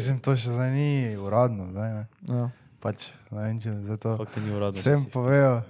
Mislim, 0.00 0.16
to 0.18 0.32
še 0.34 0.48
zdaj 0.50 0.70
ni 0.70 0.88
uradno, 1.14 1.68
zdaj, 1.68 1.90
ne. 1.92 2.04
Ja. 2.26 2.46
Pač, 2.80 3.10
ne 3.28 3.42
vem, 3.42 3.60
če 3.60 3.74
zato 3.84 4.14
Kako 4.14 4.24
ti 4.26 4.40
ni 4.40 4.50
uradno? 4.50 4.80
vsem 4.80 5.04
povejo, 5.12 5.60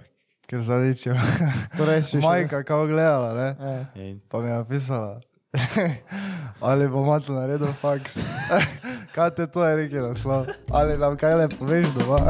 ker 0.46 0.62
zadičijo. 0.62 1.17
Torej, 1.79 2.03
si 2.04 2.17
še- 2.17 2.22
Majka, 2.22 2.62
kako 2.62 2.87
gledala, 2.87 3.35
ne? 3.35 3.48
Ja. 3.58 4.14
Pa 4.24 4.38
mi 4.38 4.46
je 4.46 4.54
napisala, 4.54 5.19
ali 6.62 6.87
bo 6.87 7.03
mato 7.03 7.35
naredil 7.35 7.74
faks. 7.74 8.22
kaj 9.14 9.35
te 9.35 9.46
to 9.48 9.58
je 9.61 9.77
rekel 9.77 10.06
naslov? 10.06 10.47
Ali 10.71 10.95
nam 10.95 11.19
kaj 11.19 11.35
le 11.35 11.47
poveš 11.51 11.91
doma? 11.93 12.23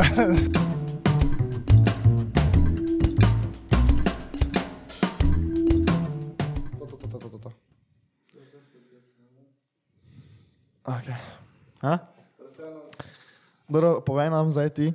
Dobro, 13.69 14.01
povej 14.01 14.31
nam 14.31 14.53
zdaj 14.53 14.69
ti, 14.71 14.93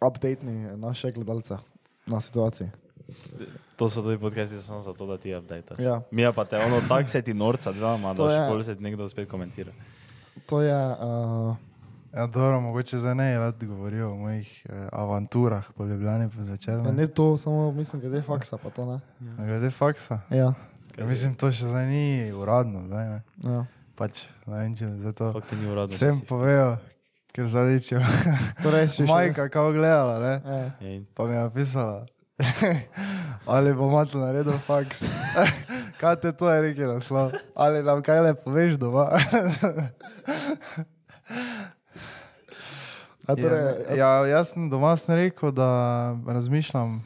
update 0.00 0.44
naše 0.76 1.12
gledalce 1.12 1.56
na 2.06 2.20
situaciji. 2.20 2.68
To 3.76 3.88
so 3.88 4.02
tudi 4.02 4.18
podcasti 4.18 4.58
samo 4.58 4.80
zato, 4.80 5.06
da 5.06 5.18
ti 5.18 5.34
update. 5.34 5.74
Ja. 5.78 6.02
Mi 6.10 6.22
pa 6.26 6.44
te 6.44 6.56
ono 6.58 6.80
tak 6.88 7.08
se 7.08 7.22
ti 7.22 7.34
norca 7.34 7.72
dvama, 7.72 8.14
To 8.14 8.26
da 8.26 8.34
je- 8.34 8.40
špol 8.40 8.62
se 8.62 8.76
ti 8.76 8.82
nekdo 8.82 9.08
spet 9.08 9.30
komentira. 9.30 9.72
To 10.46 10.62
je, 10.62 10.86
uh, 10.88 11.56
Ja, 12.12 12.26
dobro, 12.26 12.60
mogoče 12.60 12.98
za 12.98 13.14
ne 13.14 13.38
rad 13.38 13.64
govorijo 13.64 14.12
o 14.12 14.16
mojih 14.16 14.66
eh, 14.66 14.88
avanturah 14.92 15.64
po 15.72 15.84
Ljubljani 15.84 16.30
po 16.30 16.42
zvečer. 16.42 16.74
ja, 16.74 16.82
Ne? 16.82 16.92
ne 16.92 17.06
to, 17.06 17.38
samo 17.38 17.72
mislim, 17.72 18.02
glede 18.02 18.22
faksa, 18.22 18.56
pa 18.56 18.70
to 18.70 18.86
ne. 18.86 19.00
A 19.38 19.46
Glede 19.46 19.70
faksa. 19.70 20.20
Ja. 20.30 20.54
Ja, 20.98 21.06
mislim, 21.06 21.34
to 21.34 21.52
še 21.52 21.66
zdaj 21.66 21.86
ni 21.86 22.02
uradno, 22.32 22.86
zdaj, 22.86 23.08
ne. 23.08 23.22
ja. 23.44 23.66
Pač, 24.00 24.22
vem, 24.48 24.72
če 24.72 24.86
zato 25.02 25.28
ti 25.44 25.56
ni 25.60 25.68
uradno? 25.68 25.92
vsem 25.92 26.22
povejo, 26.24 26.78
ker 27.36 27.44
zadičijo. 27.46 28.00
Torej, 28.62 28.88
si 28.88 29.04
še... 29.04 29.10
Majka, 29.10 29.48
kako 29.48 29.74
gledala, 29.74 30.14
ne? 30.18 30.32
Ja. 30.40 30.56
Ja, 30.80 30.88
in- 30.90 31.04
Pa 31.12 31.28
mi 31.28 31.36
je 31.36 31.42
napisala, 31.42 32.06
ali 33.52 33.74
bo 33.76 33.90
mato 33.92 34.16
naredil 34.16 34.56
faks. 34.58 35.04
kaj 36.00 36.16
te 36.16 36.32
to 36.32 36.48
je 36.48 36.60
rekel 36.62 36.88
naslov? 36.90 37.36
Ali 37.52 37.84
nam 37.84 38.00
kaj 38.00 38.22
le 38.22 38.32
poveš 38.34 38.80
doma? 38.80 39.10
A 43.28 43.36
torej, 43.36 43.84
ja, 43.94 44.08
jaz 44.26 44.50
sem 44.50 44.66
doma 44.66 44.96
sem 44.96 45.14
rekel, 45.14 45.52
da 45.52 45.68
razmišljam 46.26 46.96
eh, 46.96 47.04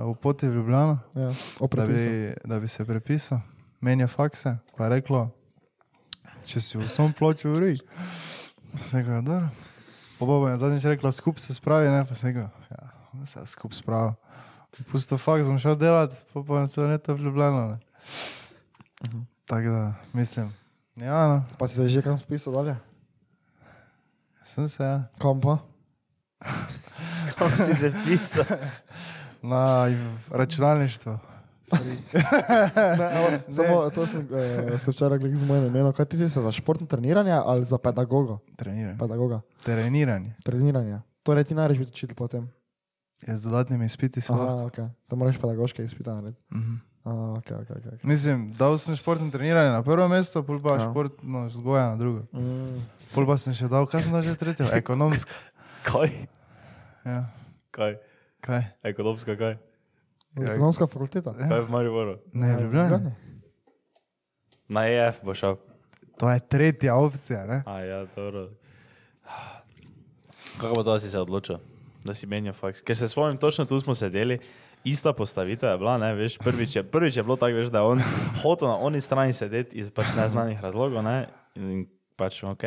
o 0.00 0.14
poti 0.14 0.48
v 0.48 0.54
Ljubljano, 0.54 0.98
ja, 1.12 1.28
o 1.60 1.66
da 1.66 1.84
bi, 1.84 1.98
da 2.44 2.56
bi 2.56 2.68
se 2.68 2.84
prepisal, 2.84 3.42
menja 3.80 4.06
fakse. 4.06 4.56
Pa 4.76 4.84
je 4.84 4.90
reklo, 4.90 5.28
če 6.48 6.62
si 6.64 6.78
v 6.80 6.88
svom 6.88 7.12
ploču 7.12 7.52
uri. 7.54 7.76
Sem 8.82 9.00
rekel, 9.00 9.18
ja, 9.18 9.22
dobro. 9.22 9.50
Pa 10.18 10.26
bo 10.26 10.38
je 10.48 10.56
zadnjič 10.58 10.88
rekla, 10.90 11.12
skup 11.14 11.38
se 11.38 11.54
spravi, 11.54 11.92
ne, 11.92 12.02
pa 12.08 12.16
sem 12.18 12.32
rekel, 12.32 12.48
ja, 12.72 12.88
se 13.28 13.44
skup 13.52 13.76
spravil. 13.76 14.16
Pusto 14.90 15.18
faks 15.18 15.48
bom 15.48 15.60
šel 15.60 15.78
delati, 15.78 16.18
pa 16.32 16.42
pa 16.44 16.66
se 16.66 16.84
ne 16.88 16.98
to 16.98 17.14
v 17.14 17.28
Ljubljano. 17.28 17.62
Ne. 17.70 17.78
Tako 19.48 19.72
da, 19.72 19.84
mislim, 20.12 20.50
ja, 20.96 21.26
no, 21.28 21.38
Pa 21.58 21.68
si 21.68 21.80
se 21.80 21.88
že 21.88 22.02
kam 22.02 22.18
vpisal 22.18 22.52
dalje? 22.52 22.76
sem 24.44 24.68
se, 24.68 24.82
ja. 24.82 25.04
Kam 25.20 25.40
pa? 25.40 25.58
Kako 27.38 27.56
si 27.56 27.74
se 27.74 27.92
pisal? 28.04 28.44
na 29.42 29.86
računalništvo. 30.30 31.18
Ne, 32.98 33.06
evo, 33.12 33.28
samo 33.48 33.90
to 33.90 34.06
sem 34.06 34.20
uh, 34.22 34.80
se 34.80 34.90
včeraj 34.90 35.18
gledal 35.18 35.38
z 35.38 35.44
mojim 35.44 35.66
imenom. 35.66 35.92
Kaj 35.92 36.04
ti 36.06 36.16
si 36.16 36.28
se 36.28 36.40
za 36.40 36.52
športno 36.52 36.86
treniranje 36.86 37.32
ali 37.34 37.64
za 37.64 37.78
pedagoga? 37.78 38.38
Treniranje. 38.56 38.98
Pedagoga. 38.98 39.40
Treniranje. 39.62 40.34
Treniranje. 40.44 41.00
Torej 41.22 41.44
ti 41.44 41.54
najraš 41.54 41.78
biti 41.78 41.90
učitelj 41.90 42.16
potem. 42.16 42.48
Ja, 43.20 43.36
z 43.36 43.42
dodatnimi 43.42 43.84
izpiti 43.84 44.20
se 44.20 44.32
lahko. 44.32 44.46
Aha, 44.46 44.64
ok. 44.64 44.78
Da 45.08 45.16
moraš 45.16 45.36
pedagoške 45.36 45.84
izpite 45.84 46.10
narediti. 46.10 46.42
Mhm. 46.54 46.74
Aha, 47.04 47.32
ok, 47.32 47.50
ok, 47.52 47.70
ok. 47.70 47.86
ok. 47.94 48.04
Mislim, 48.04 48.52
dal 48.52 48.78
sem 48.78 48.96
športno 48.96 49.30
treniranje 49.30 49.70
na 49.70 49.82
prvo 49.82 50.08
mesto, 50.08 50.42
pol 50.42 50.60
pa 50.60 50.74
Ja. 50.74 50.90
športno 50.90 51.46
vzgoja 51.46 51.88
na 51.88 51.96
drugo. 51.96 52.24
Mm. 52.32 52.82
Pol 53.14 53.26
pa 53.26 53.36
sem 53.36 53.54
še 53.54 53.68
dal, 53.68 53.86
kaj 53.86 54.02
sem 54.02 54.12
dal 54.12 54.22
že 54.22 54.34
tretjo? 54.34 54.66
Ekonomska. 54.82 55.32
Kaj? 55.82 56.10
Ja. 57.04 57.24
Kaj? 57.70 57.96
Kaj? 58.40 58.62
Ekonomska 58.82 59.36
kaj? 59.36 59.56
Ja. 60.38 60.52
Ekonomska 60.52 60.86
fakulteta. 60.86 61.34
Kaj 61.34 61.60
v 61.60 61.70
Mariboru? 61.70 62.18
Ne, 62.32 62.56
v 62.56 62.62
Ljubljani. 62.62 63.10
Na 64.68 64.84
EF 64.88 65.22
bo 65.24 65.34
šel. 65.34 65.56
To 66.18 66.30
je 66.30 66.40
tretja 66.40 66.96
opcija, 66.96 67.46
ne? 67.46 67.62
A 67.66 67.80
ja, 67.80 68.04
dobro. 68.16 68.48
Kako 70.60 70.74
pa 70.74 70.82
to 70.82 70.92
da 70.92 70.98
si 70.98 71.10
se 71.10 71.20
odločil, 71.20 71.58
da 72.04 72.14
si 72.14 72.26
menjal 72.26 72.54
faks? 72.54 72.82
Ker 72.82 72.96
se 72.96 73.08
spomnim, 73.08 73.38
točno 73.38 73.64
tu 73.64 73.78
smo 73.80 73.94
sedeli, 73.94 74.38
ista 74.84 75.12
postavitev 75.12 75.70
je 75.70 75.78
bila, 75.78 75.98
ne, 75.98 76.14
veš, 76.14 76.38
prvič 76.38 76.76
je, 76.76 76.82
prvič 76.82 77.16
je 77.16 77.22
bilo 77.22 77.36
tako, 77.36 77.60
veš, 77.62 77.70
da 77.70 77.78
je 77.78 77.84
on 77.84 78.02
hotel 78.42 78.68
na 78.68 78.76
oni 78.76 79.00
strani 79.00 79.32
sedeti 79.32 79.78
iz 79.78 79.90
pač 79.90 80.10
neznanih 80.16 80.60
razlogov, 80.62 81.02
ne, 81.02 81.28
in 81.54 81.86
pač 82.18 82.42
ok, 82.42 82.64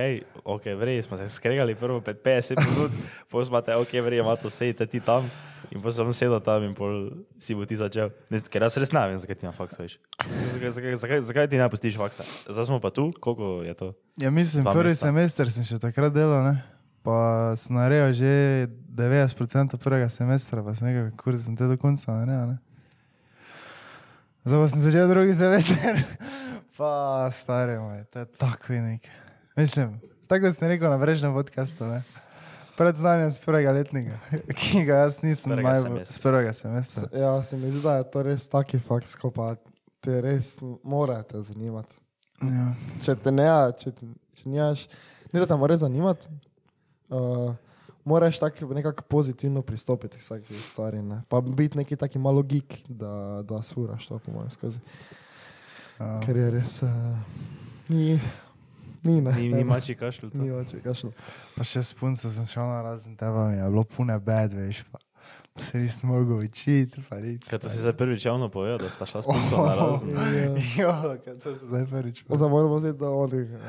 ok, 0.48 0.66
vrej, 0.80 1.02
smo 1.04 1.20
se 1.20 1.28
skregali 1.28 1.76
prvo 1.76 2.00
50 2.00 2.56
minut, 2.56 2.92
potem 3.30 3.50
smo 3.50 3.60
te, 3.62 3.76
ok, 3.76 3.92
vrej, 4.06 4.24
ima 4.24 4.36
to 4.40 4.50
sejte 4.50 4.88
ti 4.88 5.04
tam, 5.04 5.28
in 5.68 5.84
potem 5.84 6.08
sem 6.08 6.14
sedel 6.24 6.40
tam 6.40 6.64
in 6.64 6.72
pol 6.78 7.12
si 7.36 7.52
bo 7.58 7.68
ti 7.68 7.76
začel, 7.76 8.14
ne, 8.32 8.40
ker 8.40 8.64
jaz 8.64 8.80
res 8.80 8.96
ne 8.96 9.04
vem, 9.12 9.20
zakaj 9.20 9.40
ti 9.42 9.48
na 9.50 9.52
faks 9.56 9.76
veš. 9.76 9.98
Zakaj, 10.24 10.72
zakaj, 10.80 10.96
zakaj, 11.04 11.24
zakaj 11.28 11.52
ti 11.52 11.60
ne 11.60 11.68
pustiš 11.68 12.00
faksa? 12.00 12.24
Zdaj 12.48 12.72
smo 12.72 12.80
pa 12.80 12.94
tu, 12.96 13.12
koliko 13.20 13.60
je 13.68 13.76
to? 13.76 13.92
Ja, 14.24 14.32
mislim, 14.32 14.64
prvi 14.64 14.96
mesta. 14.96 15.12
semester 15.12 15.52
sem 15.52 15.68
še 15.68 15.82
takrat 15.84 16.16
delal, 16.16 16.48
ne? 16.48 16.56
Pa 17.04 17.52
sem 17.58 17.76
naredil 17.76 18.14
že 18.16 18.34
90% 18.96 19.76
prvega 19.82 20.08
semestra, 20.08 20.64
pa 20.64 20.72
sem 20.78 20.92
nekaj 20.92 21.12
kurz 21.20 21.44
sem 21.50 21.60
te 21.60 21.68
do 21.68 21.76
konca 21.76 22.16
naredil, 22.16 22.56
ne? 22.56 22.60
Zdaj 24.48 24.64
pa 24.64 24.68
sem 24.72 24.86
začel 24.88 25.12
drugi 25.12 25.36
semester, 25.44 26.06
pa 26.80 26.94
stari 27.36 27.76
moj, 27.82 28.08
to 28.14 28.24
je 28.24 28.32
tako 28.40 28.80
nekaj. 28.80 29.21
Mislim, 29.62 30.02
tako 30.28 30.52
sem 30.52 30.68
rekel 30.68 30.90
na 30.90 30.98
prejšnjem 31.00 31.34
podkastu, 31.34 31.86
ne? 31.86 32.04
Pred 32.78 32.96
znanjem 32.98 33.32
z 33.32 33.40
prvega 33.40 33.72
letnika, 33.72 34.18
ki 34.58 34.84
ga 34.88 34.96
jaz 35.04 35.20
nisem 35.22 35.54
najbolj 35.54 35.82
semestra. 35.84 36.18
z 36.18 36.22
prvega 36.24 36.54
semestra. 36.54 37.10
Ja, 37.14 37.44
se 37.44 37.58
mi 37.58 37.70
zdi, 37.72 37.82
da 37.84 38.00
je 38.00 38.08
to 38.12 38.24
res 38.26 38.48
taki 38.50 38.80
faks, 38.80 39.14
ko 39.22 39.30
pa 39.30 39.54
te 40.02 40.18
res 40.22 40.56
morate 40.84 41.44
zanimati. 41.46 41.94
Ja. 42.42 42.72
Če 43.06 43.16
te 43.22 43.36
ne, 43.38 43.48
če, 43.78 43.94
te, 43.94 44.10
če 44.42 44.50
nimaš, 44.50 44.88
ne 45.30 45.44
da 45.44 45.46
te 45.46 45.62
mora 45.62 45.78
zanimati, 45.78 46.34
uh, 47.14 47.54
moraš 48.02 48.42
tako 48.42 48.74
nekako 48.74 49.06
pozitivno 49.14 49.62
pristopiti 49.62 50.18
k 50.18 50.26
vsaki 50.26 50.58
stvari. 50.72 51.06
Ne? 51.06 51.22
Pa 51.30 51.42
biti 51.42 51.78
neki 51.78 52.02
taki 52.02 52.18
malo 52.20 52.42
geek, 52.42 52.80
da, 52.90 53.44
da 53.46 53.62
svuraš 53.62 54.10
to, 54.10 54.18
po 54.26 54.34
mojem, 54.40 54.50
skozi. 54.58 54.82
Ja. 56.00 56.16
Ker 56.26 56.46
je 56.48 56.54
res, 56.58 56.82
uh, 56.82 56.90
ni, 57.94 58.18
ni, 59.04 59.22
ne. 59.22 59.32
Ni, 59.32 59.50
ni 59.54 59.64
mači 59.64 59.96
kašlju. 59.96 60.32
Ni 60.34 60.50
mači, 60.50 60.82
kašlo. 60.84 61.12
Pa 61.56 61.64
še 61.68 61.84
s 61.84 61.94
punco 61.98 62.32
sem 62.32 62.46
šel 62.50 62.68
na 62.70 62.82
razen 62.86 63.16
tebe, 63.20 63.48
mi 63.50 63.58
je 63.58 63.70
bilo 63.70 63.84
pune 63.84 64.18
bed, 64.20 64.54
veš, 64.54 64.84
pa, 64.92 65.00
pa 65.00 65.11
se 65.58 65.78
nisem 65.78 66.10
mogel 66.10 66.38
učiti. 66.38 67.02
Kaj 67.50 67.60
to 67.60 67.70
si 67.70 67.78
zdaj 67.78 67.94
prvič 67.94 68.26
javno 68.26 68.50
povedal, 68.50 68.78
da 68.78 68.90
sta 68.90 69.06
šla 69.06 69.22
s 69.22 69.26
puncem 69.26 69.58
na 69.58 69.76
razen? 69.76 70.10
Jo, 70.78 70.94
kaj 71.26 71.36
to 71.36 71.58
se 71.58 71.66
zdaj 71.66 71.86
prvič 71.86 72.24
pa. 72.24 72.36
Zdaj 72.36 72.50
moramo 72.50 72.76
vzeti, 72.76 73.00
da 73.00 73.10
oni, 73.10 73.42
uh, 73.42 73.60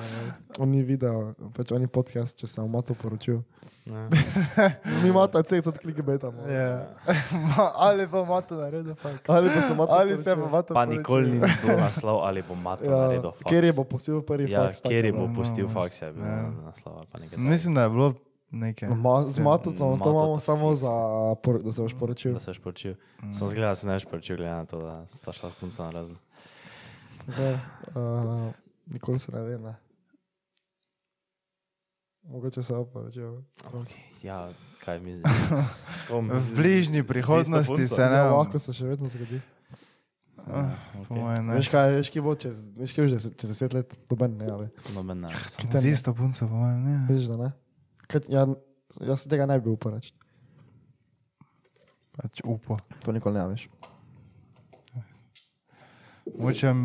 oni 0.59 0.83
video, 0.83 1.35
pač 1.55 1.73
oni 1.73 1.87
podcast, 1.87 2.37
če 2.37 2.47
sem 2.47 2.65
vam 2.65 2.83
to 2.83 2.95
poročil. 2.95 3.43
Ne. 3.85 4.09
Mi 5.03 5.09
imamo 5.09 5.27
ta 5.27 5.43
cel 5.43 5.63
cel 5.63 5.73
kliki 5.73 6.03
beta. 6.03 6.31
no. 6.31 6.47
Ja. 6.47 6.87
Ma- 7.33 7.73
Ali 7.89 8.07
pa 8.07 8.25
mato 8.25 8.55
naredil 8.55 8.95
fakt. 8.95 9.31
Ali 9.31 9.51
pa 9.51 9.61
se 9.61 9.75
Mato 9.75 9.93
Ali 9.93 10.17
se 10.17 10.37
pa 10.37 10.47
mato 10.49 10.75
Pa 10.75 10.85
nikoli 10.87 11.31
ni 11.31 11.39
bilo 11.41 11.77
naslov, 11.77 12.23
ali 12.23 12.43
bo 12.43 12.55
mato 12.55 12.85
Ja, 12.85 12.97
naredil 12.97 13.31
faks. 13.33 13.43
Kjer 13.43 13.65
je 13.65 13.73
bo 13.73 13.85
postil 13.85 14.23
prvi 14.23 14.51
Ja, 14.51 14.67
faks? 14.67 14.81
kjer 14.81 15.05
je 15.05 15.13
bo 15.13 15.27
ne. 15.27 15.35
pustil 15.35 15.67
no, 15.67 15.75
faks, 15.75 16.03
je 16.03 16.13
bil 16.13 16.23
ja. 16.23 16.51
naslov. 16.65 17.03
Mislim, 17.37 17.75
da 17.75 17.83
je 17.83 17.91
bilo 17.91 18.15
nekaj. 18.53 18.89
No, 18.89 18.97
Ma, 18.97 19.29
z 19.29 19.39
Matotom, 19.39 19.77
to 19.77 19.97
Mato 19.97 20.11
imamo 20.11 20.35
to 20.35 20.41
samo 20.41 20.75
za, 20.75 20.93
por, 21.43 21.63
da 21.63 21.73
se 21.73 21.83
boš 21.83 21.95
poročil. 21.99 22.33
Da 22.35 22.41
se 22.41 22.51
boš 22.51 22.59
poročil. 22.59 22.95
Sem 23.33 23.49
zgledal, 23.49 23.71
da 23.71 23.75
se 23.75 23.87
ne 23.87 23.93
boš 23.93 24.05
poročil, 24.05 24.37
glede 24.37 24.53
na 24.53 24.65
to, 24.65 24.79
da 24.79 25.07
sta 25.09 25.33
šla 25.33 25.51
s 25.51 25.55
puncem 25.55 25.85
na 25.85 25.91
razen. 25.91 26.17
Okay. 27.29 27.59
Uh, 27.95 28.53
nikoli 28.87 29.19
se 29.19 29.33
ne 29.33 29.43
ve, 29.43 29.59
ne. 29.59 29.77
Mogoče 32.23 32.63
se 32.63 32.75
bo 32.75 32.85
poročil. 32.85 33.43
Ja, 34.23 34.49
kaj 34.85 35.01
mi 35.01 35.19
zdaj? 35.19 35.33
V 36.31 36.57
bližnji 36.57 37.03
prihodnosti 37.03 37.75
punco? 37.75 37.95
se 37.95 38.09
ne. 38.09 38.17
Ja, 38.17 38.31
lahko 38.35 38.59
se 38.59 38.73
še 38.73 38.87
vedno 38.87 39.09
zgodi. 39.09 39.41
Ah, 40.47 40.75
mojem 41.09 41.47
ne. 41.47 41.55
Veš 41.55 41.69
kaj, 41.71 41.93
veš, 41.97 42.09
ki 42.11 42.23
bo 42.23 42.35
čez, 42.35 42.63
veš, 42.75 42.95
kaj 42.97 43.07
bo 43.07 43.11
čez, 43.15 43.27
čez 43.39 43.51
deset 43.53 43.75
let, 43.77 43.95
doben 44.11 44.35
ne, 44.39 44.49
ali. 44.51 44.69
Noben 44.95 45.23
ne. 45.23 45.31
Z 45.47 45.85
isto 45.87 46.15
punco, 46.15 46.49
po 46.49 46.65
mojem 46.65 46.81
ne. 46.83 46.97
Veš, 47.11 47.29
da 47.31 47.37
ne. 47.39 47.51
Kaj, 48.13 48.29
ja, 48.29 48.45
jaz 49.03 49.25
tega 49.25 49.47
ne 49.47 49.57
bi 49.59 49.71
upal 49.71 49.95
reči. 49.95 50.13
Pač 52.13 52.43
upo. 52.45 52.77
To 53.01 53.13
nikoli 53.13 53.35
ne 53.35 53.47
veš. 53.49 53.69
Močem 56.35 56.79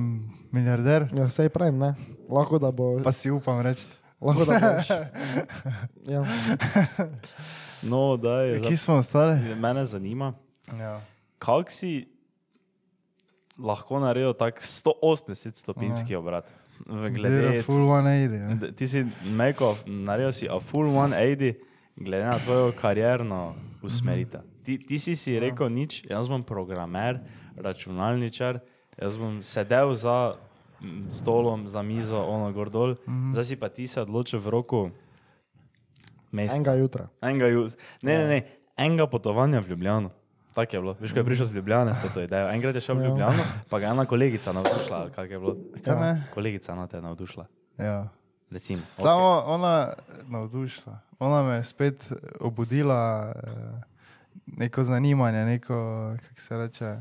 milijarder, 0.52 1.10
Ja, 1.14 1.30
sej 1.30 1.50
pravim, 1.50 1.78
ne. 1.78 1.94
Lahko 2.28 2.58
da 2.58 2.72
bo. 2.72 2.98
pa 3.04 3.12
si 3.12 3.30
upam 3.30 3.62
reči. 3.62 3.86
Lahko 4.18 4.46
da 4.46 4.58
boš. 4.58 4.88
Ja. 6.08 6.24
No, 7.84 8.18
da 8.18 8.42
je. 8.42 8.62
Kje 8.62 8.78
smo 8.78 8.96
ostali? 8.96 9.56
Mene 9.56 9.86
zanima, 9.86 10.34
Ja. 10.72 11.02
kako 11.38 11.72
si 11.72 12.08
lahko 13.58 14.00
naredil 14.00 14.34
tak 14.34 14.58
180 14.58 15.56
stopinjski 15.56 16.16
obrat. 16.16 16.48
Glede 16.86 17.32
full 17.64 17.84
180. 17.84 18.40
ne. 18.40 18.56
D- 18.58 18.72
Ti 18.72 18.88
si 18.88 19.00
meko, 19.26 19.76
naredil 19.86 20.32
si 20.32 20.48
a 20.48 20.60
full 20.60 20.88
180, 20.88 21.56
glede 21.96 22.24
na 22.24 22.38
tvojo 22.38 22.72
karjerno 22.72 23.54
usmeritev. 23.82 24.42
Ti, 24.64 24.78
ti 24.78 24.98
si 24.98 25.14
si 25.14 25.34
rekel 25.36 25.70
nič, 25.70 26.04
jaz 26.04 26.28
bom 26.28 26.44
programer, 26.44 27.20
računalničar, 27.56 28.60
jaz 28.94 29.16
bom 29.16 29.40
sedel 29.42 29.94
za 29.94 30.36
mm, 30.78 31.08
stolom, 31.10 31.66
za 31.66 31.82
mizo, 31.82 32.20
ono 32.20 32.52
gor 32.52 32.70
dol, 32.70 32.96
zdaj 33.32 33.44
si 33.46 33.56
pa 33.56 33.70
ti 33.70 33.86
se 33.86 34.02
odločil 34.02 34.38
v 34.38 34.48
roku 34.50 34.82
meseca. 36.30 36.56
Enega 36.58 36.74
jutra. 36.74 37.08
Enega, 37.22 37.48
ju- 37.48 37.70
ne, 38.02 38.14
ne, 38.14 38.26
ne, 38.26 38.40
enega 38.78 39.08
potovanja 39.08 39.60
v 39.60 39.70
Ljubljano. 39.70 40.10
Tako 40.58 40.76
je 40.76 40.82
bilo. 40.82 40.96
Veš, 41.00 41.14
ko 41.14 41.22
je 41.22 41.24
prišel 41.24 41.46
z 41.46 41.54
Ljubljana, 41.54 41.94
ste 41.94 42.10
to 42.10 42.22
idejo. 42.26 42.50
Enkrat 42.50 42.76
je 42.76 42.82
šel 42.82 42.98
v 42.98 43.02
Ja. 43.02 43.08
Ljubljano, 43.08 43.44
pa 43.70 43.80
ga 43.80 43.86
je 43.86 43.92
ena 43.92 44.06
kolegica 44.06 44.54
navdušila. 44.54 45.10
Kako 45.14 45.34
je 45.34 45.40
bilo? 45.40 45.56
Kaj 45.86 45.96
ne? 46.02 46.24
Kolegica 46.34 46.76
na 46.76 46.88
te 46.88 47.02
navdušila. 47.02 47.46
Ja. 47.78 48.10
Recimo. 48.50 48.82
Samo 48.98 49.44
ona 49.46 49.94
navdušila. 50.28 51.00
Ona 51.20 51.44
me 51.44 51.54
je 51.56 51.64
spet 51.64 52.12
obudila 52.40 53.34
eh, 53.36 53.82
neko 54.46 54.84
zanimanje, 54.84 55.46
neko, 55.46 55.78
kako 56.28 56.42
se 56.42 56.58
reče. 56.58 56.96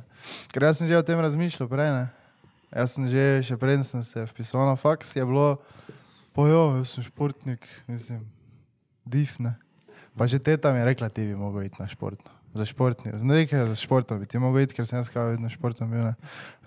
Ker 0.52 0.62
jaz 0.62 0.78
sem 0.78 0.88
že 0.88 0.98
o 0.98 1.02
tem 1.02 1.20
razmišljal 1.20 1.68
prej. 1.68 1.90
Ne? 1.96 2.06
Jaz 2.76 2.92
sem 2.92 3.08
že, 3.08 3.40
še 3.40 3.56
preden 3.56 3.84
sem 3.88 4.04
se 4.04 4.26
vpisal 4.28 4.68
na 4.68 4.76
faks, 4.76 5.16
je 5.16 5.24
bilo, 5.24 5.62
pojo, 6.36 6.76
jaz 6.76 6.92
sem 6.92 7.08
športnik, 7.08 7.64
mislim, 7.88 8.20
difne. 9.08 9.56
Pa 10.12 10.28
že 10.28 10.44
teta 10.44 10.76
mi 10.76 10.84
je 10.84 10.92
rekla, 10.92 11.08
ti 11.08 11.24
bi 11.24 11.32
mogel 11.32 11.64
iti 11.64 11.80
na 11.80 11.88
športno. 11.88 12.35
Za 12.56 12.64
športni, 12.64 13.12
za 13.14 13.24
nekaj 13.24 13.66
za 13.66 13.74
športom 13.76 14.20
bi 14.20 14.26
ti 14.26 14.38
mogel 14.38 14.62
iti, 14.62 14.74
ker 14.74 14.86
sem 14.86 14.98
jaz 14.98 15.08
kao 15.08 15.26
vedno 15.26 15.48
športom 15.48 15.90
bil. 15.90 16.06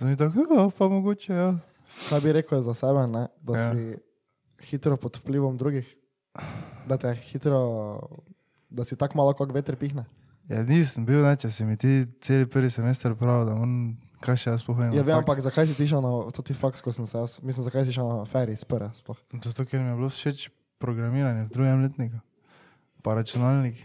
Jih 0.02 0.18
tako, 0.18 0.46
ja, 0.50 0.70
pa 0.70 0.88
mogoče, 0.88 1.34
ja. 1.34 1.50
Kaj 2.06 2.22
bi 2.22 2.34
rekel 2.34 2.62
za 2.62 2.74
sebe, 2.74 3.08
ne? 3.08 3.28
da 3.42 3.54
Ja. 3.54 3.70
si 3.72 3.98
hitro 4.62 4.98
pod 4.98 5.18
vplivom 5.18 5.58
drugih? 5.58 5.88
Da 6.86 6.98
te 6.98 7.16
hitro, 7.16 7.60
da 8.70 8.86
si 8.86 8.96
tako 8.96 9.18
malo 9.18 9.34
kot 9.34 9.50
veter 9.52 9.76
pihne. 9.76 10.06
Ja, 10.46 10.62
nisem 10.64 11.06
bil, 11.06 11.22
ne, 11.22 11.34
če 11.36 11.50
si 11.50 11.66
mi 11.66 11.78
ti 11.78 12.06
cel 12.22 12.46
prvi 12.46 12.70
semester 12.70 13.14
prav, 13.16 13.44
da 13.46 13.54
on, 13.54 13.98
kaj 14.22 14.38
še 14.38 14.50
jaz 14.50 14.64
pohojim. 14.66 14.94
Ja, 14.94 15.04
vem, 15.04 15.18
ampak 15.18 15.42
zakaj 15.42 15.68
si 15.68 15.76
ti 15.78 15.88
šel 15.88 16.02
na 16.02 16.10
to 16.30 16.42
ti 16.42 16.54
faks, 16.54 16.82
ko 16.82 16.94
sem 16.94 17.06
se 17.06 17.18
jaz, 17.18 17.40
mislim, 17.42 17.66
zakaj 17.66 17.86
si 17.86 17.94
šel 17.94 18.10
na 18.10 18.26
ferij 18.26 18.58
spre, 18.58 18.90
sploh. 18.94 19.18
Zato, 19.42 19.66
ker 19.66 19.82
mi 19.82 19.90
je 19.90 19.98
bilo 19.98 20.10
všeč 20.10 20.48
programiranje 20.82 21.46
v 21.46 21.54
drugem 21.54 21.84
letniku, 21.84 22.22
pa 23.02 23.14
računalnik. 23.14 23.82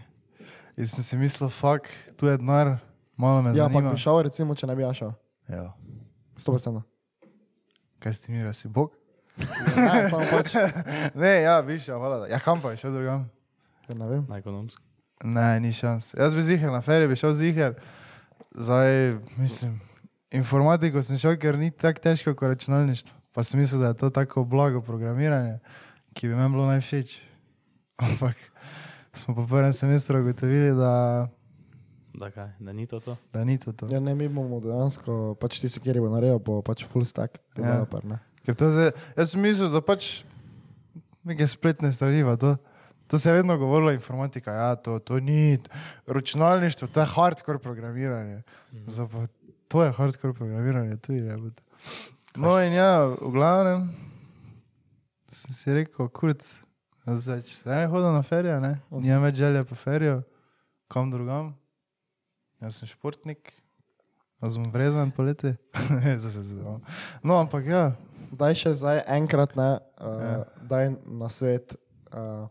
In 0.76 0.86
sem 0.90 1.04
si 1.06 1.16
mislil, 1.16 1.50
fuk, 1.54 1.86
tu 2.18 2.26
je 2.26 2.36
denar, 2.38 2.78
malo 3.16 3.42
me 3.42 3.52
Ja, 3.54 3.64
ampak 3.68 3.82
zanima. 3.82 3.92
bi 3.94 4.00
šel, 4.02 4.22
recimo, 4.26 4.54
če 4.58 4.66
ne 4.66 4.74
bi 4.76 4.82
ja 4.82 4.90
šel. 4.94 5.12
Ja, 5.48 5.72
100%. 6.38 6.82
kaj 8.02 8.12
si 8.12 8.26
ti 8.26 8.32
mi, 8.32 8.42
da 8.42 8.52
si 8.52 8.68
bog? 8.68 8.90
Ne, 9.36 10.08
samo 10.10 10.24
pač. 10.30 10.54
ne, 11.22 11.42
ja, 11.42 11.62
bi 11.62 11.78
šel, 11.78 11.98
hvala. 11.98 12.26
Ja, 12.28 12.38
kam 12.42 12.60
pa 12.60 12.70
je 12.74 12.82
šel 12.82 12.92
drugam? 12.98 13.30
Ja, 13.88 13.94
ne 13.98 14.08
vem. 14.10 14.26
Na 14.28 14.38
ekonomsko. 14.42 14.82
Ne, 15.24 15.60
ni 15.60 15.70
šans. 15.72 16.10
Jaz 16.18 16.34
bi 16.34 16.42
ziger 16.42 16.72
na 16.74 16.80
ferij, 16.82 17.08
bi 17.08 17.16
šel 17.16 17.32
ziger. 17.38 17.74
Zdaj, 18.54 19.18
mislim, 19.38 19.78
informatiko 20.30 21.02
sem 21.02 21.18
šel, 21.18 21.38
ker 21.38 21.58
ni 21.58 21.70
tako 21.70 22.02
težko 22.02 22.34
kot 22.34 22.48
računalništvo. 22.54 23.14
Pa 23.34 23.42
sem 23.42 23.60
mislil, 23.60 23.80
da 23.82 23.94
je 23.94 23.98
to 24.02 24.10
tako 24.14 24.44
blago 24.44 24.82
programiranje, 24.82 25.58
ki 26.14 26.28
bi 26.28 26.34
meni 26.34 26.50
bilo 26.54 26.66
najvšeč. 26.66 27.16
Ampak 28.04 28.36
smo 29.14 29.34
po 29.34 29.46
prvem 29.46 29.72
semestru 29.72 30.20
ugotovili, 30.20 30.74
da, 30.76 31.28
Da, 32.14 32.30
kaj, 32.30 32.48
da 32.60 32.72
ni 32.72 32.86
to 32.86 33.00
to. 33.00 33.16
da 33.32 33.44
ni 33.44 33.58
to. 33.58 33.72
to. 33.72 33.88
Ja, 33.90 34.00
ne, 34.00 34.14
mi 34.14 34.28
bomo 34.28 34.60
dejansko, 34.60 35.34
pač 35.40 35.58
ti 35.58 35.68
si 35.68 35.80
kjer 35.82 35.98
bo 35.98 36.12
naredil, 36.12 36.38
bo 36.38 36.60
pač 36.62 36.84
full 36.86 37.02
stack 37.04 37.40
developer, 37.56 38.04
ne. 38.06 38.20
Ker 38.46 38.54
to 38.54 38.70
zdaj, 38.70 38.92
jaz 39.16 39.32
sem 39.32 39.42
mislil, 39.42 39.72
da 39.72 39.80
pač 39.82 40.22
neke 41.26 41.46
spletne 41.48 41.90
strani, 41.92 42.22
to. 42.38 42.54
To 43.06 43.18
se 43.18 43.28
je 43.30 43.34
vedno 43.34 43.56
govorilo, 43.58 43.92
informatika, 43.92 44.52
ja, 44.52 44.76
to, 44.76 44.98
to 44.98 45.20
ni 45.20 45.58
računalništvo, 46.06 46.88
to 46.88 47.00
je 47.00 47.06
hardcore 47.06 47.58
programiranje. 47.58 48.42
Zdaj 48.86 49.08
pa 49.08 49.26
to 49.68 49.82
je 49.84 49.92
hardcore 49.92 50.34
programiranje, 50.34 50.96
to 50.96 51.12
je. 51.12 51.24
jebote. 51.24 51.62
No 52.36 52.56
in 52.62 52.72
ja, 52.72 53.04
v 53.04 53.30
glavnem 53.30 53.90
sem 55.28 55.52
si 55.54 55.74
rekel, 55.74 56.08
kurc, 56.08 56.46
zdaj 57.06 57.42
ne 57.66 57.86
hodim 57.86 58.12
na 58.12 58.22
ferijo, 58.22 58.60
ne, 58.60 58.80
nimam 58.90 59.22
več 59.22 59.36
želje 59.36 59.64
po 59.64 59.74
ferijo, 59.74 60.22
kam 60.88 61.10
drugam. 61.10 61.54
Jaz 62.60 62.76
sem 62.76 62.88
športnik, 62.88 63.52
jaz 64.40 64.56
bom 64.56 64.70
vrezen 64.72 65.10
poleti. 65.10 65.52
No, 67.22 67.36
ampak 67.36 67.64
ja, 67.66 67.92
Daj 68.32 68.54
še 68.56 68.70
zdaj 68.74 69.02
enkrat, 69.06 69.52
ne, 69.54 69.78
uh, 69.94 70.06
Ja. 70.18 70.28
ja. 70.28 70.44
daj 70.60 70.84
na 71.06 71.28
svet 71.28 71.76
uh, 72.08 72.48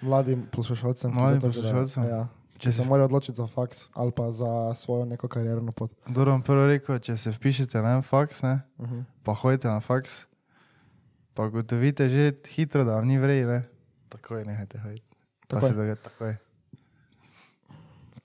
mladim 0.00 0.46
poslušalcem. 0.48 1.12
Mladim 1.12 1.40
poslušalcem? 1.42 2.04
Ja. 2.04 2.20
Če 2.56 2.72
se- 2.72 2.84
morajo 2.84 3.04
odločiti 3.06 3.36
za 3.36 3.46
faks 3.46 3.88
ali 3.92 4.12
pa 4.12 4.30
za 4.32 4.48
svojo 4.74 5.04
neko 5.04 5.28
karierno 5.28 5.72
pot. 5.72 5.90
Dobro, 6.06 6.32
bom 6.32 6.42
prvo 6.42 6.66
rekel, 6.66 6.98
če 6.98 7.16
se 7.16 7.30
vpišete 7.30 7.80
na 7.80 7.96
en 7.96 8.02
faks, 8.02 8.42
ne, 8.42 8.60
Uh 8.78 8.86
-huh. 8.86 9.04
pa 9.22 9.34
hodite 9.34 9.68
na 9.68 9.80
faks, 9.80 10.26
pa 11.34 11.48
gotovite 11.48 12.08
že 12.08 12.32
hitro, 12.48 12.84
da 12.84 12.94
vam 12.94 13.04
ni 13.04 13.18
vrej, 13.18 13.44
ne, 13.44 13.68
takoj 14.10 14.44
nehajte 14.44 14.78
hoditi. 14.78 15.06
Pa 15.42 15.56
Takoj. 15.56 15.68
se 15.68 15.74
dogajate 15.74 16.02
takoj. 16.02 16.36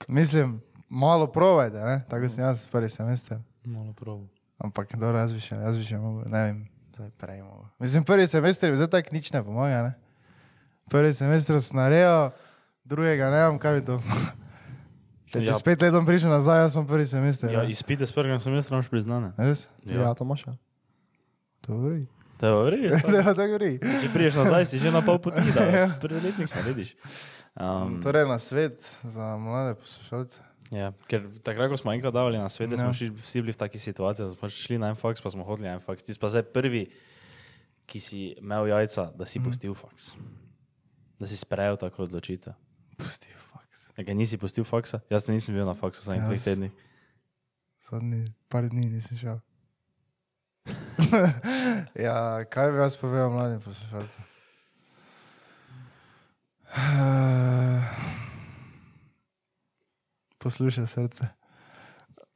Mislim, 0.08 0.60
malo 0.88 1.26
provajte, 1.26 1.76
ne, 1.78 2.04
tako 2.06 2.28
sem 2.28 2.44
jaz 2.44 2.66
prvi 2.66 2.88
semester. 2.88 3.38
Malo 3.64 3.92
probo. 3.92 4.26
Ampak 4.58 4.94
dobro, 4.94 5.18
jaz 5.18 5.32
bi 5.32 5.40
še, 5.40 5.56
jaz 5.56 5.76
bi 5.76 5.84
še 5.84 5.98
mogel, 5.98 6.28
ne 6.28 6.42
vem, 6.42 6.58
zdaj 6.90 7.10
prej 7.12 7.42
mogel. 7.42 7.66
Mislim, 7.78 8.04
prvi 8.04 8.26
semester 8.26 8.70
mi 8.70 8.76
zdaj 8.76 8.88
tako 8.90 9.10
nič 9.12 9.32
ne 9.32 9.42
pomaga, 9.42 9.82
ne. 9.82 9.92
Prvi 10.86 11.10
semester 11.12 11.58
sem 11.58 11.76
naredil, 11.76 12.30
drugega 12.84 13.28
ne 13.28 13.40
vem, 13.42 13.58
kaj 13.58 13.74
bi 13.74 13.82
to. 13.84 13.96
Če 15.26 15.42
Ja. 15.42 15.50
čez 15.50 15.58
pet 15.60 15.82
let 15.82 15.90
bom 15.90 16.06
prišel 16.06 16.30
nazaj, 16.30 16.60
jaz 16.60 16.72
sem 16.72 16.86
prvi 16.86 17.02
semester. 17.04 17.50
Ja, 17.50 17.64
izpite 17.66 18.06
s 18.06 18.14
prvega 18.14 18.38
semestra 18.38 18.78
imaš 18.78 18.86
priznane. 18.86 19.32
Res? 19.36 19.66
Ja, 19.82 20.06
ja 20.06 20.14
to 20.14 20.22
imaš. 20.22 20.46
Ja. 20.46 20.54
Dobro. 21.66 21.98
To 22.36 22.66
je 22.66 22.70
res. 22.70 23.02
Da, 23.02 23.32
tako 23.32 23.54
gre. 23.54 23.70
Če 23.80 24.10
priješ 24.10 24.34
nazaj, 24.36 24.66
si 24.66 24.78
že 24.78 24.90
na 24.90 25.00
pol 25.00 25.16
poti, 25.18 25.40
Ja. 25.48 25.86
da 25.86 25.96
prvi 25.96 26.20
letnik 26.20 26.50
ne 26.50 26.62
vidiš. 26.64 26.90
Um, 27.54 28.02
Torej, 28.02 28.26
na 28.26 28.36
svet 28.38 28.76
za 29.02 29.36
mlade 29.36 29.74
poslušalce. 29.74 30.40
ja, 30.70 30.90
ker 31.06 31.24
takrat, 31.40 31.70
ko 31.70 31.76
smo 31.76 31.92
enkrat 31.92 32.12
davali 32.12 32.36
na 32.36 32.48
svet, 32.48 32.72
Ja. 32.72 32.78
smo 32.78 32.92
šli, 32.92 33.08
vsi 33.16 33.40
bili 33.40 33.52
v 33.52 33.56
taki 33.56 33.78
situaciji, 33.78 34.24
da 34.24 34.30
smo 34.30 34.40
pač 34.42 34.52
šli 34.58 34.76
na 34.76 34.88
en 34.88 34.96
faks, 34.96 35.20
pa 35.20 35.30
smo 35.30 35.44
hodili 35.44 35.68
na 35.68 35.74
en 35.74 35.80
faks. 35.80 36.02
Ti 36.02 36.12
si 36.12 36.20
pa 36.20 36.28
zdaj 36.28 36.44
prvi, 36.44 36.84
ki 37.86 37.98
si 37.98 38.20
imel 38.34 38.66
jajca, 38.66 39.10
da 39.10 39.24
Mhm. 39.24 39.26
si 39.26 39.40
pustil 39.40 39.72
faks. 39.72 40.12
Da 41.16 41.24
si 41.24 41.36
sprejel 41.36 41.76
tako 41.76 42.02
odločitev. 42.02 42.52
Pusti, 42.94 43.32
faks. 43.46 43.88
Kaj 43.96 44.12
nisi 44.12 44.36
pustil 44.36 44.64
faksa? 44.64 45.00
Jaz 45.08 45.24
te 45.24 45.32
nisem 45.32 45.54
bil 45.54 45.64
na 45.64 45.72
faksu 45.72 46.02
zadnjih 46.02 46.28
dveh 46.28 46.42
tednih. 46.42 46.72
Zadnji 47.80 48.34
par 48.48 48.68
dni 48.68 48.90
nisem 48.90 49.16
šel. 49.16 49.40
ja, 52.06 52.44
kaj 52.44 52.72
bi 52.72 52.78
jaz 52.78 52.96
povedal 52.96 53.30
mladim 53.30 53.60
poslušalcem? 53.60 54.24
Poslušaj 60.38 60.86
srce. 60.86 61.24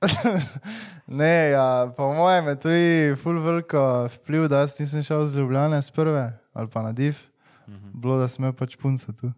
ne, 1.21 1.51
ja, 1.51 1.93
po 1.97 2.15
mojem 2.15 2.49
je 2.49 2.61
tudi 2.61 3.15
ful 3.23 3.41
veliko 3.43 4.09
vpliv, 4.15 4.49
da 4.49 4.59
jaz 4.65 4.81
nisem 4.81 5.03
šel 5.03 5.27
z 5.27 5.39
Ljubljane 5.39 5.83
s 5.83 5.91
prve 5.91 6.39
ali 6.53 6.69
pa 6.71 6.83
na 6.83 6.93
div. 6.93 7.17
Mhm. 7.69 7.89
Bilo, 7.95 8.19
da 8.19 8.29
sem 8.29 8.45
imel 8.45 8.53
pač 8.53 8.77
punco 8.77 9.13
tu. 9.13 9.33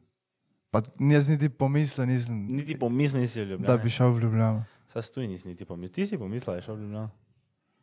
Pa 0.70 0.80
jaz 1.12 1.28
niti 1.28 1.48
pomislil 1.48 2.06
nisem, 2.06 2.46
Niti 2.46 2.78
pomisli 2.78 3.20
nisi 3.20 3.40
v 3.40 3.44
Ljubljani. 3.44 3.66
da 3.66 3.76
bi 3.82 3.90
šel 3.90 4.10
v 4.12 4.20
Ljubljano. 4.20 4.64
Saj 4.86 5.02
tu 5.14 5.20
nisi 5.20 5.48
niti 5.48 5.64
pomislil. 5.64 5.94
Ti 5.94 6.06
si 6.06 6.18
pomislil, 6.18 6.52
da 6.52 6.56
je 6.56 6.62
šel 6.62 6.74
v 6.74 6.80
Ljubljano. 6.82 7.10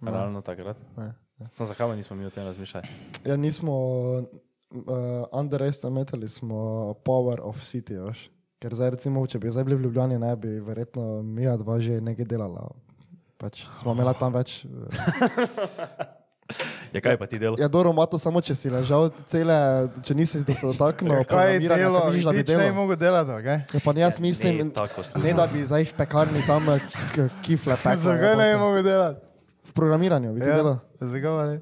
Realno 0.02 0.42
takrat. 0.42 0.78
Ne. 0.98 1.14
Sam 1.52 1.66
zakaj 1.66 1.96
nismo 1.96 2.16
mi 2.16 2.26
o 2.26 2.30
tem 2.30 2.46
razmišljali? 2.46 2.88
Ja, 3.26 3.36
nismo 3.36 3.74
uh, 3.74 4.26
underestimatili 5.32 6.30
smo 6.30 6.94
power 7.06 7.40
of 7.42 7.58
city, 7.58 7.98
veš. 7.98 8.30
Ker 8.60 8.76
zdaj 8.76 8.90
recimo, 8.90 9.24
če 9.28 9.40
bi 9.40 9.52
zdaj 9.52 9.64
bili 9.64 9.78
v 9.78 9.82
Ljubljani, 9.82 10.20
ne 10.20 10.36
bi 10.36 10.60
verjetno 10.60 11.22
mi 11.24 11.48
dva 11.58 11.80
že 11.80 12.02
nekaj 12.02 12.26
delala. 12.26 12.68
Pač 13.38 13.64
smo 13.80 13.96
imeli 13.96 14.14
tam 14.20 14.34
več. 14.34 14.66
eh, 14.66 16.06
Ja, 16.94 17.02
kaj 17.02 17.18
pa 17.18 17.26
ti 17.30 17.38
delo? 17.40 17.56
Ja, 17.60 17.68
dobro, 17.68 17.92
ima 17.94 18.06
to 18.06 18.18
samo, 18.18 18.42
če 18.42 18.56
si 18.58 18.70
ležal 18.74 19.12
cele, 19.30 19.54
če 20.02 20.16
nisi 20.18 20.42
se 20.42 20.66
dotaknil. 20.66 21.14
Ja, 21.22 21.24
kaj 21.24 21.54
je 21.54 21.60
delo, 21.62 22.02
kaj 22.02 22.10
misliš, 22.10 22.26
da 22.26 22.32
bi 22.32 22.38
nič 22.38 22.50
ne 22.50 22.66
bi 22.66 22.76
mogel 22.76 22.98
delati, 22.98 23.32
okay? 23.32 23.58
Ja, 23.70 23.80
pa 23.86 23.94
ne, 23.94 24.02
jaz 24.02 24.18
mislim, 24.20 24.58
Ne, 24.58 24.88
služi. 24.90 25.24
ne 25.24 25.34
da 25.34 25.46
bi 25.48 25.62
zdaj 25.62 25.86
v 25.86 25.94
pekarni 25.94 26.42
tam 26.48 26.66
eh, 26.74 26.82
kifle 27.46 27.78
pekel. 27.84 28.02
Zakaj 28.02 28.36
ne 28.36 28.48
bi 28.50 28.60
mogel 28.60 28.84
delati? 28.84 29.29
V 29.70 29.74
programiranju 29.74 30.40
ti 30.40 30.48
Ja, 30.48 30.80
zakaj 31.00 31.32
pa 31.32 31.46
ne? 31.46 31.60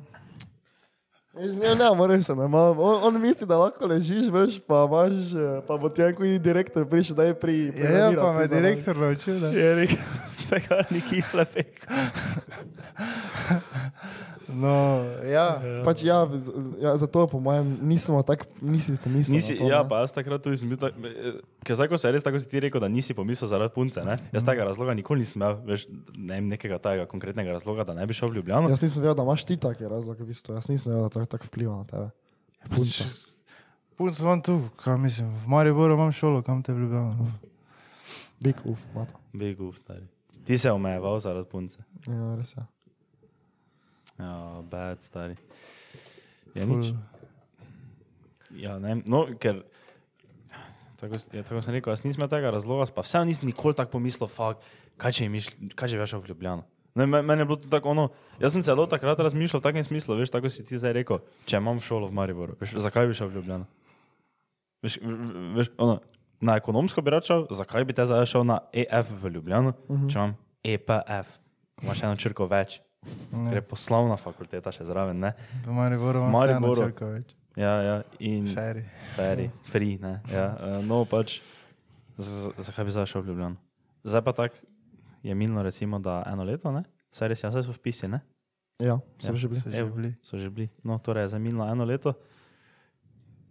Ne, 1.38 1.76
ne, 1.76 1.96
moraš 1.96 2.26
se 2.26 2.36
ne. 2.36 2.44
On, 2.44 3.00
on 3.04 3.22
misli, 3.22 3.48
da 3.48 3.58
lahko 3.58 3.86
ležiš, 3.86 4.32
veš, 4.34 4.60
pa 4.68 4.86
imaš, 4.88 5.12
eh, 5.12 5.62
pa 5.68 5.78
bo 5.78 5.90
ti 5.90 6.02
neki 6.02 6.40
direktor 6.40 6.90
prišel, 6.90 7.16
da 7.16 7.24
je 7.24 7.40
pri... 7.40 7.74
Ja, 7.78 8.10
ja, 8.10 8.22
pa 8.22 8.34
me 8.34 8.40
ne. 8.40 8.48
direktor 8.48 8.98
naučil, 8.98 9.40
da. 9.40 9.48
Je 9.48 9.76
rekel, 9.76 9.98
pekarni 10.50 11.02
kifle, 11.10 11.46
pek. 11.46 11.68
No, 14.48 15.04
ja. 15.28 15.60
Pač 15.84 16.04
ja, 16.04 16.24
z- 16.26 16.48
z- 16.48 16.78
ja, 16.80 16.96
zato 16.96 17.28
po 17.28 17.40
mojem 17.40 17.68
nismo 17.82 18.24
tako, 18.24 18.48
nisi 18.62 18.96
pomislil. 18.96 19.36
Nisi, 19.36 19.58
to, 19.58 19.68
ja, 19.68 19.84
ne. 19.84 19.90
pa 19.90 20.00
jaz 20.00 20.16
takrat 20.16 20.40
tudi 20.40 20.56
sem 20.58 20.70
bil 20.70 20.78
tak, 20.78 20.96
eh, 20.98 21.42
ker 21.62 21.76
zdaj, 21.76 21.88
ko 21.88 21.98
se 21.98 22.12
res 22.12 22.24
tako 22.24 22.40
si 22.40 22.48
ti 22.48 22.60
rekel, 22.60 22.80
da 22.80 22.88
nisi 22.88 23.12
pomislil 23.12 23.48
zaradi 23.48 23.74
punce, 23.76 24.00
ne? 24.02 24.16
Jaz 24.32 24.44
tega 24.44 24.64
razloga 24.64 24.94
nikoli 24.94 25.20
nisem 25.20 25.42
imel, 25.42 25.60
veš, 25.66 25.88
ne 26.16 26.34
vem, 26.34 26.48
nekega 26.48 26.80
tega 26.80 27.04
konkretnega 27.06 27.52
razloga, 27.52 27.84
da 27.84 27.94
ne 27.94 28.08
bi 28.08 28.14
šel 28.14 28.32
v 28.32 28.36
Ljubljano. 28.36 28.70
Jaz 28.70 28.82
nisem 28.82 29.04
vedel, 29.04 29.16
da 29.16 29.24
imaš 29.24 29.44
ti 29.44 29.58
tak 29.58 29.82
razlog, 29.82 30.16
v 30.16 30.26
bistvu. 30.26 30.56
Jaz 30.56 30.70
nisem 30.70 30.94
vedel, 30.94 31.04
da 31.04 31.10
to 31.12 31.26
tako 31.28 31.46
vpliva 31.46 31.76
na 31.76 31.84
tebe. 31.84 32.08
Punca. 32.72 33.04
Punc 33.98 34.14
sem 34.14 34.42
tu, 34.42 34.62
kam 34.78 35.02
mislim, 35.02 35.28
v 35.34 35.48
Mariboru 35.48 35.94
imam 35.94 36.12
šolo, 36.12 36.40
kam 36.42 36.64
te 36.64 36.72
vljubljam. 36.72 37.12
Big 38.40 38.56
uf, 38.64 38.80
mata. 38.96 39.18
Begu, 39.34 39.74
stari. 39.74 40.06
Ti 40.46 40.58
se 40.58 40.72
omejeval 40.72 41.20
zaradi 41.20 41.50
punce. 41.50 41.78
Ja, 42.08 42.36
res 42.38 42.54
je. 42.54 42.62
Ja, 42.62 42.68
bad, 44.72 45.02
stari. 45.02 45.36
Ja, 46.56 46.66
nič. 46.66 46.94
Ja, 48.58 48.80
ne, 48.80 49.02
no, 49.06 49.28
ker. 49.40 49.64
Tako, 50.98 51.14
ja, 51.34 51.44
tako 51.46 51.62
sem 51.62 51.76
rekel, 51.78 51.94
jaz 51.94 52.02
nisem 52.02 52.24
imel 52.24 52.32
tega 52.32 52.50
razloga, 52.50 52.88
pa 52.90 53.06
vseeno 53.06 53.30
nisem 53.30 53.46
nikoli 53.46 53.78
tako 53.78 54.00
pomislil, 54.00 54.26
fuck, 54.26 54.64
kaj 54.98 55.14
če 55.14 55.30
bi 55.30 56.08
šel 56.10 56.24
v 56.24 56.34
Ljubljano. 56.34 56.66
Ne, 56.98 57.06
me- 57.06 57.22
Meni 57.22 57.42
je 57.42 57.46
bilo 57.46 57.60
to 57.62 57.70
tako 57.70 57.94
ono, 57.94 58.08
jaz 58.42 58.54
sem 58.58 58.64
celo 58.66 58.88
takrat 58.90 59.20
razmišljal 59.20 59.62
v 59.62 59.64
takem 59.64 59.84
smislu, 59.86 60.18
veš, 60.18 60.34
tako 60.34 60.50
si 60.50 60.66
ti 60.66 60.78
zdaj 60.82 60.96
rekel, 60.98 61.22
če 61.46 61.62
imam 61.62 61.78
šolo 61.78 62.10
v 62.10 62.18
Mariboru, 62.18 62.58
veš, 62.58 62.74
zakaj 62.82 63.06
bi 63.06 63.14
šel 63.14 63.30
v 63.30 63.38
Ljubljano? 63.38 63.68
Veš, 64.82 64.98
veš, 65.54 65.70
ono, 65.78 66.00
na 66.42 66.58
ekonomsko 66.58 67.02
bi 67.06 67.14
račal, 67.14 67.46
zakaj 67.54 67.86
bi 67.86 67.94
te 67.94 68.06
zdaj 68.06 68.26
šel 68.26 68.50
na 68.50 68.58
EF 68.74 69.14
v 69.14 69.30
Ljubljano, 69.38 69.76
uh 69.78 70.00
-huh. 70.00 70.10
če 70.10 70.18
imam 70.18 70.34
EPF, 70.64 71.38
imaš 71.84 72.04
eno 72.04 72.16
črko 72.16 72.50
več, 72.50 72.82
ker 73.48 73.54
je 73.54 73.62
poslovna 73.64 74.18
fakulteta 74.18 74.72
še 74.72 74.86
zraven, 74.86 75.20
ne? 75.20 75.34
V 75.64 75.72
Mariboru 75.72 76.20
imam 76.20 76.32
Mariboru. 76.32 76.82
črko 76.82 77.06
več. 77.12 77.34
Ja, 77.56 77.82
ja, 77.82 77.96
in 78.20 78.48
Šeri. 78.48 78.84
Feri, 79.16 79.50
free, 79.66 79.98
ne. 79.98 80.22
Ja, 80.28 80.48
eh, 80.54 80.82
no, 80.82 81.06
pač, 81.06 81.40
z- 82.16 82.54
zakaj 82.56 82.86
bi 82.86 82.92
zdaj 82.92 83.06
šel 83.08 83.22
v 83.22 83.28
Ljubljano? 83.28 83.58
Zdaj 84.04 84.22
pa 84.22 84.34
tako 84.34 84.62
je 85.24 85.34
minilo, 85.34 85.64
recimo, 85.64 85.98
da 86.00 86.22
eno 86.28 86.44
leto, 86.44 86.70
ne? 86.72 86.84
Saj 87.10 87.28
res, 87.28 87.42
ja, 87.42 87.50
saj 87.50 87.64
so 87.64 87.74
vpisi, 87.74 88.08
ne? 88.08 88.22
Ja, 88.78 89.00
so 89.18 89.32
Ja, 89.32 89.36
že 89.36 89.48
bili. 89.48 89.58
So 89.60 89.70
že 89.72 89.86
bili. 89.88 90.12
So 90.22 90.38
že 90.38 90.50
bili. 90.50 90.70
No, 90.84 91.00
torej 91.00 91.24
je 91.24 91.28
zdaj 91.30 91.42
minilo 91.42 91.66
eno 91.66 91.82
leto, 91.84 92.14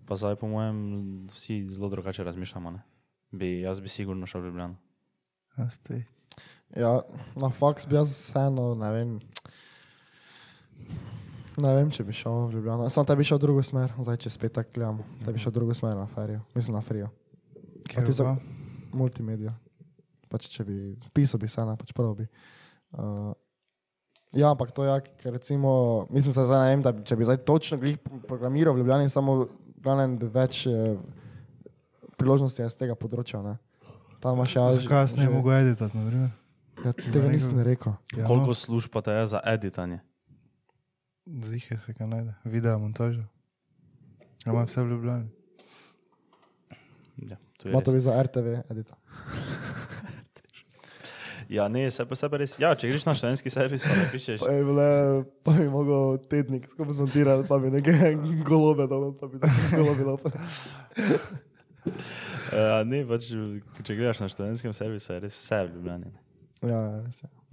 pa 0.07 0.15
zdaj, 0.15 0.37
po 0.37 0.47
mojem, 0.47 0.79
vsi 1.27 1.67
zelo 1.67 1.89
drugače 1.89 2.23
razmišljamo, 2.23 2.71
ne? 2.71 2.83
Bi, 3.33 3.61
jaz 3.61 3.81
bi 3.81 3.89
sigurno 3.89 4.23
šel 4.23 4.41
v 4.41 4.47
Ljubljano. 4.47 4.77
Ja. 5.59 5.67
Ja, 6.77 6.93
na 7.35 7.51
faks 7.51 7.87
bi 7.87 7.95
jaz 7.95 8.11
vseeno, 8.11 8.75
ne 8.75 8.91
vem. 8.93 9.11
Ne 11.57 11.71
vem, 11.73 11.89
če 11.89 12.05
bi 12.05 12.13
šel 12.13 12.47
v 12.47 12.55
Ljubljano. 12.55 12.89
Sam 12.91 13.05
te 13.05 13.17
bi 13.17 13.25
šel 13.25 13.39
v 13.39 13.43
drugo 13.43 13.63
smer, 13.63 13.93
zdaj 13.99 14.17
če 14.19 14.31
spet 14.31 14.53
tako 14.53 14.75
gledamo. 14.75 15.05
Te 15.25 15.33
bi 15.33 15.39
šel 15.39 15.51
v 15.51 15.55
drugo 15.55 15.75
smer 15.75 15.95
na 15.95 16.05
ferijo, 16.07 16.43
mislim 16.53 16.75
na 16.75 16.83
ferijo. 16.83 17.09
Ker 17.87 18.05
ti 18.05 18.13
za- 18.13 18.37
Multimedia. 18.93 19.55
Pač 20.29 20.49
če 20.49 20.65
bi 20.65 20.77
vpisal, 21.07 21.39
bi 21.39 21.49
se 21.49 21.61
ena, 21.61 21.77
pač 21.77 21.93
prvo 21.93 22.15
bi. 22.15 22.27
Uh, 22.93 23.33
ja, 24.33 24.51
ampak 24.51 24.73
to 24.73 24.83
je, 24.83 24.91
jak, 24.91 25.09
ker 25.17 25.33
recimo, 25.33 25.71
mislim 26.11 26.33
se 26.33 26.45
zdaj 26.45 26.61
ne 26.61 26.71
vem, 26.71 26.83
da 26.83 26.93
bi- 26.93 27.05
če 27.05 27.17
bi 27.17 27.25
zdaj 27.25 27.37
točno 27.39 27.79
glih 27.79 27.97
programiral 28.27 28.75
v 28.75 28.79
Ljubljani, 28.79 29.09
samo 29.09 29.47
glavnem 29.79 30.19
več 30.19 30.67
eh, 30.67 30.97
priložnosti 32.17 32.59
je 32.59 32.69
z 32.69 32.77
tega 32.77 32.95
področja. 32.95 33.41
Ne. 33.41 33.57
Tam 34.19 34.35
imaš 34.35 34.57
ja, 34.57 34.65
Zakaj 34.73 35.03
jaz 35.03 35.17
ne 35.17 35.29
mogu 35.29 35.53
editati, 35.53 35.93
na 35.93 36.05
primer? 36.05 36.31
Ja, 36.83 36.93
tega 36.93 37.29
nisem 37.29 37.61
rekel. 37.61 37.95
Ja, 38.13 38.27
Koliko 38.27 38.53
služb 38.53 38.91
pa 38.91 39.01
te 39.01 39.13
je 39.13 39.27
za 39.29 39.41
editanje? 39.47 40.01
Zihaj 41.27 41.79
se 41.79 41.95
kaj 41.95 42.07
najde. 42.07 42.35
Video 42.45 42.79
montaža. 42.79 43.25
Ja, 44.47 44.53
imam 44.53 44.67
vse 44.67 44.83
v 44.83 44.91
Ljubljani. 44.91 45.29
Ja, 47.17 47.37
to 47.59 47.69
je 47.69 47.75
Ma 47.75 47.81
to 47.81 47.91
res. 47.93 47.95
bi 47.95 48.01
za 48.01 48.23
RTV 48.23 48.47
edita. 48.71 48.95
Ja, 51.49 51.69
ne, 51.69 51.91
se 51.91 52.03
pa 52.05 52.17
sebe 52.19 52.41
res. 52.43 52.57
Ja, 52.59 52.73
če 52.75 52.89
greš 52.91 53.05
na 53.07 53.13
študentski 53.15 53.51
servis, 53.55 53.85
pa 53.87 53.95
ne 53.95 54.07
pišeš. 54.11 54.41
Pa, 54.43 54.51
bile, 54.67 54.87
pa 55.47 55.53
bi 55.55 55.69
mogel 55.71 56.17
tednik 56.27 56.65
skupaj 56.73 56.97
zmontirati, 56.99 57.47
pa 57.47 57.59
bi 57.63 57.71
nekaj 57.71 58.17
golobe 58.49 58.89
dal, 58.91 59.13
pa 59.15 59.29
bi 59.31 59.39
tako 59.39 59.77
golobilo. 59.79 60.17
Uh, 61.87 62.83
ne, 62.91 63.05
pač, 63.07 63.29
če 63.87 63.95
gledaš 63.95 64.25
na 64.25 64.29
študentskem 64.33 64.75
servisu, 64.75 65.13
je 65.15 65.21
res 65.29 65.39
vse 65.39 65.61
v 65.69 65.77
Ljubljani. 65.77 66.11
Ja, 66.63 66.81
ja. 66.81 67.03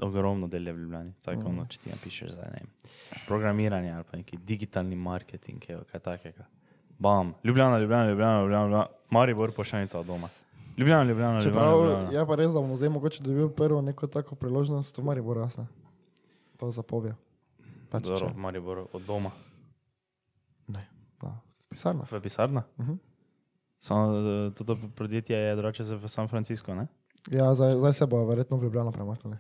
Ogromno 0.02 0.48
del 0.48 0.68
je 0.68 0.74
v 0.74 0.80
Ljubljani. 0.80 1.14
Tako, 1.22 1.50
mm. 1.50 1.56
no, 1.56 1.66
če 1.68 1.80
ti 1.80 1.90
napišeš 1.90 2.32
za 2.32 2.48
ne, 2.54 2.62
programiranje 3.28 3.92
ali 3.92 4.04
pa 4.12 4.18
neki 4.18 4.38
digitalni 4.38 4.96
marketing, 4.96 5.64
evo, 5.70 5.84
kaj 5.92 6.00
takega. 6.00 6.46
Bam, 7.00 7.34
Ljubljana, 7.44 7.80
Ljubljana, 7.80 8.10
Ljubljana, 8.10 8.42
Ljubljana, 8.42 8.66
Ljubljana. 8.66 8.88
Maribor 9.10 9.52
pošaljnica 9.52 10.00
od 10.00 10.06
doma. 10.06 10.30
Ljubljana, 10.78 11.04
Ljubljana, 11.04 11.40
Ljubljana. 11.40 11.44
Čeprav 11.44 11.84
Ljubljana. 11.84 12.12
je 12.12 12.26
pa 12.28 12.36
res, 12.36 12.54
da 12.54 12.60
bomo 12.60 12.76
zdaj 12.76 12.90
mogoče 12.90 13.24
dobil 13.24 13.50
prvo 13.50 13.82
neko 13.82 14.08
tako 14.08 14.36
priložnost 14.36 14.98
v 14.98 15.04
Mariboru, 15.04 15.42
jasno. 15.42 15.68
To 16.58 16.72
zapovje. 16.72 17.16
Pač, 17.90 18.04
Dobro, 18.04 18.20
če- 18.20 18.34
v 18.34 18.38
Mariboru 18.38 18.88
od 18.94 19.02
doma. 19.06 19.32
Ne, 20.68 20.88
da, 21.22 21.38
pisarna. 21.70 22.08
V 22.12 22.22
pisarna. 22.22 22.64
Uh 22.78 22.88
-huh. 22.88 22.98
Samo 23.80 24.18
eh, 24.18 24.52
to 24.52 24.78
podjetje 24.96 25.38
je 25.38 25.56
drugače 25.56 25.84
v 25.84 26.10
San 26.10 26.28
Francisco, 26.28 26.76
ne? 26.76 26.88
Ja, 27.32 27.56
zdaj, 27.56 27.78
zdaj 27.78 27.94
se 27.94 28.06
bo 28.06 28.26
verjetno 28.26 28.58
v 28.58 28.64
Ljubljano 28.64 28.92
premaknili. 28.92 29.38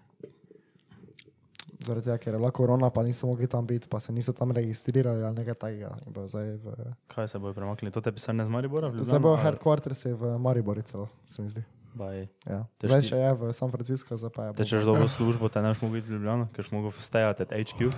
Zaradi 1.79 2.05
tega, 2.05 2.17
ker 2.17 2.33
je 2.33 2.39
bila 2.39 2.51
korona, 2.51 2.87
pa 2.89 3.03
niso 3.03 3.27
mogli 3.27 3.43
tam 3.43 3.67
biti, 3.67 3.89
pa 3.89 3.99
se 3.99 4.13
niso 4.13 4.31
tam 4.31 4.51
registrirali 4.51 5.23
ali 5.23 5.35
nekaj 5.35 5.53
takega. 5.55 5.97
Bojo 6.07 6.27
v, 6.55 6.75
Kaj 7.07 7.27
se 7.27 7.39
bojo 7.39 7.53
premaknili? 7.53 7.91
To 7.91 8.01
te 8.01 8.11
pisarne 8.11 8.45
z 8.45 8.49
Maribora? 8.49 8.87
v 8.87 8.91
zdaj 8.93 9.03
Ljubljano, 9.03 9.19
bo 9.19 9.29
ali- 9.29 9.43
headquarters 9.43 10.05
je 10.05 10.13
v 10.13 10.37
Mariboru 10.39 10.81
celo, 10.81 11.07
se 11.27 11.41
mi 11.41 11.49
zdi. 11.49 11.63
Baj. 11.93 12.27
Ja. 12.47 12.65
Te 12.77 12.87
Zdaj 12.87 13.01
še 13.03 13.17
je 13.17 13.33
v 13.33 13.53
San 13.53 13.69
Francisco, 13.69 14.17
zdaj 14.17 14.31
pa 14.31 14.41
je. 14.43 14.53
Te 14.53 14.63
češ 14.65 14.81
dolgo 14.83 15.07
službo, 15.19 15.49
te 15.49 15.61
ne 15.61 15.69
boš 15.69 15.81
mogel 15.81 15.99
biti 15.99 16.07
v 16.07 16.13
Ljubljano, 16.13 16.47
ker 16.49 16.63
boš 16.63 16.71
mogel 16.71 16.91
stajati 16.93 17.43
at 17.43 17.51
HQ. 17.51 17.91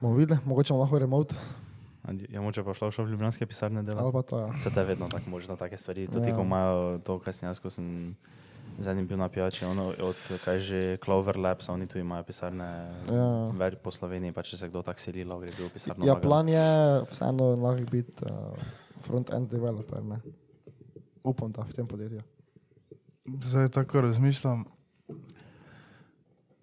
Bomo 0.00 0.16
videli, 0.16 0.40
mogoče 0.44 0.72
bomo 0.72 0.82
lahko 0.82 0.98
remote 0.98 1.36
Ja, 2.30 2.40
moče 2.40 2.62
pa 2.62 2.70
šla 2.72 3.04
v 3.04 3.10
ljubljanske 3.10 3.46
pisarne 3.46 3.82
pa 4.12 4.22
to. 4.22 4.38
Ja. 4.38 4.58
Se 4.58 4.70
te 4.70 4.84
vedno 4.84 5.08
tako 5.08 5.30
možno, 5.30 5.56
take 5.56 5.76
stvari. 5.76 6.06
Tudi 6.06 6.30
Ja. 6.30 6.34
ko 6.34 6.42
imajo 6.42 6.98
to, 6.98 7.18
jaz, 7.44 7.58
ko 7.58 7.66
sem 7.66 8.14
zadnji 8.78 9.04
bil 9.04 9.18
na 9.18 9.28
pijači, 9.28 9.64
ono, 9.64 9.88
od 10.00 10.16
kaj 10.44 10.58
že 10.58 10.80
Clover 11.04 11.36
Labs, 11.38 11.68
oni 11.68 11.86
tu 11.86 11.98
imajo 11.98 12.22
pisarne 12.24 12.64
Ja. 13.08 13.48
več 13.52 13.74
po 13.82 13.90
Sloveniji, 13.90 14.32
pa 14.32 14.42
če 14.42 14.56
se 14.56 14.68
kdo 14.68 14.82
tak 14.82 15.00
seli, 15.00 15.24
lahko 15.24 15.40
gre 15.40 15.52
v 15.52 15.70
pisarno. 15.70 16.04
Ja, 16.04 16.14
Magalo. 16.14 16.22
plan 16.22 16.48
je 16.48 16.66
vseeno 17.10 17.56
lahko 17.56 17.90
biti 17.90 18.24
uh, 18.24 18.56
front-end 19.02 19.48
developer. 19.50 20.02
Ne? 20.04 20.20
Upam, 21.24 21.52
da 21.52 21.62
v 21.62 21.72
tem 21.72 21.86
podjetju. 21.86 22.22
Zdaj 23.42 23.68
tako 23.68 24.00
razmišljam, 24.00 24.64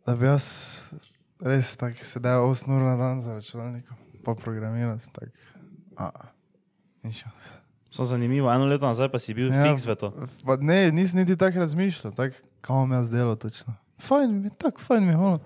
da 0.06 0.16
bi 0.16 0.26
jaz 0.26 0.46
res 1.40 1.76
tako 1.76 2.06
sedel 2.06 2.46
8 2.46 2.72
ur 2.72 2.82
na 2.82 2.96
dan 2.96 3.22
za 3.22 3.34
računalnikom, 3.34 3.98
pa 4.24 4.36
programiral 4.36 5.00
sem 5.00 5.12
tako. 5.14 5.32
A, 5.98 6.10
ni 7.04 7.12
šans. 7.14 7.52
So 7.94 8.02
zanimivo, 8.04 8.50
eno 8.50 8.66
leto 8.66 8.86
nazaj 8.86 9.06
pa 9.08 9.20
si 9.20 9.34
bil 9.34 9.48
Ja. 9.48 9.62
fiks 9.64 9.86
v 9.86 9.94
to. 9.94 10.10
Pa 10.42 10.58
ne, 10.58 10.90
nisem 10.90 11.20
niti 11.20 11.36
tako 11.36 11.60
razmišljal, 11.60 12.10
tako 12.12 12.36
kam 12.60 12.90
jaz 12.92 13.10
delal 13.10 13.36
točno. 13.36 13.76
Fajn 14.00 14.34
mi 14.34 14.48
je, 14.48 14.52
tako 14.52 14.82
fajn 14.82 15.04
mi 15.04 15.12
je, 15.12 15.18
ono, 15.20 15.40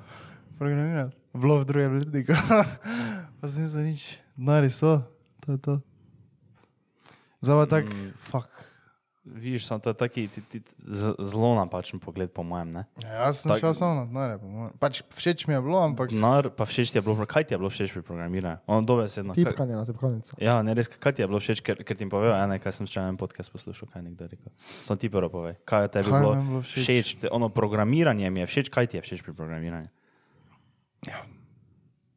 programirati. 0.58 1.12
Bilo 1.34 1.60
v 1.60 1.66
drugem 1.66 2.00
letniku. 2.00 2.34
pa 3.38 3.46
sem 3.46 3.62
mislil 3.62 3.84
nič, 3.86 4.06
denari 4.34 4.70
so, 4.70 5.04
to 5.40 5.52
je 5.52 5.60
to. 5.60 5.76
Zdaj 7.42 7.56
pa 7.58 7.66
tako, 7.68 7.90
Mm. 7.90 8.14
fuck. 8.22 8.50
Vidiš, 9.30 9.66
samo 9.66 9.80
to 9.80 9.90
je 9.90 9.94
taki 9.96 10.28
ti, 10.28 10.42
ti, 10.42 10.58
zelo 11.20 11.56
napačen 11.56 12.00
pogled, 12.00 12.30
po 12.30 12.42
mojem. 12.42 12.72
Ne? 12.72 12.84
Ja, 12.98 13.26
jaz 13.26 13.42
sem 13.42 13.50
Tak- 13.50 13.60
šel 13.60 13.74
samo 13.74 13.94
na 13.96 14.06
denarje, 14.06 14.38
po 14.38 14.48
mojem. 14.48 14.72
Pač 14.78 15.02
všeč 15.10 15.44
mi 15.44 15.54
je 15.54 15.60
bilo, 15.60 15.78
ampak... 15.80 16.12
Nar, 16.12 16.48
pa 16.50 16.64
všeč 16.64 16.90
ti 16.90 16.98
je 16.98 17.04
bilo, 17.04 17.20
kaj 17.20 17.44
ti 17.44 17.52
je 17.52 17.58
bilo 17.58 17.68
všeč 17.68 17.92
pri 17.92 18.02
programiranju? 18.02 18.64
Ono 18.66 18.82
dobesedno. 18.82 19.34
kaj- 19.34 19.44
Tipkanje 19.46 19.74
na 19.74 19.84
tipkovnico. 19.84 20.32
Ja, 20.38 20.62
ne 20.62 20.72
res, 20.72 20.88
kaj 20.88 21.12
ti 21.12 21.22
je 21.22 21.28
bilo 21.28 21.38
všeč, 21.38 21.60
ker, 21.60 21.76
ker 21.78 21.94
ti 21.94 22.02
jim 22.02 22.10
povedal, 22.10 22.40
ene, 22.40 22.56
kaj 22.56 22.72
sem 22.74 22.86
včeraj 22.86 23.10
en 23.10 23.18
podcast 23.18 23.50
poslušal, 23.50 23.86
kaj 23.86 24.00
je 24.00 24.06
nekdo 24.06 24.24
rekel. 24.26 24.52
Sam 24.80 24.96
ti 24.96 25.08
prvo 25.08 25.28
povej, 25.30 25.60
kaj 25.62 25.82
je 25.82 25.90
tebi 25.92 26.08
Kaj 26.08 26.18
bilo, 26.18 26.32
je 26.32 26.42
bilo 26.44 26.62
všeč? 26.62 26.82
všeč? 26.82 27.08
Te, 27.18 27.28
ono 27.30 27.50
programiranje 27.50 28.26
mi 28.28 28.40
je 28.40 28.48
všeč, 28.48 28.68
kaj 28.70 28.88
ti 28.88 28.96
je 28.96 29.04
všeč 29.04 29.22
pri 29.22 29.34
programiranju? 29.34 29.92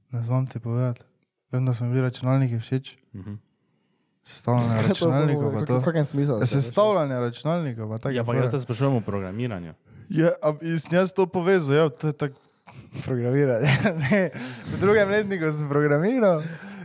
Ne 0.08 0.20
znam 0.20 0.46
ti 0.46 0.58
povedati. 0.58 1.02
Vem, 1.50 1.62
da 1.62 1.72
so 1.72 1.84
mi 1.84 1.90
bili 1.90 2.02
računalniki 2.02 2.56
všeč. 2.56 2.96
Mhm. 3.12 3.34
Sestavljanje 4.34 4.88
računalnikov 4.88 5.52
pa 5.52 5.64
to. 5.66 5.78
V 5.78 5.84
kakem 5.84 6.04
smislu? 6.04 6.38
Ja, 6.40 6.46
sestavljanje 6.46 7.20
računalnikov. 7.20 7.98
Ja, 8.12 8.24
pa 8.24 8.34
jaz 8.34 8.50
te 8.50 8.58
sprašujem 8.58 8.96
o 8.96 9.00
programiranju. 9.00 9.74
Ja, 10.10 10.32
a 10.42 10.54
in 10.62 10.78
jaz 10.90 11.12
to 11.12 11.26
povezal, 11.26 11.76
ja, 11.76 11.88
to 11.88 12.10
je 12.10 12.12
tako 12.12 12.40
programiranje. 13.06 13.70
V 14.72 14.80
drugem 14.80 15.10
letniku 15.10 15.52
sem 15.52 15.68
programiral 15.68 16.42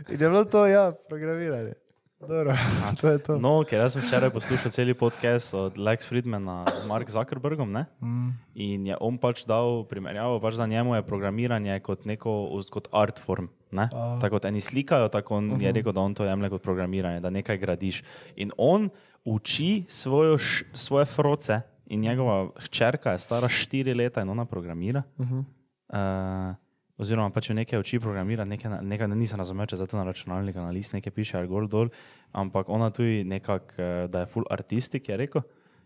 In 0.08 0.20
je 0.22 0.28
bilo 0.28 0.44
to, 0.44 0.66
ja, 0.66 0.92
programiranje. 1.08 1.72
Dobro, 2.20 2.56
to 3.00 3.08
je 3.12 3.18
to. 3.18 3.36
No, 3.36 3.60
ker 3.68 3.84
jaz 3.84 3.92
sem 3.92 4.00
včeraj 4.00 4.32
poslušal 4.32 4.72
cel 4.72 4.88
podcast 4.96 5.52
od 5.52 5.76
Lex 5.76 6.08
Friedmana 6.08 6.64
z 6.64 6.88
Mark 6.88 7.12
Zuckerbergom, 7.12 7.68
ne? 7.68 7.84
Mm. 8.00 8.30
In 8.56 8.86
je 8.88 8.96
on 9.00 9.20
pač 9.20 9.44
dal 9.44 9.84
primerjavo, 9.84 10.40
pač 10.40 10.56
za 10.56 10.64
njemu 10.64 10.96
je 10.96 11.04
programiranje 11.04 11.76
kot 11.84 12.08
neko 12.08 12.56
kot 12.72 12.88
art 12.88 13.20
form. 13.20 13.52
Ne? 13.68 13.90
A. 13.92 14.16
Tako 14.22 14.40
kot 14.40 14.48
eni 14.48 14.64
slikajo, 14.64 15.12
tako 15.12 15.36
on 15.36 15.60
je 15.60 15.72
rekel, 15.72 15.92
da 15.92 16.00
on 16.00 16.16
to 16.16 16.24
jemlje 16.24 16.56
kot 16.56 16.64
programiranje, 16.64 17.20
da 17.20 17.28
nekaj 17.30 17.58
gradiš. 17.60 18.00
In 18.40 18.48
on 18.56 18.88
uči 19.24 19.84
svojo, 19.88 20.38
š- 20.38 20.64
svoje 20.72 21.04
froce 21.04 21.60
in 21.86 22.00
njegova 22.00 22.48
hčerka 22.64 23.12
je 23.12 23.18
stara 23.18 23.48
štiri 23.48 23.94
leta 23.94 24.22
in 24.24 24.30
ona 24.32 24.44
programira. 24.48 25.02
Uh 25.18 25.26
-huh. 25.26 25.44
uh, 25.92 26.56
oziroma 26.98 27.30
pač 27.30 27.50
jo 27.50 27.54
nekaj 27.54 27.78
uči 27.78 28.00
programirati, 28.00 28.48
nekaj, 28.48 28.78
nekaj 28.82 29.08
nisem 29.10 29.38
razumel, 29.38 29.66
če 29.66 29.76
zato 29.76 29.96
na 29.96 30.04
računalniku 30.04 30.58
na 30.58 30.70
list 30.70 30.92
nekaj 30.92 31.12
piše 31.12 31.38
ali 31.38 31.48
gor 31.48 31.66
dol, 31.66 31.88
ampak 32.32 32.68
ona 32.68 32.90
tudi 32.90 33.24
nekako, 33.24 33.74
eh, 33.78 34.08
da 34.08 34.20
je 34.20 34.26
full 34.26 34.48
artistik, 34.50 35.08
je 35.08 35.16
rekel. 35.16 35.42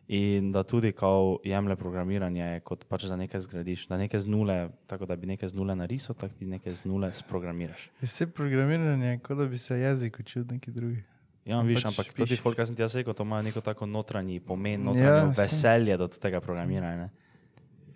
In 0.08 0.50
da 0.50 0.64
tudi 0.64 0.90
kao 0.92 1.38
jemlje 1.44 1.76
programiranje, 1.76 2.60
kot 2.60 2.82
pač 2.84 3.04
da 3.04 3.16
nekaj 3.16 3.40
zgradiš, 3.40 3.86
da 3.86 3.96
nekaj 3.96 4.20
z 4.20 4.26
nule, 4.26 4.56
tako 4.86 5.06
da 5.06 5.14
bi 5.14 5.26
nekaj 5.26 5.48
z 5.48 5.54
nule 5.54 5.76
narisal, 5.76 6.16
tako 6.16 6.34
ti 6.34 6.46
nekaj 6.46 6.72
z 6.72 6.84
nule 6.84 7.12
sprogramiraš. 7.12 7.84
Je 8.00 8.06
vse 8.06 8.26
programiranje, 8.26 9.18
kot 9.18 9.38
da 9.38 9.46
bi 9.46 9.58
se 9.58 9.78
jezik 9.78 10.18
učil 10.18 10.42
neki 10.50 10.70
drugi. 10.70 11.02
Ja, 11.44 11.60
viš, 11.60 11.76
Pač 11.76 11.86
ampak 11.86 12.06
ti 12.08 12.22
pišeš. 12.24 12.40
folk, 12.40 12.56
kar 12.56 12.66
sem 12.66 12.74
ti 12.74 12.82
jaz 12.82 12.94
rekel, 12.94 13.14
to 13.14 13.22
ima 13.22 13.38
neko 13.40 13.60
tako 13.60 13.86
notranji 13.86 14.40
pomen, 14.40 14.80
Ja, 14.80 14.84
notranje 14.84 15.34
saj. 15.34 15.44
veselje 15.44 15.96
do 15.96 16.08
tega 16.08 16.40
programiranja. 16.40 16.96
Ne? 16.98 17.08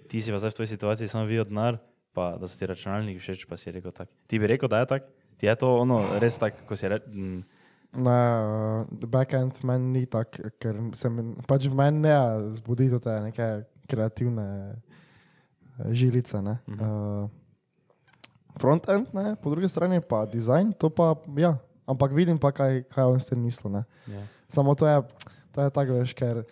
Ti 0.08 0.20
si 0.20 0.30
pa 0.30 0.38
zdaj 0.38 0.50
v 0.50 0.56
toj 0.56 0.66
situaciji 0.68 1.08
samo 1.08 1.24
videl 1.24 1.44
denar, 1.44 1.78
pa 2.14 2.36
da 2.40 2.48
so 2.48 2.58
ti 2.58 2.66
računalniki 2.70 3.20
všeč, 3.20 3.44
pa 3.50 3.58
si 3.58 3.74
rekel 3.74 3.92
tako. 3.92 4.12
Ti 4.26 4.38
bi 4.38 4.46
rekel, 4.46 4.70
da 4.70 4.84
je 4.84 4.86
tako? 4.86 5.06
Ti 5.36 5.46
je 5.46 5.54
to 5.58 5.70
ono 5.82 6.00
res 6.22 6.38
tako, 6.38 6.62
ko 6.68 6.78
si 6.78 6.88
rekel. 6.88 7.10
Ne, 7.94 8.10
uh, 8.10 9.06
backend 9.06 9.60
meni 9.62 10.00
ni 10.00 10.06
tak, 10.10 10.38
ker 10.62 10.78
se 10.98 11.10
mi, 11.10 11.34
pač 11.46 11.68
v 11.70 11.78
meni 11.78 12.02
ne 12.06 12.14
zbudi 12.58 12.90
te 12.98 13.14
neke 13.22 13.46
kreativne 13.90 14.46
eh, 14.74 15.92
žilice. 15.94 16.42
Ne. 16.42 16.58
Uh, 16.74 17.30
frontend, 18.58 19.10
ne, 19.14 19.36
po 19.38 19.50
drugi 19.54 19.70
strani 19.70 20.02
pa 20.02 20.24
design, 20.26 20.72
to 20.74 20.90
pa 20.90 21.14
ja, 21.38 21.54
ampak 21.86 22.14
vidim 22.14 22.38
pa, 22.38 22.50
kaj, 22.50 22.82
kaj 22.90 23.14
on 23.14 23.22
s 23.22 23.30
tem 23.30 23.38
misli. 23.38 23.70
Ne. 23.70 23.84
Ja. 24.10 24.26
Samo 24.50 24.74
to 24.74 24.90
je, 24.90 24.98
to 25.54 25.62
je 25.62 25.70
tako, 25.70 26.02
veš, 26.02 26.14
ker 26.18 26.42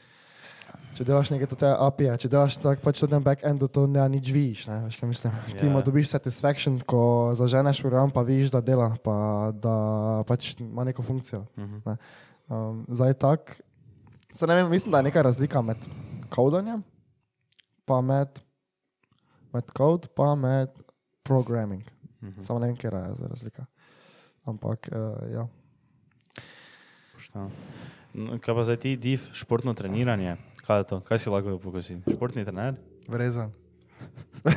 če 0.97 1.07
delaš 1.09 1.31
nekaj 1.33 1.51
te 1.57 1.71
API, 1.71 2.11
če 2.21 2.31
delaš 2.33 2.59
tako 2.61 2.85
pač 2.85 3.03
na 3.09 3.21
backendu, 3.23 3.69
to 3.73 3.87
ne 3.91 4.05
nič 4.13 4.31
vidiš, 4.35 4.67
ne, 4.69 4.79
veš, 4.87 4.99
kaj 5.01 5.11
mislim. 5.11 5.37
Ja. 5.53 5.59
Ti 5.61 5.71
mu 5.73 5.83
dobiš 5.85 6.13
satisfaction, 6.13 6.79
ko 6.87 7.33
zaženeš 7.39 7.83
program, 7.85 8.13
pa 8.13 8.25
vidiš, 8.27 8.53
da 8.53 8.61
dela, 8.65 8.93
pa 9.05 9.51
da 9.57 9.77
pač 10.29 10.53
ima 10.61 10.85
neko 10.89 11.05
funkcijo. 11.07 11.45
Mhm. 11.57 11.83
Ne. 11.87 11.97
Um, 12.53 12.85
zdaj 12.93 13.15
tak, 13.23 13.57
se 14.35 14.47
ne 14.47 14.59
vem, 14.59 14.71
mislim, 14.71 14.93
da 14.93 15.01
je 15.01 15.09
neka 15.09 15.23
razlika 15.23 15.63
med 15.65 15.89
kodanjem, 16.33 16.83
pa 17.89 18.01
med, 18.05 18.43
med 19.53 19.73
kod, 19.73 20.11
pa 20.17 20.35
med 20.35 20.73
programming. 21.25 21.85
Mhm. 22.21 22.43
Samo 22.43 22.59
ne 22.59 22.73
vem, 22.73 22.77
kje 22.77 22.93
je 22.93 23.17
zdaj 23.17 23.29
razlika. 23.29 23.67
Ampak, 24.45 24.91
uh, 24.93 25.33
ja. 25.33 25.47
No, 27.33 28.37
kaj 28.43 28.55
pa 28.55 28.65
zdaj 28.67 28.77
ti, 28.83 28.97
div, 29.01 29.31
športno 29.33 29.73
treniranje? 29.75 30.37
Kaj 30.67 30.79
je 30.79 30.85
to? 30.85 31.01
Kaj 31.01 31.19
si 31.19 31.31
lahko 31.31 31.59
pokosi? 31.59 31.99
Športni 32.07 32.45
trener? 32.45 32.75
Vrezan. 33.09 33.51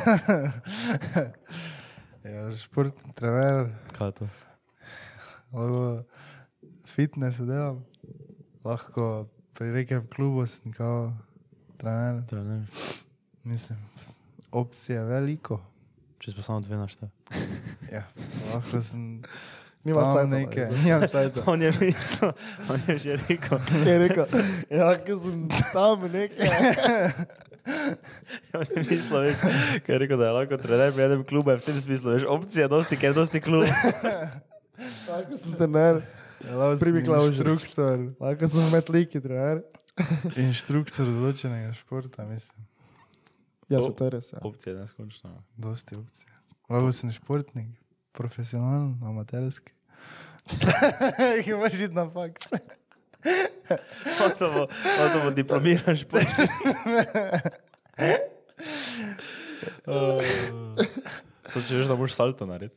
ja, 2.26 2.42
športni 2.58 3.14
trener, 3.16 3.70
Kaj 3.94 4.08
je 4.08 4.12
to? 4.12 4.28
lahko 5.54 6.04
fitness 6.86 7.40
delam, 7.40 7.84
lahko 8.64 9.28
pri 9.54 9.72
nekem 9.72 10.08
klubu 10.08 10.46
sem 10.48 10.74
kao 10.74 11.14
trener. 11.78 12.24
trener. 12.28 12.66
Mislim, 13.44 13.80
opcije 14.52 14.98
je 14.98 15.04
veliko. 15.06 15.62
Če 16.20 16.32
si 16.32 16.38
pa 16.38 16.44
samo 16.44 16.60
dve 16.60 16.78
naštej. 16.78 17.10
Ja, 17.92 18.04
lahko 18.54 18.82
sem 18.82 19.22
Nima 19.86 20.02
tam 20.02 20.14
cajta, 20.16 20.30
neke, 20.34 20.64
ne, 20.66 20.78
nimam 20.84 21.04
cajta. 21.08 21.44
On 21.52 21.62
je 21.62 21.72
mislil, 21.78 22.32
on 22.70 22.80
je 22.88 22.96
že 22.98 23.18
rekel, 23.22 23.60
Je 23.88 23.98
rekel, 24.02 24.26
ja, 24.74 24.88
ker 24.98 25.18
sem 25.22 25.44
tam 25.74 26.08
nekaj. 26.10 26.50
on 28.58 28.66
je 28.66 28.84
mislil, 28.90 29.20
veš, 29.28 29.44
kaj 29.86 29.94
je 29.94 30.00
rekel, 30.02 30.18
da 30.18 30.26
je 30.32 30.36
lahko 30.40 30.58
trener 30.58 30.90
pri 30.94 31.06
enem 31.06 31.22
klubu, 31.24 31.54
je 31.54 31.62
v 31.62 31.66
tem 31.70 31.78
smislu, 31.82 32.16
veš, 32.18 32.26
opcija, 32.26 32.66
dosti, 32.72 32.98
ker 32.98 33.14
je 33.14 33.20
dosti 33.22 33.42
klub. 33.46 33.70
Lahko 35.10 35.38
sem 35.40 35.54
trener, 35.56 36.02
Lahko 36.44 36.76
sem 36.76 36.82
Pri 36.84 36.92
Miklavžu. 36.98 37.32
Inštruktor, 37.32 37.98
lahko 38.20 38.50
sem 38.52 38.66
metliki 38.74 39.22
trener. 39.24 39.62
inštruktor 40.36 41.08
določenega 41.08 41.72
športa, 41.78 42.26
mislim. 42.28 42.66
Ja, 43.72 43.80
se 43.82 43.94
to 43.96 44.10
je 44.10 44.14
res. 44.18 44.34
Ja. 44.34 44.42
Opcija 44.46 44.74
je 44.74 44.82
neskončna. 44.82 45.32
Dosti 45.58 45.96
opcije. 45.98 46.30
Lahko 46.70 46.92
sem 46.94 47.14
športnik, 47.16 47.70
profesionalen, 48.18 48.98
amaterski. 49.06 49.75
Imaš 51.48 51.80
iti 51.80 51.94
na 51.94 52.10
faks. 52.10 52.54
To 54.40 54.52
bo, 54.54 54.68
to 55.14 55.22
bo 55.24 55.32
diplomiran 55.34 55.96
šport. 55.96 56.28
So, 61.46 61.62
če 61.62 61.78
veš, 61.78 61.88
da 61.90 61.96
moraš 61.96 62.16
salto 62.18 62.48
narediti. 62.50 62.76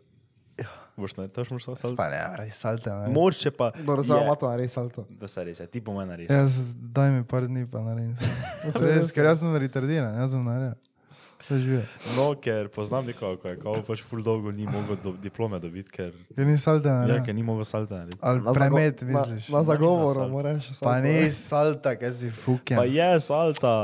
Boš 0.99 1.15
naredil, 1.17 1.35
to 1.35 1.45
moraš 1.55 1.65
salto. 1.65 1.95
Pa 1.97 2.09
ne, 2.13 2.19
radi. 2.37 2.53
Ne. 2.91 3.13
Moč, 3.15 3.41
če 3.43 3.53
pa. 3.55 3.71
Dobro, 3.77 4.05
samo 4.05 4.25
ima 4.27 4.35
to 4.39 4.51
narediti 4.51 4.75
salto. 4.75 5.07
Da 5.21 5.29
se 5.31 5.45
res, 5.47 5.63
ti 5.73 5.83
po 5.85 5.95
meni 5.97 6.25
res. 6.25 6.31
Jaz 6.31 6.75
daj 6.75 7.13
mi 7.15 7.25
par 7.29 7.47
dni 7.49 7.65
pa 7.71 7.83
naredim. 7.85 8.17
res, 8.89 9.13
ker 9.15 9.31
jaz 9.31 9.45
sem 9.45 9.57
retardiran, 9.63 10.19
jaz 10.21 10.35
sem 10.37 10.45
naredil. 10.45 10.77
Vse 11.39 11.59
žive. 11.63 11.83
No, 12.17 12.33
ker 12.35 12.67
poznam 12.75 13.07
nekoga, 13.07 13.39
ko 13.39 13.49
je 13.53 13.59
kao 13.63 13.83
pač 13.87 14.01
ful 14.03 14.25
dolgo 14.27 14.51
ni 14.51 14.67
mogel 14.67 14.97
do, 14.99 15.13
diplome 15.23 15.61
dobiti, 15.63 15.91
ker, 15.95 16.11
Ker 16.35 16.43
ni 16.49 16.57
salte 16.59 16.91
ja, 16.91 16.97
naredil. 17.05 17.23
ker 17.29 17.35
ni 17.37 17.45
mogel 17.47 17.63
salta 17.69 18.01
narediti. 18.01 18.19
Ali 18.27 18.43
Na 18.43 18.55
premet, 18.57 19.03
na- 19.07 19.13
misliš. 19.15 19.47
Na 19.55 19.63
zagovoru 19.63 20.19
salto. 20.19 20.33
moraš. 20.35 20.67
Pa 20.69 20.75
salto. 20.75 21.07
ni 21.07 21.31
salta, 21.31 21.95
kaj 21.95 22.13
si 22.13 22.31
fuken. 22.35 22.75
Pa 22.77 22.85
je 22.91 23.09
salta. 23.23 23.75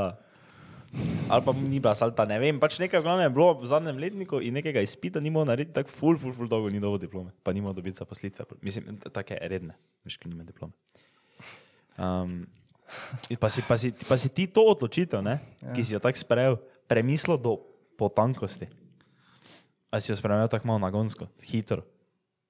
Ali 1.27 1.41
pa 1.43 1.51
ni 1.55 1.79
bila 1.79 1.95
salta, 1.95 2.25
ne 2.27 2.39
vem. 2.39 2.59
Pač 2.59 2.75
nekaj 2.79 2.99
v 2.99 3.03
glavnem 3.07 3.25
je 3.27 3.33
bilo 3.35 3.47
v 3.55 3.67
zadnjem 3.67 3.97
letniku 3.99 4.39
in 4.43 4.53
nekega 4.55 4.83
izpita 4.83 5.23
ni 5.23 5.31
mogel 5.31 5.51
narediti, 5.55 5.75
tako 5.75 5.91
ful, 5.95 6.19
ful, 6.19 6.35
ful 6.35 6.47
dolgo 6.51 6.67
ni 6.71 6.79
dobil 6.83 6.99
diplome. 7.07 7.31
Pa 7.43 7.55
ni 7.55 7.63
mogel 7.63 7.79
dobiti 7.79 7.99
zaposlitve. 7.99 8.45
Mislim, 8.63 8.99
take 9.15 9.39
redne, 9.39 9.75
veš, 10.03 10.19
ki 10.19 10.27
nima 10.27 10.43
diplome. 10.43 10.75
Um, 11.95 12.43
in 13.31 13.37
pa, 13.39 13.47
si, 13.49 13.63
pa, 13.63 13.79
si, 13.79 13.91
pa 13.95 14.15
si 14.19 14.27
ti 14.29 14.47
to 14.47 14.63
odločitev, 14.63 15.23
ne, 15.23 15.39
ja. 15.63 15.71
ki 15.71 15.83
si 15.83 15.95
jo 15.95 15.99
tako 16.03 16.19
sprejel, 16.19 16.55
premislil 16.87 17.37
do 17.37 17.57
potankosti. 17.97 18.67
Ali 19.91 20.01
si 20.01 20.11
jo 20.11 20.15
sprejel 20.15 20.47
tako 20.47 20.67
malo 20.67 20.79
nagonsko, 20.79 21.27
hitro. 21.43 21.85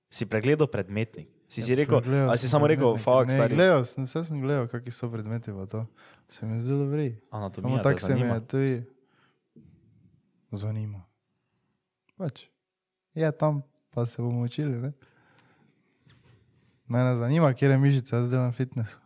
Si 0.10 0.26
pregledal 0.26 0.67
predmetnik. 0.67 1.30
Si 1.50 1.62
si 1.62 1.76
rekel, 1.76 2.02
Pregledal 2.02 2.30
ali 2.30 2.38
si 2.38 2.50
samo 2.50 2.67
rekel, 2.67 2.98
fuck, 2.98 3.30
stari. 3.30 3.56
Gledal 3.56 3.86
sem, 3.86 4.06
vse 4.10 4.24
sem 4.26 4.41
gledal, 4.41 4.65
kakšni 4.67 4.91
so 4.91 5.10
predmeti 5.12 5.54
v 5.54 5.67
to. 5.69 5.86
Se 6.30 6.45
mi 6.45 6.58
je 6.58 6.65
zdelo 6.65 6.89
vri. 6.89 7.21
Anatomija, 7.30 7.84
tako 7.86 8.00
te 8.00 8.06
se 8.06 8.13
mi 8.13 8.19
zanima. 8.19 8.36
je 8.36 8.41
tudi 8.48 8.74
zanima. 10.52 11.06
Pač. 12.17 12.48
Je 13.13 13.32
tam, 13.32 13.62
pa 13.93 14.06
se 14.06 14.21
bomo 14.21 14.41
učili. 14.41 14.82
Ne? 14.82 14.91
Mene 16.88 17.15
zanima, 17.15 17.54
kje 17.54 17.69
je 17.69 17.78
mišica, 17.78 18.17
jaz 18.17 18.30
delam 18.30 18.52
fitness. 18.52 18.98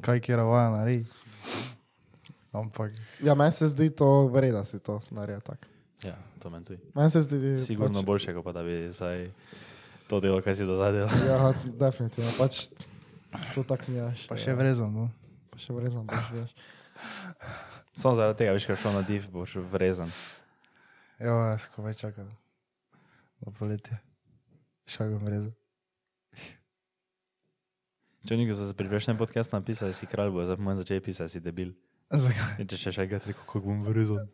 Kaj 0.00 0.20
kje 0.20 0.36
vaja 0.36 0.70
naredi. 0.70 1.06
Ampak 2.54 2.92
Ja, 3.22 3.34
meni 3.34 3.52
se 3.52 3.68
zdi 3.68 3.90
to 3.90 4.26
vredno, 4.30 4.62
da 4.62 4.64
si 4.64 4.78
to 4.78 5.00
naredil 5.10 5.40
tako. 5.42 5.66
Ja, 6.06 6.14
to 6.38 6.50
meni 6.50 6.64
tudi. 6.64 6.80
Meni 6.94 7.10
se 7.10 7.22
zdi, 7.22 7.56
Sigurno 7.58 7.98
pač, 7.98 8.06
boljše, 8.06 8.34
kot 8.34 8.44
pa 8.44 8.52
da 8.52 8.62
bi 8.62 8.76
zdaj 8.92 9.30
to 10.06 10.20
delo, 10.20 10.38
kaj 10.42 10.54
si 10.54 10.66
do 10.68 10.76
zdaj 10.78 10.92
delal. 10.92 11.26
Ja, 11.26 11.52
definitivno. 11.64 12.30
Pač 12.38 12.68
to 13.54 13.64
tako 13.66 13.90
mi 13.90 13.98
je. 13.98 14.12
pa 14.28 14.38
še 14.38 14.54
vrezam. 14.54 14.94
No? 14.94 15.08
Pa 15.50 15.58
še 15.58 15.74
vredno, 15.74 16.04
boš 16.06 16.30
veš. 16.34 16.54
Samo 17.98 18.14
zaradi 18.14 18.38
tega, 18.42 18.54
veš, 18.54 18.66
ker 18.70 18.78
šel 18.78 18.94
na 18.94 19.02
div, 19.06 19.26
boš 19.34 19.56
vrezan. 19.72 20.10
Jo, 21.18 21.34
jaz 21.50 21.66
ko 21.70 21.82
več 21.82 22.02
čakam. 22.02 22.30
Do 23.42 23.50
poletja. 23.58 23.98
Šagam 24.86 25.26
vrezam. 25.26 25.54
Če 28.24 28.38
nekdo 28.40 28.56
za 28.56 28.72
priprejšnjem 28.72 29.18
podkastu 29.20 29.56
napisal, 29.58 29.90
da 29.92 29.96
si 29.96 30.08
kralj, 30.08 30.30
bo 30.32 30.44
zdaj 30.46 30.56
začel 30.80 31.02
pisati, 31.04 31.28
da 31.28 31.32
si 31.34 31.42
debil. 31.44 31.74
Zakaj? 32.10 32.60
In 32.60 32.68
če 32.70 32.76
še 32.78 32.92
še 32.94 33.06
enkrat 33.06 33.26
rekel, 33.26 33.42
kako 33.46 33.62
bom 33.64 33.80
vrezan. 33.86 34.28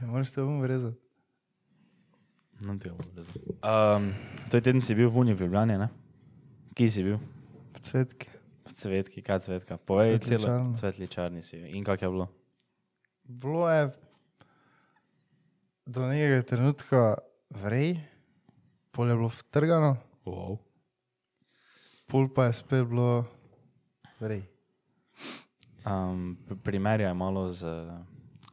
Ne 0.00 0.06
moreš 0.12 0.34
se 0.36 0.44
bom 0.44 0.60
vrezal. 0.62 0.94
No, 2.62 2.76
tega 2.80 2.94
bom 2.96 3.10
vrezan. 3.12 3.42
Um, 3.60 4.06
to 4.48 4.56
je 4.56 4.64
teden 4.64 4.80
si 4.80 4.94
bil 4.96 5.10
v 5.10 5.20
Uni 5.24 5.34
v 5.36 5.44
Ljubljani, 5.44 5.76
ne? 5.76 5.90
Kje 6.76 6.88
si 6.90 7.04
bil? 7.04 7.18
V 7.76 7.82
cvetki. 7.82 8.30
V 8.66 8.72
cvetki, 8.74 9.22
kaj 9.22 9.44
cvetka? 9.44 9.76
Povej 9.78 10.16
celo. 10.20 10.46
Cvetličarna. 10.46 10.74
Cvetličarni 10.74 11.42
si. 11.42 11.60
In 11.76 11.84
kako 11.84 12.04
je 12.04 12.10
bilo? 12.10 12.26
Bilo 13.26 13.68
je 13.68 13.82
do 15.86 16.02
nekega 16.06 16.42
trenutka 16.42 17.00
vrej, 17.52 17.98
pol 18.90 19.06
je 19.06 19.14
bilo 19.14 19.30
vtrgano, 19.30 19.92
Wow. 20.26 20.58
pol 22.10 22.26
pa 22.26 22.48
je 22.48 22.58
spet 22.58 22.82
bilo, 22.90 23.22
vrej. 24.18 24.42
Um, 25.86 26.36
primerjaj 26.62 27.14
malo 27.14 27.48
z 27.48 27.66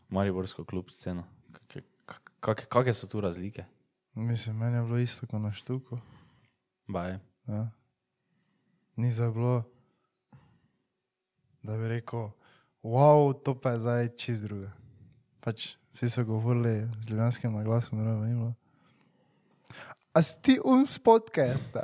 Mariborsko 0.10 0.66
klub 0.66 0.90
sceno. 0.90 1.24
Kake- 1.52 1.82
kak- 2.06 2.32
kak- 2.40 2.66
Kakšne 2.68 2.94
so 2.94 3.08
tu 3.08 3.22
razlike? 3.22 3.66
Mislim, 4.14 4.58
meni 4.58 4.78
je 4.78 4.84
bilo 4.84 4.98
isto 4.98 5.28
kot 5.28 5.42
na 5.42 5.52
štuku. 5.52 5.98
Baj. 6.88 7.18
Ja. 7.48 7.68
Ni 8.96 9.12
za 9.12 9.32
bilo, 9.32 9.64
da 11.64 11.78
bi 11.78 11.88
rekel, 11.88 12.30
wow, 12.84 13.34
to 13.44 13.56
pa 13.56 13.72
je 13.72 13.80
zdaj 13.80 14.10
čist 14.16 14.44
druga. 14.44 14.72
Pač 15.40 15.74
vsi 15.94 16.10
so 16.10 16.24
govorili 16.24 16.88
z 17.02 17.10
ljubljanskim 17.10 17.54
naglasom, 17.54 18.06
da 18.06 18.14
ni 18.16 18.36
bilo. 18.36 18.54
A 20.14 20.22
si 20.22 20.38
ti 20.42 20.60
uns 20.66 21.00
podcasta? 21.00 21.82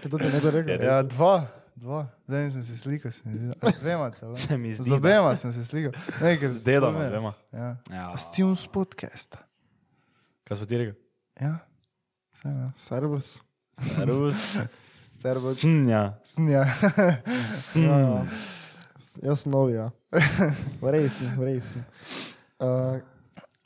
Kaj 0.00 0.08
to 0.10 0.18
ti 0.18 0.24
ne 0.24 0.40
bi 0.40 0.50
rekel? 0.50 0.80
ja, 0.80 1.02
dva, 1.02 1.46
dva. 1.74 2.08
Zdaj 2.24 2.50
sem 2.50 2.62
se 2.62 2.76
slikal, 2.76 3.10
se 3.10 3.22
mi 3.24 3.34
zdi. 3.34 3.52
A 3.56 3.68
s 3.68 3.76
dvema 3.76 4.10
celo. 4.10 4.36
Se 4.38 4.56
mi 4.56 4.72
zdi, 4.72 4.82
Z 4.84 4.92
obema 4.92 5.34
sem 5.34 5.52
se 5.52 5.64
slikal. 5.64 5.92
Ne, 6.20 6.36
ker 6.36 6.50
Z 6.50 6.64
dedom, 6.64 6.94
to 6.94 7.00
me- 7.00 7.10
vemo. 7.10 7.32
Ja. 7.50 7.76
Ja. 7.88 8.04
A 8.08 8.16
si 8.16 8.30
ti 8.30 8.42
uns 8.42 8.66
podcasta? 8.66 9.38
Kaj 10.44 10.56
smo 10.56 10.66
ti 10.66 10.76
rekli? 10.76 10.94
Ja. 11.38 11.58
Sem, 12.32 12.50
ja. 12.52 12.68
Servus. 12.76 13.42
Servus. 13.88 14.40
Servus. 15.22 15.56
Snja. 15.56 16.18
Snja. 16.24 16.64
Ja, 17.76 17.98
ja. 17.98 18.26
S- 18.98 19.18
Jaz 19.18 19.40
sem 19.40 19.52
novi, 19.52 19.72
ja. 19.74 19.90
Resni, 20.80 21.28
resni. 21.38 21.82
Uh, 22.58 22.96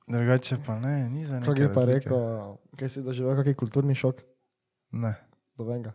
Drugače 0.07 0.57
pa 0.59 0.75
ne, 0.77 1.09
ni 1.09 1.23
za 1.23 1.39
kaj 1.39 1.49
nekaj. 1.49 1.63
je 1.63 1.73
pa 1.73 1.83
rekel, 1.85 2.19
kaj 2.75 2.89
si 2.89 3.03
doživel, 3.03 3.35
kak 3.35 3.47
je 3.47 3.55
kulturni 3.55 3.95
šok? 3.95 4.23
Ne. 4.93 5.15
Dovenga. 5.55 5.93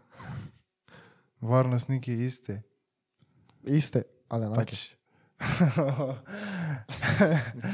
Varnostniki 1.42 2.14
isti. 2.26 2.60
Iste, 3.64 4.04
ali 4.30 4.46
enake. 4.46 4.60
Pač. 4.62 4.90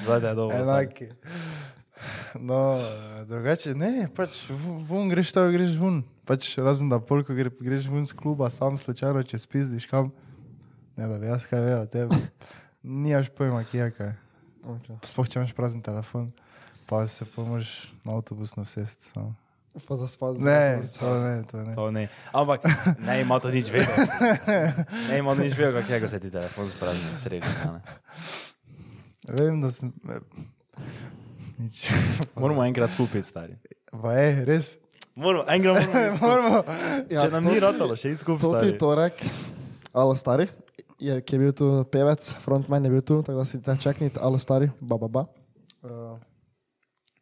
Zdaj 0.04 0.30
je 0.30 0.36
dobro. 0.36 0.58
Enaki. 0.58 1.08
No, 2.40 2.78
drugače 3.28 3.76
ne, 3.76 4.08
pač 4.16 4.50
vu- 4.50 4.80
vun 4.86 5.10
greš 5.10 5.32
tam, 5.34 5.50
greš 5.52 5.78
vun. 5.82 6.04
Pač 6.28 6.52
razen 6.62 6.90
da 6.92 7.00
polko 7.00 7.34
gre, 7.34 7.50
greš 7.50 7.88
vun 7.90 8.06
z 8.06 8.14
kluba, 8.14 8.50
sam 8.54 8.78
slučajno, 8.78 9.24
če 9.24 9.40
spizdiš 9.42 9.88
kam. 9.90 10.12
Ne, 10.98 11.08
da 11.08 11.18
bi 11.20 11.26
jaz 11.30 11.48
kaj 11.50 11.62
vedel 11.64 11.88
tebi. 11.88 12.16
Nimaš 12.84 13.30
pojma, 13.34 13.64
kje 13.68 13.82
je 13.82 13.92
kaj. 13.98 14.14
Okay. 14.68 15.00
Sploh 15.08 15.30
če 15.32 15.40
imaš 15.40 15.56
prazen 15.58 15.82
telefon, 15.82 16.30
pa 16.90 17.02
se 17.08 17.26
pomož 17.26 17.72
na 18.06 18.18
avtobus 18.20 18.56
na 18.60 18.64
vsest. 18.68 19.10
samo. 19.14 19.34
Pa 19.80 19.94
za 19.94 20.08
spad. 20.08 20.38
Ne, 20.38 20.80
to 20.90 21.06
ne, 21.16 21.44
to 21.44 21.58
ne. 21.60 21.74
To 21.74 21.92
ne. 21.92 22.04
Ampak 22.32 22.66
ne 23.00 23.22
ima 23.22 23.38
to 23.38 23.50
nič 23.50 23.70
vedeti. 23.70 24.02
Ne 25.06 25.18
ima 25.18 25.34
nič 25.34 25.54
vedeti, 25.54 25.88
kako 25.88 26.08
se 26.08 26.20
ti 26.20 26.30
telefon 26.30 26.66
spravi 26.68 26.98
na 27.04 27.18
sredi. 27.18 27.46
ne. 27.66 27.82
Vem, 29.30 29.60
da 29.60 29.70
sem... 29.70 29.94
eh, 30.08 30.22
Nič. 31.58 31.90
Moramo 32.34 32.64
enkrat 32.64 32.90
skupaj, 32.90 33.22
stari. 33.22 33.54
Pa 33.92 34.14
je, 34.14 34.46
res. 34.46 34.76
Moramo, 35.16 35.46
enkrat 35.48 35.74
moramo. 35.84 36.18
Moramo. 36.22 36.58
Ja, 37.08 37.20
Če 37.20 37.30
nam 37.30 37.42
to 37.42 37.50
ni 37.50 37.54
ti- 37.54 37.60
ratalo, 37.60 37.94
še 37.94 38.10
iti 38.10 38.18
skupaj. 38.18 38.42
To 38.42 38.54
ti 38.56 38.68
stari. 38.68 38.78
torek, 38.78 39.16
alo 39.92 40.14
stari, 40.14 40.46
je, 40.98 41.18
ki 41.20 41.32
je 41.32 41.40
bil 41.40 41.52
tu 41.52 41.66
pevec, 41.88 42.22
frontman 42.40 42.82
je 42.82 42.92
bil 42.92 43.02
tu, 43.02 43.20
tako 43.20 43.38
da 43.38 43.46
si 43.46 43.58
te 43.60 43.74
čaknite, 43.76 44.18
alo 44.20 44.38
stari, 44.38 44.70
ba, 44.80 44.98
ba, 44.98 45.10
ba. 45.10 45.24
Uh, 45.82 46.18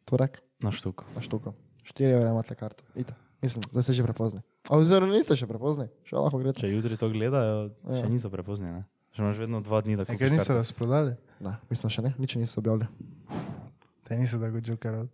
torek, 0.04 0.36
Na 0.58 0.68
štuku. 0.68 1.04
na 1.10 1.20
štuko. 1.20 1.52
4 1.86 2.10
evre 2.12 2.28
imate 2.28 2.54
karto. 2.54 2.82
Ite. 2.94 3.14
Mislim, 3.38 3.62
zdaj 3.68 3.82
ste 3.82 3.92
že 3.92 4.02
prepozni. 4.02 4.40
A 4.66 4.76
oziroma 4.76 5.12
niste 5.12 5.32
še 5.32 5.46
prepozni, 5.46 5.86
še 6.02 6.16
lahko 6.16 6.40
greste. 6.40 6.60
Če 6.60 6.70
jutri 6.70 6.96
to 6.96 7.06
gledajo, 7.08 7.70
še 7.84 8.02
Ja. 8.02 8.08
niso 8.08 8.26
prepozni. 8.28 8.66
Ne? 8.68 8.82
Že 9.12 9.22
imaš 9.22 9.38
vedno 9.38 9.60
dva 9.60 9.80
dni, 9.80 9.94
da 9.94 10.04
Kaj 10.04 10.16
kupiš 10.16 10.32
niso 10.32 10.50
karto. 10.50 10.58
razprodali? 10.58 11.12
Ne, 11.38 11.52
mislim 11.68 11.88
še 11.88 12.02
ne, 12.02 12.10
nič 12.16 12.34
niso 12.36 12.58
objavili. 12.58 12.88
Te 14.02 14.16
niso 14.16 14.36
tako 14.36 14.58
jokerov. 14.58 15.06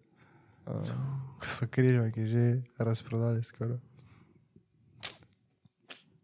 Ko 1.37 1.47
so 1.47 1.67
križniki 1.67 2.23
že 2.25 2.43
razprodali 2.79 3.43
skoraj. 3.43 3.79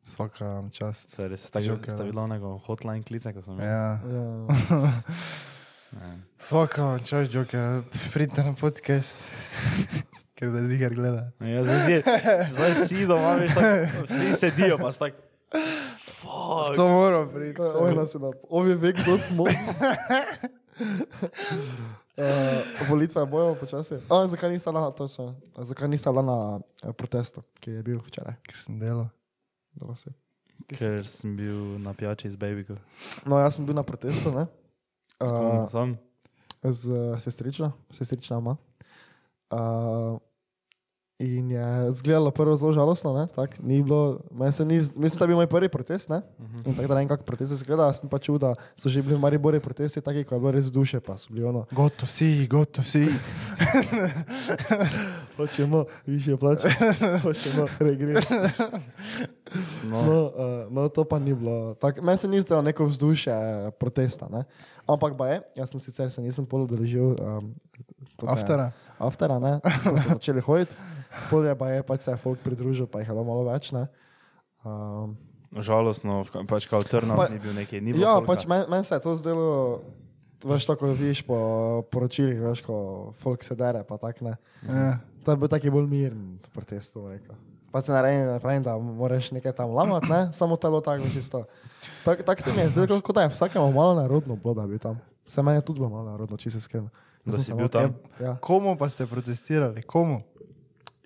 Svaka 0.02 0.64
čast. 0.70 1.11
Se 1.11 1.28
res, 1.28 1.44
sta, 1.44 1.61
Joker, 1.61 1.84
sta 1.84 2.00
ja. 2.00 2.06
videla 2.06 2.24
onega 2.24 2.48
hotline 2.64 3.04
klica, 3.04 3.28
ko 3.28 3.42
sem 3.42 3.52
imel? 3.52 3.66
Ja. 3.66 4.00
Ja, 4.00 4.24
Vam 6.51 6.98
čast, 7.05 7.35
joker. 7.35 7.83
Pridite 8.12 8.42
na 8.42 8.53
podcast. 8.53 9.16
Ker 10.37 10.51
da 10.51 10.66
zigar 10.66 10.94
gleda. 10.94 11.31
Ja, 11.40 11.64
zdaj, 11.64 11.79
si, 11.87 12.03
zdaj 12.53 12.70
vsi 12.70 13.07
doma, 13.07 13.35
veš, 13.35 13.53
vsi 14.05 14.35
sedijo, 14.35 14.79
pa 14.79 14.92
sta 14.92 15.09
tako. 15.09 15.18
Fuck. 15.98 16.77
To 16.77 16.88
mora 16.88 17.27
priti. 17.27 17.61
Oj, 17.61 17.94
nas 17.94 18.14
je 18.14 18.20
na, 18.20 18.31
ovi 18.48 18.74
ve, 18.74 18.92
kdo 18.92 19.18
smo. 19.18 19.42
Uh, 19.42 19.51
volitve 22.90 23.27
bojo 23.27 23.55
počasi. 23.55 23.94
A, 24.11 24.27
zakaj 24.27 24.51
nista 24.51 24.72
bila 24.72 24.85
na, 24.85 24.90
točno, 24.90 25.35
zakaj 25.57 25.88
nista 25.88 26.12
bila 26.12 26.22
na 26.22 26.61
eh, 26.83 26.92
protestu, 26.92 27.42
ki 27.61 27.70
je 27.70 27.83
bil 27.83 27.98
včeraj? 28.07 28.35
Ker 28.42 28.59
sem 28.59 28.79
delal. 28.79 29.09
Dobro 29.72 29.96
se. 29.96 30.11
Ker 30.68 31.07
sem 31.07 31.37
bil 31.37 31.79
na 31.79 31.94
pijači 31.94 32.31
z 32.31 32.37
babyko. 32.37 32.77
No, 33.24 33.38
jaz 33.38 33.57
sem 33.57 33.66
bil 33.66 33.74
na 33.74 33.83
protestu, 33.83 34.31
ne? 34.35 34.46
Uh, 35.20 35.70
Sam? 35.70 35.98
z 36.62 36.88
uh, 36.88 37.20
sestrično, 37.20 37.72
sestrična 37.90 38.38
ima. 38.38 38.57
Uh, 39.50 40.18
in 41.18 41.50
je 41.50 41.92
zgledalo 41.92 42.31
prvo 42.31 42.57
zelo 42.57 42.72
žalostno, 42.72 43.12
ne? 43.12 43.26
Tak, 43.26 43.59
ni 43.59 43.83
bilo, 43.83 44.20
se 44.52 44.64
ni, 44.64 44.74
mislim, 44.74 45.18
da 45.18 45.24
je 45.24 45.26
bil 45.26 45.37
moj 45.37 45.46
prvi 45.46 45.68
protest, 45.68 46.09
ne? 46.09 46.22
In 46.66 46.74
tako 46.74 46.88
da 46.88 46.94
ne 46.94 47.00
vem, 47.00 47.09
kako 47.09 47.24
protest 47.24 47.52
izgleda, 47.52 47.92
sem 47.92 48.09
pa 48.09 48.18
čul, 48.18 48.38
da 48.38 48.54
so 48.76 48.88
že 48.88 49.02
bili 49.02 49.14
v 49.14 49.20
Mariboru 49.20 49.61
protesti, 49.61 50.00
taki, 50.00 50.24
ko 50.24 50.35
je 50.35 50.40
bilo 50.40 50.50
res 50.50 50.70
duše, 50.70 51.00
pa 51.00 51.18
so 51.18 51.33
bili 51.33 51.44
ono, 51.44 51.66
Gotovo 51.70 52.07
si, 52.07 52.46
gotovo 52.46 52.85
si. 52.85 53.07
hočemo 55.37 55.85
više 56.07 56.37
plače, 56.37 56.68
hočemo 57.22 57.66
regres. 57.78 58.24
No, 59.84 59.98
No, 59.98 60.16
uh, 60.24 60.32
no, 60.68 60.88
to 60.88 61.04
pa 61.04 61.18
ni 61.18 61.32
bilo. 61.32 61.74
Tak, 61.74 61.98
meni 61.98 62.18
se 62.18 62.28
ni 62.28 62.38
zdelo 62.38 62.62
neko 62.62 62.84
vzdušje 62.84 63.32
eh, 63.32 63.42
protesta, 63.72 64.28
ne? 64.28 64.44
ampak 64.84 65.12
ba 65.12 65.28
je, 65.28 65.37
jaz 65.54 65.68
sem 65.68 65.80
sicer 65.80 66.08
se 66.08 66.18
nisem 66.18 66.44
pol 66.44 66.64
udeležil 66.64 67.12
um, 67.12 67.52
tote- 68.16 68.30
Aftera. 68.30 68.72
Aftera, 68.98 69.37
ne, 69.37 69.61
ko 69.61 69.94
so 69.94 70.08
začeli 70.11 70.40
hoditi. 70.40 70.72
Pol 71.28 71.44
je 71.44 71.54
pa 71.54 71.68
je, 71.68 71.82
pač 71.82 72.00
se 72.00 72.11
je 72.11 72.16
folk 72.16 72.40
pridružil, 72.40 72.87
pa 72.87 73.00
jih 73.00 73.08
je 73.08 73.12
bilo 73.12 73.24
malo 73.24 73.44
več. 73.44 73.68
Ne. 73.70 73.84
Um, 74.62 75.16
žalostno, 75.54 76.24
pač 76.44 76.64
kao 76.64 76.80
trnov 76.80 77.16
Pa- 77.16 77.28
ni 77.28 77.37
bil 77.38 77.52
neki, 77.52 77.80
ni 77.80 77.92
bilo 77.92 78.00
ja, 78.02 78.16
folka. 78.16 78.26
pač 78.28 78.46
meni 78.46 78.64
men 78.66 78.80
se 78.80 78.94
je 78.94 79.00
to 79.00 79.12
zdelo, 79.14 79.48
veš, 80.40 80.66
tako 80.66 80.92
vidiš 80.92 81.22
po 81.22 81.37
poročilih, 81.84 82.40
veš, 82.42 82.61
ko 82.62 82.76
folk 83.14 83.40
se 83.42 83.52
dere, 83.54 83.84
pa 83.84 83.96
tak 83.96 84.20
ne. 84.20 84.37
Ja. 84.62 85.00
To 85.20 85.30
je 85.30 85.37
bil 85.37 85.48
taki 85.48 85.68
bolj 85.68 85.84
miren 85.87 86.22
protest, 86.50 86.94
bom 86.94 87.08
rekel. 87.08 87.37
Pa 87.72 87.83
se 87.83 87.92
naredi, 87.92 88.24
ne 88.24 88.40
pravim, 88.40 88.62
da 88.62 88.78
moraš 88.78 89.31
nekaj 89.31 89.52
tam 89.52 89.70
lamati, 89.70 90.09
ne? 90.09 90.28
samo 90.33 90.57
telo 90.57 90.81
tako 90.81 91.11
čisto. 91.12 91.44
Tako 92.04 92.22
tak 92.22 92.42
se 92.42 92.52
mi 92.52 92.61
je 92.61 92.70
zdelo, 92.70 93.00
kot 93.00 93.14
da 93.14 93.22
je 93.22 93.28
vsakemu 93.28 93.72
malo 93.72 93.94
narodno 93.94 94.37
bilo, 94.37 94.54
da 94.54 94.66
bi 94.66 94.78
tam. 94.78 95.00
Se 95.26 95.42
meni 95.42 95.59
je 95.59 95.62
tudi 95.62 95.81
bilo 95.81 95.90
malo 95.90 96.11
narodno, 96.11 96.37
če 96.37 96.50
se 96.50 96.59
iskreno. 96.59 96.88
Jaz 97.24 97.37
Da 97.37 97.42
si 97.42 97.54
bil 97.54 97.68
tam? 97.68 97.94
Ja. 98.20 98.37
Komu 98.40 98.76
pa 98.78 98.88
ste 98.88 99.07
protestirali? 99.07 99.83
Komu? 99.83 100.22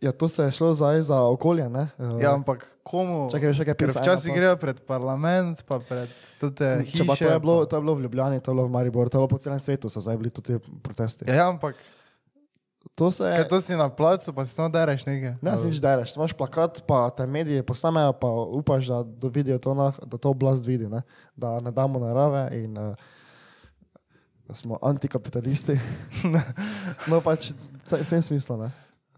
ja, 0.02 0.12
to 0.12 0.28
se 0.28 0.42
je 0.42 0.50
šlo 0.50 0.74
zdaj 0.74 1.02
za 1.02 1.22
okolje, 1.22 1.68
ne? 1.68 1.88
Ja, 2.20 2.34
ampak 2.34 2.66
komu? 2.82 3.30
Čakaj, 3.30 3.48
veš, 3.48 3.58
kaj 3.62 3.74
Ker 3.74 3.86
pisa, 3.86 4.00
včasih 4.02 4.34
grejo 4.34 4.56
pred 4.58 4.80
parlament, 4.86 5.62
pa 5.68 5.78
pred 5.78 6.10
tute 6.40 6.82
hiše. 6.82 7.04
Če 7.04 7.06
pa 7.06 7.16
to 7.16 7.30
je, 7.30 7.38
bilo, 7.40 7.56
to 7.66 7.78
je 7.78 7.84
bilo 7.86 7.94
v 7.94 8.06
Ljubljani, 8.06 8.42
to 8.42 8.50
je 8.50 8.54
bilo 8.56 8.66
v 8.66 8.74
Mariboru, 8.74 9.10
to 9.10 9.18
je 9.18 9.22
bilo 9.22 9.30
po 9.30 9.38
celem 9.38 9.62
svetu, 9.62 9.86
so 9.86 10.02
zdaj 10.02 10.18
bili 10.18 10.34
tudi 10.34 10.58
protesti. 10.82 11.28
Ja, 11.30 11.34
ja, 11.34 11.46
ampak 11.48 11.78
To 12.94 13.10
se 13.10 13.24
je. 13.24 13.36
kaj 13.36 13.48
to 13.48 13.60
si 13.60 13.76
na 13.76 13.88
placu, 13.88 14.32
pa 14.32 14.44
si 14.44 14.54
samo 14.54 14.68
dereš 14.68 15.06
nekaj. 15.06 15.34
Ne, 15.40 15.56
si 15.56 15.64
nič 15.66 15.80
dereš, 15.80 16.12
imaš 16.16 16.34
plakat, 16.36 16.82
pa 16.86 17.08
te 17.10 17.26
mediji 17.26 17.64
posnamejo, 17.64 18.12
pa 18.12 18.28
upaš, 18.28 18.86
da, 18.86 19.02
da 19.02 19.28
vidijo 19.28 19.58
to, 19.58 19.74
na, 19.74 19.92
da 20.04 20.18
to 20.18 20.30
oblast 20.30 20.66
vidi, 20.66 20.88
ne? 20.88 21.00
da 21.36 21.60
ne 21.60 21.72
damo 21.72 21.98
narave 21.98 22.50
in 22.52 22.76
uh, 22.78 22.94
da 24.48 24.54
smo 24.54 24.78
antikapitalisti. 24.82 25.78
no, 27.10 27.20
pač 27.24 27.52
v 27.88 28.04
tem 28.10 28.22
smislu. 28.22 28.60
Ne? 28.60 28.70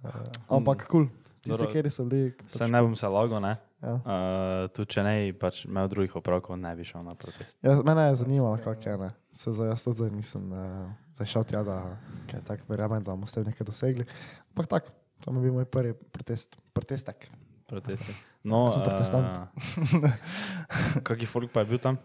Uh, 0.05 0.23
ampak 0.49 0.87
kul, 0.87 1.09
cool. 1.09 1.11
tisti, 1.43 1.67
kjer 1.75 1.91
so 1.91 2.07
bili. 2.07 2.31
Pač, 2.31 2.55
Se 2.55 2.71
ne 2.71 2.83
bom 2.83 2.95
se 2.95 3.11
lagal, 3.11 3.43
ne? 3.43 3.57
ja. 3.83 3.95
Uh, 3.99 4.71
tudi 4.71 4.95
če 4.95 5.03
ne, 5.03 5.17
bi 5.27 5.33
pač 5.35 5.65
imel 5.67 5.91
drugih 5.91 6.15
opravkov, 6.23 6.63
ne 6.63 6.77
bi 6.79 6.87
šel 6.87 7.03
na 7.03 7.19
protest. 7.19 7.59
Ja, 7.67 7.81
mene 7.83 8.07
je 8.13 8.21
zanimalo, 8.23 8.55
kako 8.63 8.87
je. 8.87 9.01
Ne? 9.03 9.17
Se 9.35 9.51
zdaj 9.51 9.75
jaz 9.75 9.83
tudi 9.83 10.05
zdaj 10.05 10.15
nisem 10.15 10.47
uh, 10.55 10.93
zašel 11.19 11.45
tja, 11.45 11.63
da 11.67 11.79
kaj 12.31 12.43
tak 12.47 12.69
verjamem, 12.69 13.03
da 13.03 13.15
bomo 13.15 13.27
s 13.27 13.37
tem 13.37 13.47
nekaj 13.47 13.67
dosegli. 13.67 14.07
Ampak 14.53 14.71
tako, 14.71 14.95
to 15.25 15.31
je 15.31 15.43
bil 15.45 15.55
moj 15.55 15.69
prvi 15.71 15.95
protest, 15.95 16.57
protestek. 16.73 17.29
Protesti. 17.67 18.15
No, 18.45 18.69
sem 18.73 18.85
protestant. 18.85 19.25
Uh, 19.25 20.11
kaki 21.07 21.27
folk 21.27 21.53
pa 21.53 21.65
je 21.65 21.71
bil 21.73 21.81
tam? 21.81 21.97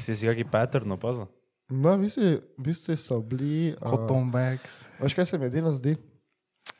Si 0.00 0.16
si 0.16 0.28
kaki 0.28 0.44
pattern 0.44 0.92
opazil? 0.92 1.30
No, 1.72 1.96
vi 1.96 2.10
ste, 2.12 2.42
vi 2.60 2.74
ste 2.76 2.96
so 2.96 3.22
bili. 3.24 3.72
Uh, 3.80 3.88
Cotton 3.88 4.28
bags. 4.30 4.84
Veš, 5.00 5.16
kaj 5.16 5.26
se 5.30 5.40
mi 5.40 5.48
edino 5.48 5.72
zdi? 5.72 5.96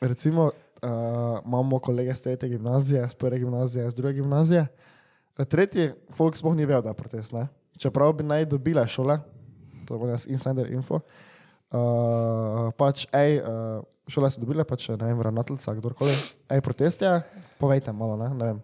Recimo, 0.01 0.51
uh, 0.51 1.41
imamo 1.41 1.79
kolege 1.79 2.13
z 2.15 2.21
tretje 2.21 2.49
gimnazije, 2.49 3.09
z 3.09 3.15
prve 3.15 3.39
gimnazije, 3.39 3.89
z 3.89 3.95
druge 3.95 4.13
gimnazije. 4.21 4.67
Tretji, 5.49 5.89
folk 6.13 6.37
sploh 6.37 6.55
ni 6.55 6.65
vedel, 6.65 6.85
da 6.85 6.93
je 6.93 7.01
protest. 7.01 7.33
Ne? 7.33 7.47
Čeprav 7.81 8.13
bi 8.13 8.23
naj 8.23 8.45
dobile 8.45 8.87
šole, 8.87 9.17
to 9.85 9.97
je 10.01 10.11
jaz 10.11 10.27
insider 10.27 10.71
info. 10.73 11.01
Uh, 11.75 12.69
pač, 12.77 13.07
ej, 13.13 13.41
uh, 13.41 13.81
šole 14.07 14.29
so 14.31 14.41
dobile, 14.43 14.63
pač, 14.67 14.87
ne 14.93 15.01
vem, 15.01 15.21
ravnateljca, 15.21 15.73
kdorkoli. 15.79 16.13
Ej, 16.49 16.61
protest 16.61 17.01
je, 17.01 17.11
povejte 17.59 17.93
malo, 17.93 18.17
ne, 18.19 18.29
ne 18.33 18.45
vem. 18.51 18.63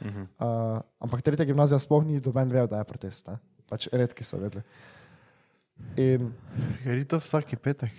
Mhm. 0.00 0.22
Uh, 0.40 0.80
ampak 1.00 1.22
tretja 1.22 1.44
gimnazija 1.44 1.78
sploh 1.78 2.04
ni 2.04 2.20
doben 2.20 2.48
vedel, 2.48 2.68
da 2.70 2.80
je 2.80 2.88
protest. 2.88 3.26
Ne? 3.28 3.36
Pač 3.68 3.88
redki 3.92 4.24
so 4.24 4.40
vedeli. 4.40 4.64
In 5.96 6.32
Ker 6.82 6.96
je 6.96 7.04
to 7.08 7.20
vsaki 7.20 7.56
petek, 7.56 7.92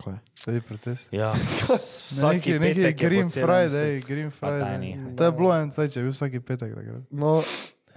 ko 0.00 0.12
je? 0.12 0.18
to 0.44 0.52
je 0.52 0.60
protest. 0.60 1.08
Ja, 1.12 1.32
Neki, 2.32 2.58
neki 2.58 2.92
Green 2.92 3.28
Friday, 3.32 4.00
Green 4.04 4.30
Pa 4.30 4.50
daj, 4.50 4.76
Friday. 4.76 5.16
To 5.16 5.24
je 5.24 5.32
bilo 5.32 5.52
en 5.56 5.70
cajt, 5.72 5.92
če 5.92 6.00
je 6.00 6.04
bil 6.04 6.12
vsaki 6.12 6.40
petek. 6.40 6.74
takrat. 6.76 7.02
No, 7.10 7.40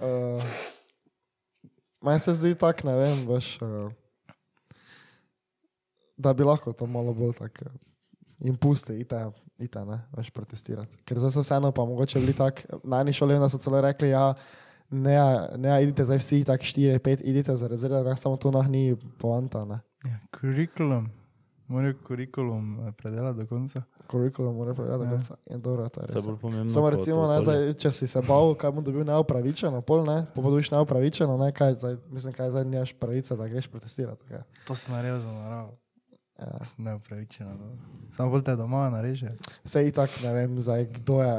uh, 0.00 0.54
meni 2.02 2.20
se 2.20 2.34
zdi 2.34 2.54
tako, 2.58 2.88
ne 2.88 2.96
vem, 2.96 3.24
veš, 3.28 3.52
uh, 3.62 3.92
da 6.20 6.34
bi 6.36 6.44
lahko 6.44 6.72
to 6.72 6.86
malo 6.86 7.14
bolj 7.16 7.32
tako 7.38 7.64
uh, 7.66 7.78
jim 8.40 8.56
pusti, 8.56 8.96
ite, 9.00 9.20
ite, 9.58 9.84
ne, 9.84 10.00
veš, 10.16 10.30
protestirati. 10.30 10.96
Ker 11.04 11.18
zdaj 11.20 11.30
so 11.30 11.44
vseeno 11.44 11.72
pa 11.72 11.84
mogoče 11.84 12.20
bili 12.20 12.32
tako, 12.36 12.80
na 12.84 13.00
eni 13.00 13.12
šoli 13.12 13.36
so 13.50 13.58
celo 13.58 13.80
rekli, 13.80 14.08
ja, 14.08 14.34
ne, 14.90 15.16
ne, 15.56 15.82
idite 15.82 16.04
zdaj 16.04 16.18
vsi 16.18 16.44
tako 16.44 16.64
4, 16.64 16.98
5, 16.98 17.20
idite 17.24 17.56
za 17.56 17.68
rezerve, 17.68 18.02
ne, 18.04 18.16
samo 18.16 18.36
to 18.36 18.50
nah 18.50 18.68
ni 18.68 18.96
poanta, 19.18 19.64
ne. 19.64 19.80
Ja, 20.04 20.18
kurikulum. 20.40 21.08
Morajo 21.70 21.94
kurikulum 22.06 22.88
eh, 22.88 22.92
predelati 22.92 23.38
do 23.38 23.46
konca. 23.46 23.82
Kurikulum 24.06 24.56
mora 24.56 24.74
povedati, 24.74 25.02
Ja. 25.02 25.06
da 25.06 25.16
konca. 25.16 25.34
Je 25.50 25.58
dobro, 25.58 25.88
to 25.88 26.00
je 26.00 26.06
res. 26.06 26.24
pomembno. 26.40 26.70
Samo 26.70 26.90
recimo, 26.90 27.28
ne, 27.32 27.42
zdaj, 27.42 27.74
če 27.74 27.90
si 27.90 28.06
se 28.06 28.22
bal, 28.22 28.54
kaj 28.54 28.72
bom 28.72 28.84
dobil 28.84 29.04
neopravičeno, 29.04 29.82
pol 29.82 30.02
ne, 30.04 30.26
pa 30.34 30.42
bo 30.42 30.50
dobiš 30.50 30.70
neopravičeno, 30.70 31.36
ne, 31.38 31.52
kaj 31.52 31.74
zdaj, 31.74 31.96
mislim, 32.10 32.32
kaj 32.32 32.50
zdaj 32.50 32.64
nimaš 32.64 32.92
pravice, 32.92 33.36
da 33.36 33.46
greš 33.48 33.68
protestirati. 33.68 34.24
Kaj. 34.28 34.42
To 34.66 34.74
sem 34.74 34.94
naredil 34.94 35.20
za 35.20 35.30
naravo. 35.32 35.76
Ja. 36.40 36.64
Sem 36.64 36.84
neupravičen. 36.84 37.48
Samo 38.16 38.30
bolj 38.32 38.46
te 38.46 38.56
doma 38.56 38.86
nareže. 38.90 39.34
Vse 39.64 39.82
itak 39.88 40.10
ne 40.24 40.32
vem, 40.32 40.56
zdaj, 40.60 40.86
kdo, 41.00 41.20
je, 41.20 41.34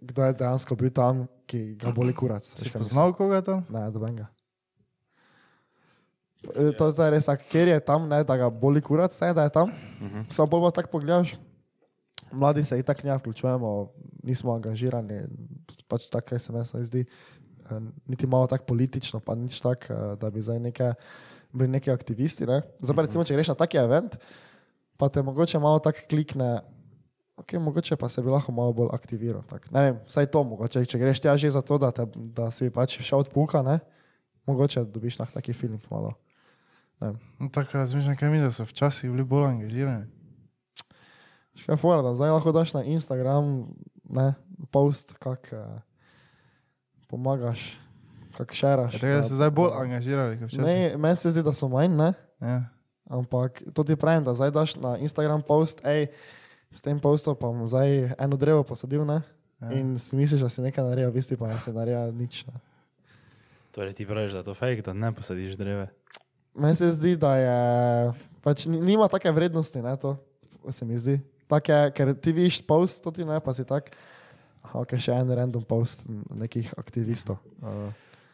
kdo 0.00 0.26
je 0.28 0.34
dejansko 0.42 0.76
bil 0.76 0.92
tam, 0.92 1.24
ki 1.48 1.62
ga 1.80 1.92
boli 1.96 2.12
kurac. 2.14 2.44
Si 2.44 2.68
poznal 2.72 3.14
koga 3.16 3.40
tam? 3.42 3.64
Ne, 3.72 3.88
dobenga. 3.90 4.28
E, 6.54 6.72
To, 6.76 6.92
to 6.92 7.02
je 7.04 7.10
res, 7.12 7.28
tak, 7.28 7.44
ker 7.48 7.68
je 7.68 7.80
tam, 7.84 8.08
ne, 8.08 8.20
da 8.24 8.36
ga 8.36 8.48
boli 8.52 8.80
kurac, 8.84 9.12
vse 9.12 9.32
da 9.36 9.48
je 9.48 9.54
tam. 9.56 9.72
Mhm. 10.00 10.28
Samo 10.32 10.60
bolj 10.60 10.76
tako 10.76 11.00
pogledaš. 11.00 11.36
Mladi 12.32 12.62
se 12.64 12.78
itak 12.78 13.02
ne 13.04 13.16
vključujemo, 13.16 13.70
nismo 14.22 14.54
angažirani, 14.54 15.24
pač 15.88 16.06
tako, 16.12 16.38
se 16.38 16.52
meni 16.52 16.84
zdi, 16.86 17.00
eh, 17.02 17.80
niti 18.06 18.26
malo 18.26 18.46
tako 18.46 18.64
politično, 18.64 19.20
pa 19.20 19.34
nič 19.34 19.58
tako, 19.60 19.92
eh, 19.92 20.16
da 20.20 20.30
bi 20.30 20.42
zdaj 20.42 20.60
neke, 20.60 20.92
bili 21.52 21.70
neki 21.70 21.90
aktivisti. 21.90 22.46
Ne? 22.46 22.60
Zdaj 22.80 22.96
pa 22.96 23.06
recimo, 23.06 23.24
če 23.24 23.36
greš 23.36 23.52
na 23.52 23.56
taki 23.58 23.80
event, 23.80 24.16
pa 25.00 25.08
te 25.08 25.22
mogoče 25.22 25.58
malo 25.62 25.80
tako 25.82 26.06
klikne, 26.10 26.60
okay, 27.40 27.60
mogoče 27.62 27.96
pa 27.96 28.08
se 28.08 28.22
bi 28.22 28.32
lahko 28.32 28.52
malo 28.52 28.72
bolj 28.76 28.92
aktiviral. 28.94 29.42
Tak. 29.48 29.70
Ne 29.74 29.84
vem, 29.86 30.00
vsaj 30.08 30.30
to 30.32 30.44
mogoče, 30.44 30.84
če 30.86 31.00
greš 31.00 31.22
tja 31.24 31.36
že 31.40 31.52
zato, 31.56 31.78
da, 31.80 31.92
te, 31.94 32.06
da 32.14 32.50
si 32.54 32.70
pač 32.70 33.00
šel 33.00 33.26
od 33.26 33.32
puka, 33.34 33.64
ne? 33.66 33.80
mogoče 34.48 34.84
dobiš 34.90 35.20
na 35.20 35.26
taki 35.30 35.52
film 35.52 35.78
malo. 35.90 36.14
No, 37.00 37.14
tako 37.52 37.78
razmišljam, 37.78 38.16
kaj 38.16 38.30
mi, 38.30 38.40
da 38.40 38.50
so 38.52 38.64
včasih 38.68 39.10
bili 39.10 39.24
bolj 39.24 39.46
angažirani. 39.48 40.08
Še 41.56 41.66
Kaj 41.66 41.74
je 41.74 41.80
fora, 41.80 42.02
da 42.04 42.12
zdaj 42.14 42.32
lahko 42.34 42.52
daš 42.52 42.74
na 42.76 42.82
Instagram 42.88 43.70
ne, 44.10 44.32
post, 44.72 45.14
kak 45.20 45.48
eh, 45.52 45.64
pomagaš, 47.08 47.72
kak 48.32 48.52
šeraš. 48.52 48.92
Ja, 48.92 49.00
Tega 49.00 49.16
da- 49.16 49.22
so 49.22 49.34
zdaj 49.34 49.50
bolj 49.50 49.72
angažirani 49.74 50.38
kot 50.38 50.48
včasih. 50.48 50.64
Ne, 50.64 50.96
meni 50.96 51.16
se 51.16 51.30
zdi, 51.30 51.42
da 51.42 51.52
so 51.52 51.68
manj, 51.68 51.92
ne? 51.92 52.12
Ja. 52.40 52.60
ampak 53.06 53.62
to 53.74 53.82
ti 53.82 53.96
pravim, 53.96 54.22
da 54.22 54.30
zdaj 54.30 54.50
daš 54.50 54.76
na 54.76 54.94
Instagram 54.96 55.42
post, 55.42 55.80
hej, 55.82 56.06
s 56.70 56.78
tem 56.78 56.94
postom 56.96 57.34
pa 57.34 57.48
bom 57.48 57.66
zdaj 57.66 58.14
eno 58.16 58.36
drevo 58.36 58.62
posadil, 58.62 59.02
ne? 59.04 59.22
Ja. 59.58 59.72
In 59.72 59.98
si 59.98 60.16
misliš, 60.16 60.40
da 60.40 60.48
si 60.48 60.62
nekaj 60.62 60.80
naredil, 60.80 61.10
v 61.10 61.14
bistvu 61.14 61.36
pa 61.36 61.50
si 61.58 61.68
naredil 61.68 62.14
nič. 62.14 62.46
Ne? 62.46 62.54
Torej 63.70 63.92
ti 63.92 64.06
praviš, 64.06 64.32
da 64.32 64.38
je 64.38 64.44
to 64.44 64.54
fake, 64.54 64.82
da 64.82 64.92
ne 64.92 65.10
posadiš 65.10 65.54
dreve. 65.54 65.88
Meni 66.54 66.74
se 66.74 66.92
zdi, 66.92 67.16
da 67.16 67.36
je, 67.36 67.58
pač 68.40 68.66
ni- 68.66 68.80
nima 68.80 69.06
take 69.06 69.28
vrednosti, 69.28 69.78
ne, 69.78 69.96
to 69.96 70.16
se 70.70 70.84
mi 70.84 70.94
zdi. 70.94 71.20
Take, 71.46 71.90
ker 71.90 72.14
ti 72.14 72.32
vidiš 72.32 72.62
post, 72.62 73.02
to 73.02 73.10
ti 73.10 73.24
ne, 73.24 73.36
pa 73.36 73.50
si 73.50 73.64
tak, 73.64 73.90
aha, 74.62 74.80
ok, 74.80 74.94
še 74.96 75.12
en 75.12 75.30
random 75.30 75.62
post 75.62 76.06
nekih 76.30 76.74
aktivistov. 76.76 77.38
Uh, 77.60 77.90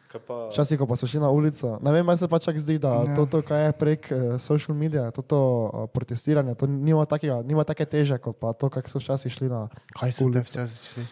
Pa... 0.07 0.47
Včasih, 0.51 0.79
ko 0.79 0.87
pa 0.87 0.95
so 0.95 1.07
šli 1.07 1.19
na 1.19 1.29
ulico, 1.29 1.75
ne 1.83 1.91
vem, 1.91 2.05
meni 2.05 2.17
se 2.17 2.27
pač 2.31 2.47
zdi, 2.55 2.77
da 2.79 3.03
Ja. 3.03 3.11
ja. 3.11 3.25
to, 3.27 3.41
kaj 3.43 3.65
je 3.65 3.71
prek 3.75 4.07
uh, 4.11 4.39
social 4.39 4.77
medija, 4.77 5.11
to 5.11 5.27
uh, 5.35 5.89
protestiranje, 5.91 6.55
to 6.55 6.67
nima, 6.67 7.03
takega, 7.05 7.41
nima 7.43 7.63
take 7.67 7.85
teže, 7.85 8.17
kot 8.17 8.39
pa 8.39 8.53
to, 8.53 8.69
kako 8.69 8.89
so 8.89 8.99
včasih 9.03 9.31
šli 9.31 9.49
na, 9.51 9.67
Kaj 9.99 10.11
so 10.11 10.23
te 10.31 10.39
Ulico. 10.39 10.47
včasih 10.47 10.85
šli? 10.93 11.05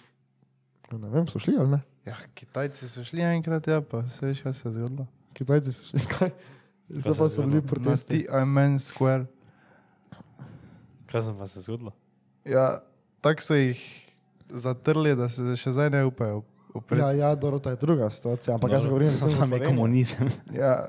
ne 0.96 1.10
vem, 1.12 1.28
so 1.28 1.40
šli 1.40 1.58
ali 1.60 1.70
ne? 1.76 1.82
Ja, 2.06 2.16
Kitajci 2.34 2.88
so 2.90 3.04
šli 3.04 3.22
enkrat, 3.22 3.68
ja, 3.68 3.82
pa 3.82 4.06
vse 4.08 4.26
veš, 4.26 4.42
kaj 4.46 4.54
se 4.54 4.68
je 4.70 4.74
zgodilo. 4.80 5.08
Kitajci 5.34 5.72
so 5.76 5.86
šli, 5.92 6.00
kaj? 6.08 6.32
Zdaj 6.90 7.14
se 7.14 7.20
pa 7.20 7.26
je 7.26 7.30
so 7.30 7.42
bili 7.42 7.60
zgodilo? 7.60 7.68
protesti. 7.68 8.18
Na 8.18 8.24
Tiananmen 8.32 8.80
Square. 8.80 9.26
Kaj 11.12 11.22
sem 11.22 11.38
pa 11.38 11.48
se 11.48 11.62
zgodilo? 11.62 11.92
Ja, 12.46 12.80
tako 13.22 13.42
so 13.42 13.56
jih 13.58 13.82
zatrli, 14.50 15.16
da 15.18 15.30
se 15.30 15.56
še 15.58 15.72
zdaj 15.74 15.90
ne 15.90 16.06
upajo 16.06 16.44
upreti. 16.76 17.02
Ja, 17.02 17.12
ja, 17.14 17.36
dobro, 17.36 17.60
to 17.60 17.70
je 17.70 17.76
druga 17.76 18.10
situacija, 18.10 18.54
ampak 18.54 18.72
jaz 18.72 18.80
Dobro. 18.80 18.90
govorim, 18.90 19.08
recimo, 19.10 19.32
za 19.32 19.36
Tam 19.36 19.44
je 19.44 19.48
Slovenijo. 19.48 19.70
komunizem. 19.70 20.30
Ja. 20.54 20.88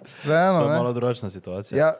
Vseeno, 0.00 0.58
To 0.58 0.64
je 0.64 0.70
ne? 0.70 0.76
malo 0.76 0.92
drugačna 0.92 1.30
situacija. 1.30 1.78
Ja, 1.78 1.92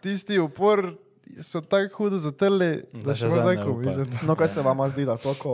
tisti 0.00 0.38
upor 0.38 0.94
so 1.40 1.60
tako 1.60 1.94
hudo 1.96 2.18
zatrli, 2.18 2.84
Da 2.92 3.00
da 3.02 3.14
še 3.14 3.28
zdaj 3.28 3.56
komunizem. 3.58 4.04
No, 4.22 4.34
kaj 4.34 4.48
se 4.48 4.62
vam 4.62 4.90
zdi, 4.90 5.04
da 5.04 5.16
to, 5.16 5.34
ko 5.34 5.52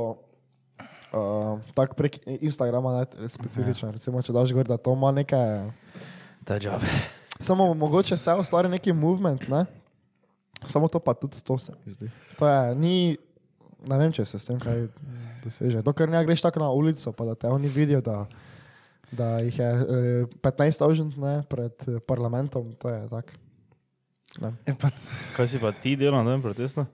uh, 1.12 1.61
tako 1.74 1.94
prek 1.94 2.18
Instagrama, 2.27 2.92
ne, 2.94 3.29
specifično, 3.29 3.90
recimo, 3.90 4.22
če 4.22 4.33
daš 4.33 4.53
gor, 4.53 4.64
da 4.64 4.77
to 4.77 4.92
ima 4.92 5.12
neke, 5.12 5.37
Ta 6.44 6.55
job. 6.57 6.83
samo 7.40 7.74
mogoče 7.74 8.16
se 8.16 8.35
ustvari 8.35 8.68
neki 8.68 8.92
movement, 8.92 9.48
ne? 9.48 9.66
Samo 10.66 10.88
to 10.88 10.98
pa 10.98 11.14
tudi 11.14 11.38
to 11.38 11.59
se 11.59 11.72
mi 11.77 11.92
zdi. 11.92 12.11
To 12.37 12.48
je, 12.48 12.74
ni, 12.74 13.16
ne 13.86 13.98
vem, 13.98 14.12
če 14.12 14.24
se 14.26 14.38
s 14.38 14.48
tem 14.48 14.58
kaj 14.60 14.86
doseže. 15.44 15.82
Dokler 15.86 16.10
ne 16.10 16.22
greš 16.26 16.42
tako 16.46 16.62
na 16.64 16.70
ulico, 16.74 17.12
pa 17.12 17.28
da 17.28 17.34
te 17.34 17.50
oni 17.52 17.68
vidijo, 17.68 18.00
da, 18.04 18.24
da 19.12 19.38
jih 19.44 19.58
je 19.58 19.68
eh, 19.68 20.38
15 20.42 20.84
avžent 20.86 21.18
pred 21.48 21.88
eh, 21.88 22.00
parlamentom, 22.06 22.72
to 22.80 22.90
je 22.92 23.02
tako. 23.12 23.44
Ne. 24.38 24.52
Je 24.66 24.74
pa 24.78 24.90
Kaj 25.34 25.46
si 25.48 25.58
pa 25.58 25.72
ti 25.72 25.96
delal 25.96 26.22
na 26.24 26.36
tem 26.36 26.42
protestu? 26.44 26.84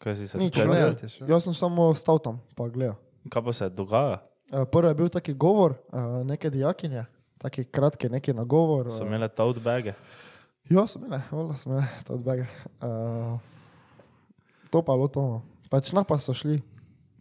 Kaj 0.00 0.16
si 0.16 0.28
se 0.28 0.38
še. 0.38 1.24
Jaz 1.28 1.44
sem 1.44 1.56
samo 1.56 1.90
stal 1.98 2.20
tam, 2.22 2.40
pa 2.56 2.68
gledal. 2.68 2.98
kaj 3.28 3.42
pa 3.44 3.52
se 3.52 3.68
dogaja? 3.68 4.20
Eh, 4.50 4.64
Prvo 4.66 4.88
je 4.88 4.94
bil 4.94 5.08
taki 5.08 5.34
govor, 5.34 5.78
eh, 5.92 6.24
neke 6.24 6.50
dijakinje, 6.50 7.04
taki 7.38 7.64
kratki, 7.64 8.08
neki 8.08 8.32
nagovor. 8.32 8.92
So 8.92 9.06
imele 9.06 9.28
tote 9.28 9.60
bage. 9.60 9.94
Ja, 10.70 10.86
so 10.86 11.00
bile, 11.02 11.22
vola, 11.30 11.56
so 11.56 11.70
bile, 11.70 11.86
to 12.06 12.14
odbege. 12.14 12.46
Uh, 12.78 13.38
to 14.70 14.82
pa 14.82 14.92
je 14.92 14.98
bilo 14.98 15.08
to. 15.08 15.42
Pač 15.70 15.92
na 15.94 16.02
pa 16.02 16.18
so 16.18 16.34
šli. 16.34 16.58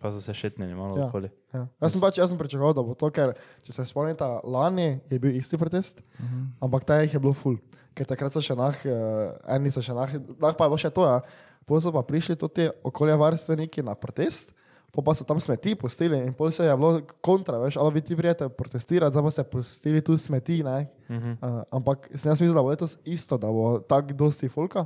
Pa 0.02 0.10
so 0.12 0.22
se 0.22 0.34
šetnili 0.34 0.74
malo 0.74 0.98
Ja. 0.98 1.06
okoli. 1.06 1.30
Ja. 1.54 1.68
Jaz 1.82 1.94
sem 1.94 2.02
pač, 2.02 2.18
jaz 2.18 2.32
sem 2.32 2.38
pričakoval, 2.40 2.74
da 2.74 2.84
bo 2.84 2.96
to, 2.98 3.12
ker 3.14 3.36
če 3.64 3.74
se 3.76 3.86
spomnite, 3.86 4.26
lani 4.44 5.02
je 5.10 5.20
bil 5.20 5.36
isti 5.36 5.58
protest, 5.58 6.02
uh 6.02 6.26
-huh. 6.26 6.46
ampak 6.62 6.84
ta 6.84 7.02
jih 7.02 7.14
je 7.14 7.20
bilo 7.20 7.34
full. 7.34 7.58
Ker 7.94 8.06
takrat 8.06 8.34
so 8.34 8.42
še 8.42 8.56
nah, 8.56 8.74
uh, 8.86 9.56
eni 9.56 9.72
so 9.72 9.82
še 9.82 9.94
nah, 9.94 10.10
nah 10.40 10.56
pa 10.56 10.66
je 10.66 10.70
bilo 10.70 10.78
še 10.78 10.90
to, 10.90 11.06
ja. 11.06 11.22
Potem 11.66 11.82
so 11.82 11.92
pa 11.92 12.02
prišli 12.02 12.36
tudi 12.36 12.70
okoljevarstveniki 12.84 13.84
na 13.84 13.94
protest, 13.96 14.54
pol 14.92 15.04
pa 15.04 15.14
so 15.14 15.24
tam 15.24 15.40
smeti 15.40 15.76
pustili 15.76 16.18
in 16.18 16.34
pol 16.34 16.52
se 16.52 16.64
je 16.64 16.78
bilo 16.78 17.02
kontra, 17.22 17.58
veš, 17.58 17.78
ali 17.78 17.94
vi 17.94 18.02
ti 18.02 18.16
prijete 18.16 18.50
protestirati, 18.50 19.12
zdaj 19.12 19.24
pa 19.24 19.32
ste 19.32 19.44
pustili 19.44 20.02
tu 20.02 20.18
smeti, 20.18 20.64
ne. 20.64 20.88
Uh 21.10 21.16
-huh. 21.16 21.38
Uh, 21.42 21.64
ampak 21.72 22.10
sem 22.16 22.30
jaz 22.30 22.42
mislil, 22.42 22.56
da 22.56 22.62
bo 22.62 22.70
letos 22.70 22.98
isto, 23.06 23.38
da 23.38 23.48
bo 23.48 23.80
tako 23.80 24.14
dosti 24.14 24.50
folka. 24.50 24.86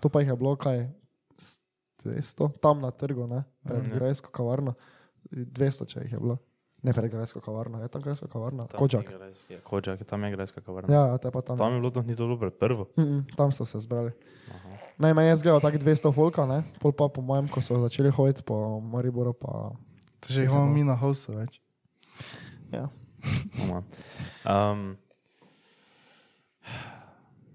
To 0.00 0.08
pa 0.08 0.20
jih 0.20 0.28
je 0.28 0.36
bilo 0.36 0.56
kaj 0.56 0.88
200, 2.04 2.50
tam 2.60 2.80
na 2.80 2.90
trgu, 2.90 3.26
ne, 3.26 3.44
pred 3.64 3.88
Mm. 3.88 3.94
Grajsko 3.94 4.30
kavarno. 4.30 4.74
200, 5.30 5.86
če 5.86 6.00
jih 6.00 6.12
je 6.12 6.18
bilo. 6.18 6.38
Ne 6.82 6.92
pred 6.94 7.10
Grajsko 7.10 7.40
kavarno, 7.40 7.82
je 7.82 7.88
tam 7.88 8.02
Grajsko 8.02 8.28
kavarna, 8.28 8.66
Kočak. 8.70 9.10
Ja, 9.50 9.58
Kočak, 9.64 10.04
tam 10.06 10.24
je 10.24 10.30
grajska 10.30 10.60
kavarna. 10.60 10.94
Ja, 10.94 11.18
te 11.18 11.30
pa 11.30 11.42
tam. 11.42 11.58
Tam 11.58 11.74
je 11.74 11.80
bilo 11.80 11.90
to, 11.90 12.02
ni 12.02 12.16
to 12.16 12.26
bilo 12.26 12.38
pred 12.38 12.54
prvo. 12.54 12.86
Mm 12.96 13.02
-mm, 13.02 13.36
tam 13.36 13.52
so 13.52 13.64
se 13.64 13.80
zbrali. 13.80 14.12
Najmanj 14.98 15.26
je 15.28 15.36
zgledal 15.36 15.60
tako 15.60 15.76
200 15.78 16.14
folka, 16.14 16.46
ne, 16.46 16.62
pol 16.80 16.92
pa 16.92 17.08
po 17.08 17.20
mojem, 17.22 17.48
ko 17.48 17.60
so 17.62 17.80
začeli 17.80 18.10
hoditi 18.10 18.42
po 18.42 18.80
Mariboru, 18.80 19.32
pa 19.32 19.70
To 20.20 20.32
že 20.32 20.42
jih 20.42 20.50
imamo 20.50 20.66
mi 20.66 20.84
na 20.84 20.94
hosu 20.94 21.32
več. 21.32 21.60
ja. 22.72 22.88
Um, 24.46 24.96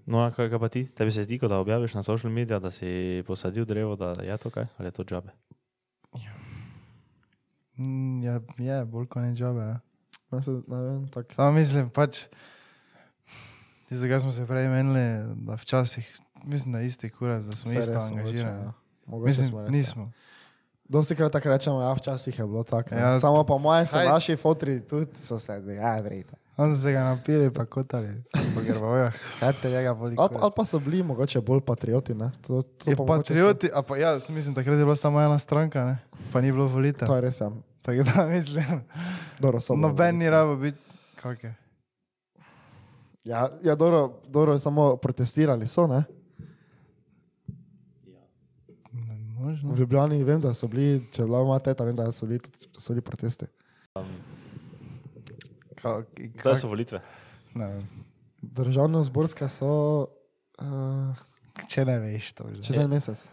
No, 0.06 0.20
a 0.20 0.30
kaj, 0.30 0.50
pa 0.52 0.68
ti? 0.68 0.84
Tebi 0.86 1.10
se 1.10 1.22
zdi, 1.22 1.38
da 1.38 1.58
objaviš 1.58 1.94
na 1.94 2.02
social 2.02 2.32
medijih, 2.32 2.60
da 2.60 2.70
si 2.70 2.90
posadil 3.26 3.64
drevo, 3.64 3.96
da 3.96 4.14
je 4.22 4.36
to 4.36 4.50
kaj? 4.50 4.66
Ali 4.78 4.86
je 4.86 4.92
to 4.92 5.04
džabe? 5.04 5.30
Mm, 7.76 8.22
Ja, 8.22 8.40
je, 8.58 8.84
bolj 8.84 9.06
kot 9.06 9.22
ne 9.22 9.34
džabe. 9.34 9.60
Ja. 9.60 9.80
Ne, 10.30 10.42
se, 10.42 10.50
ne 10.50 10.80
vem, 10.82 11.08
tako. 11.08 11.34
Samo 11.34 11.52
mislim, 11.52 11.90
pač, 11.90 12.24
tisto, 13.88 14.08
kar 14.08 14.20
smo 14.20 14.32
se 14.32 14.46
prej 14.46 14.68
menili, 14.68 15.04
da 15.36 15.54
včasih, 15.54 16.06
mislim, 16.44 16.72
da 16.72 16.80
isti 16.80 17.10
kurac, 17.10 17.42
da 17.44 17.52
smo 17.52 17.70
Saj 17.70 17.80
isto 17.80 17.98
angažirani. 17.98 18.62
ja. 18.62 18.72
Mogoče 19.06 19.26
Mislim, 19.26 19.46
smo 19.46 19.60
res, 19.60 19.66
ja. 19.66 19.70
nismo. 19.70 20.10
Dosti 20.84 21.16
krat 21.16 21.32
tako 21.32 21.48
rečemo, 21.48 21.80
ja, 21.80 21.92
včasih 21.92 22.38
je 22.38 22.44
bilo 22.46 22.62
tako. 22.64 22.94
Ja, 22.94 23.00
Ja, 23.00 23.20
Samo 23.20 23.44
po 23.44 23.58
mojem 23.58 23.86
so 23.86 23.98
naši 23.98 24.36
fotri 24.36 24.80
tudi 24.80 25.16
so 25.16 25.38
se, 25.38 25.52
ja, 25.76 26.00
vrejte. 26.00 26.36
On 26.56 26.76
se 26.76 26.92
ga 26.92 27.04
napili, 27.04 27.50
pa 27.50 27.64
kotali, 27.64 28.08
po 28.54 28.60
grbovjah. 28.66 29.14
Kaj 29.40 29.52
te 29.62 29.70
njega 29.70 29.94
boli? 29.94 30.16
Ali, 30.18 30.36
ali 30.40 30.52
pa 30.56 30.64
so 30.64 30.78
bili 30.78 31.02
mogoče 31.02 31.40
bolj 31.40 31.60
patrioti, 31.60 32.14
ne? 32.14 32.30
To, 32.46 32.62
to 32.62 32.90
Je 32.90 32.96
pa 32.96 33.04
patrioti, 33.04 33.70
a 33.74 33.82
pa 33.82 33.96
ja, 33.96 34.18
mislim, 34.28 34.54
takrat 34.54 34.78
je 34.78 34.84
bila 34.84 34.96
samo 34.96 35.20
ena 35.20 35.38
stranka, 35.38 35.84
ne? 35.84 35.98
pa 36.32 36.40
ni 36.40 36.52
bilo 36.52 36.66
volitev. 36.66 37.08
to 37.08 37.14
je 37.14 37.20
res, 37.20 37.40
ja. 37.40 37.50
Tako 37.82 38.02
da 38.02 38.26
mislim, 38.36 38.80
Dobro, 39.38 39.58
bile 39.68 39.80
noben 39.80 40.18
ni 40.18 40.30
rabo 40.30 40.56
biti, 40.56 40.78
kak 41.16 41.44
je. 41.44 41.54
Ja, 43.24 43.48
ja 43.62 43.74
dobro, 43.74 44.20
dobro, 44.28 44.58
samo 44.58 44.96
protestirali 44.96 45.66
so, 45.66 45.86
ne? 45.86 46.04
Ne, 48.92 49.16
Možno. 49.38 49.72
V 49.72 49.78
Ljubljani 49.80 50.24
vem, 50.24 50.40
da 50.40 50.54
so 50.54 50.68
bili, 50.68 51.06
če 51.12 51.22
je 51.22 51.26
bila 51.26 51.44
moja 51.44 51.58
teta, 51.58 51.84
vem, 51.84 51.96
da 51.96 52.12
so 52.12 52.26
bili, 52.26 52.40
so 52.78 52.92
bili 52.92 53.02
protesti. 53.02 53.46
Kak, 55.84 56.08
Kdaj 56.40 56.56
so 56.56 56.68
volitve? 56.68 57.00
ne. 57.54 57.68
Državno 58.42 59.00
zborske 59.04 59.48
so 59.48 59.70
uh, 60.60 61.14
Če 61.68 61.84
ne 61.84 61.96
veš, 62.00 62.32
to 62.36 62.48
že. 62.50 62.60
čez 62.62 62.76
en 62.78 62.90
mesec, 62.90 63.28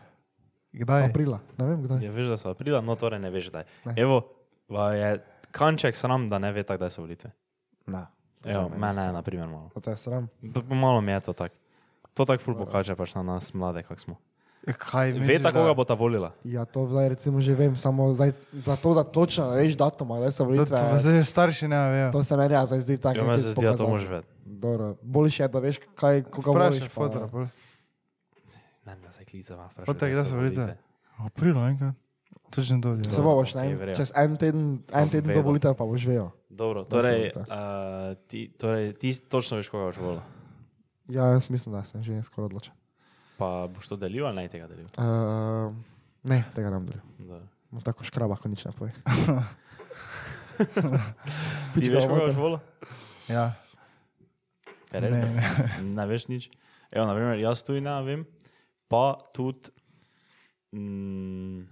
Kdaj? 0.71 1.09
aprila, 1.09 1.39
ne 1.57 1.65
vem 1.65 1.81
kdaj. 1.83 1.99
Ja, 2.05 2.11
veš, 2.11 2.29
da 2.31 2.37
so 2.37 2.51
aprila, 2.53 2.79
no 2.79 2.95
torej 2.95 3.19
ne 3.19 3.31
veš, 3.33 3.49
kdaj. 3.51 3.65
Ne. 3.89 3.95
Evo, 3.97 4.21
je 4.71 5.17
kanček 5.51 5.95
sram, 5.95 6.29
da 6.31 6.39
ne 6.39 6.51
ve 6.51 6.63
tako, 6.63 6.83
kdaj 6.85 6.91
so 6.95 7.03
volitve. 7.03 7.31
Ne. 7.91 8.05
Evo, 8.45 8.69
mene 8.71 9.03
je, 9.03 9.11
na 9.13 9.21
primer, 9.21 9.49
malo. 9.51 9.67
To 9.75 9.89
je 9.89 9.97
sram. 9.97 10.29
Malo 10.69 11.01
mi 11.01 11.11
je 11.11 11.19
to 11.27 11.33
tako. 11.33 11.55
To 12.13 12.25
tako 12.25 12.43
ful 12.43 12.55
pokaže 12.55 12.95
pač 12.95 13.15
na 13.15 13.23
nas 13.23 13.53
mlade, 13.53 13.83
kak 13.83 13.99
smo. 13.99 14.15
Ja, 14.61 14.73
Kaj 14.75 15.11
Ve 15.13 15.39
tako, 15.39 15.43
da- 15.43 15.59
koga 15.59 15.73
bo 15.73 15.83
ta 15.83 15.93
volila. 15.95 16.31
Ja, 16.43 16.65
to 16.65 16.85
zdaj 16.85 17.09
recimo 17.09 17.41
že 17.41 17.53
vem, 17.53 17.73
samo 17.75 18.13
zdaj, 18.13 18.31
za 18.53 18.75
to, 18.75 18.93
da 18.93 19.03
točno 19.03 19.49
veš 19.51 19.73
datum, 19.73 20.07
da 20.11 20.29
so 20.29 20.37
To, 20.39 20.45
volitve. 20.45 20.77
to, 20.77 20.83
to 20.93 20.99
že 21.01 21.23
starši 21.23 21.65
ne 21.67 21.79
vejo. 21.89 22.11
To 22.11 22.21
se 22.21 22.37
meni 22.37 22.53
ja, 22.53 22.61
zdaj 22.63 22.79
zdi 22.79 22.97
tako. 22.99 23.17
Ja, 23.17 23.23
meni 23.25 23.39
se 23.39 23.49
zdi, 23.49 23.55
da 23.57 23.71
to 23.71 23.77
pokazati. 23.77 23.89
moraš 23.89 24.07
vedeti. 24.07 24.27
Dobro, 24.45 24.95
boljše 25.01 25.43
je, 25.43 25.47
da 25.47 25.59
veš, 25.59 25.79
kaj, 25.95 26.21
koga 26.23 26.51
Vprašaj 26.51 26.69
voliš. 26.71 26.83
pa- 26.83 26.93
fotora. 26.95 27.27
pol. 27.27 27.45
Ne, 28.85 28.95
ne, 28.95 29.11
se 29.11 29.25
klicava. 29.25 29.69
Fotek, 29.79 30.11
kdaj 30.11 30.25
so 30.25 30.35
volitve? 30.35 30.77
April, 31.17 31.57
enkrat. 31.59 31.95
Točno 32.49 32.77
to 32.79 32.89
je. 32.91 33.03
Se 33.05 33.21
bo 33.21 33.33
boš, 33.33 33.55
ne? 33.55 33.61
verjamem. 33.65 33.95
Čez 33.95 34.11
en 34.13 34.35
teden, 34.35 34.63
en 34.91 35.09
teden 35.09 35.33
do 35.33 35.41
volitev 35.41 35.73
pa 35.73 35.85
boš 35.85 36.05
vejo. 36.05 36.31
Dobro, 36.47 36.83
Da 36.83 36.89
torej, 36.91 37.31
uh, 37.31 37.45
ti, 38.27 38.51
torej, 38.51 38.93
ti 38.93 39.09
točno 39.21 39.57
veš, 39.57 39.69
koga 39.69 39.85
boš 39.85 39.97
volila. 39.97 40.23
Ja, 41.07 41.25
jaz 41.27 41.49
mislim, 41.49 41.73
da 41.73 41.83
sem 41.83 42.03
že 42.03 42.21
skoraj 42.21 42.45
odločen. 42.45 42.73
Pa 43.41 43.65
boš 43.67 43.89
to 43.89 43.97
delil 43.97 44.27
ali 44.27 44.37
ne 44.37 44.45
tega 44.47 44.69
delil? 44.69 44.85
Uh, 44.93 45.73
ne, 46.23 46.43
tega 46.53 46.69
ne 46.69 46.77
bom 46.77 46.85
delil. 46.85 47.01
Da. 47.25 47.41
No, 47.71 47.81
tako 47.81 48.05
škraba, 48.05 48.37
ko 48.37 48.51
nič 48.51 48.61
ne 48.67 48.73
poje. 48.75 48.93
Ti 51.73 51.89
veš, 51.89 52.05
koga 52.05 52.27
boš 52.27 52.35
volila? 52.37 52.59
Ja, 53.27 53.45
Je 54.91 54.99
res? 54.99 55.09
ne, 55.09 55.21
ne. 55.31 55.45
ne 55.97 56.05
veš 56.05 56.27
nič. 56.27 56.49
Evo, 56.91 57.07
naprimer, 57.07 57.39
jaz 57.39 57.63
tu 57.63 57.73
ne 57.73 57.95
vem, 58.03 58.25
pa 58.91 59.15
tudi, 59.31 59.71
mm, 60.75 61.63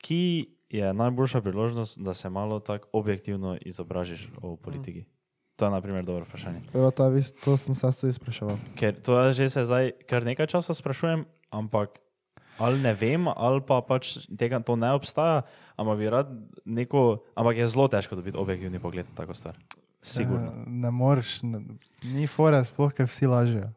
ki- 0.00 0.48
je 0.70 0.88
najboljša 0.90 1.40
priložnost, 1.40 2.00
da 2.00 2.14
se 2.14 2.26
malo 2.26 2.58
tako 2.58 2.88
objektivno 2.92 3.54
izobražiš 3.60 4.26
o 4.42 4.56
politiki. 4.56 5.04
To 5.56 5.64
je, 5.64 5.70
na 5.70 5.78
primer, 5.78 6.02
dobro 6.02 6.24
vprašanje. 6.24 6.60
Evo, 6.72 6.90
to, 6.90 7.06
vis, 7.08 7.30
to 7.34 7.54
sem 7.54 7.74
se 7.74 7.86
tudi 7.94 8.12
spraševal. 8.12 8.56
Ker 8.74 8.94
to 8.96 9.14
že 9.30 9.46
se 9.48 9.62
zdaj 9.62 9.92
kar 10.04 10.22
nekaj 10.22 10.46
časa 10.48 10.72
sprašujem, 10.72 11.22
ampak 11.50 11.98
ali 12.56 12.78
ne 12.78 12.90
vem, 12.92 13.26
ali 13.28 13.60
pa 13.60 13.78
pač 13.80 14.26
tega 14.28 14.58
to 14.58 14.74
ne 14.74 14.90
obstaja, 14.90 15.42
ampak 15.74 15.94
bi 15.96 16.06
rad 16.06 16.26
neko, 16.64 17.02
ampak 17.32 17.56
je 17.56 17.66
zelo 17.66 17.86
težko 17.86 18.14
dobiti 18.14 18.34
objektivni 18.34 18.78
pogled 18.78 19.06
na 19.06 19.14
tako 19.16 19.34
stvar. 19.34 19.54
Sigurno. 20.00 20.50
Ne, 20.60 20.80
ne 20.80 20.90
moreš, 20.90 21.42
ne, 21.42 21.62
ni 22.04 22.26
fora, 22.26 22.58
sploh 22.60 22.90
ker 22.90 23.06
vsi 23.06 23.24
lažejo. 23.24 23.70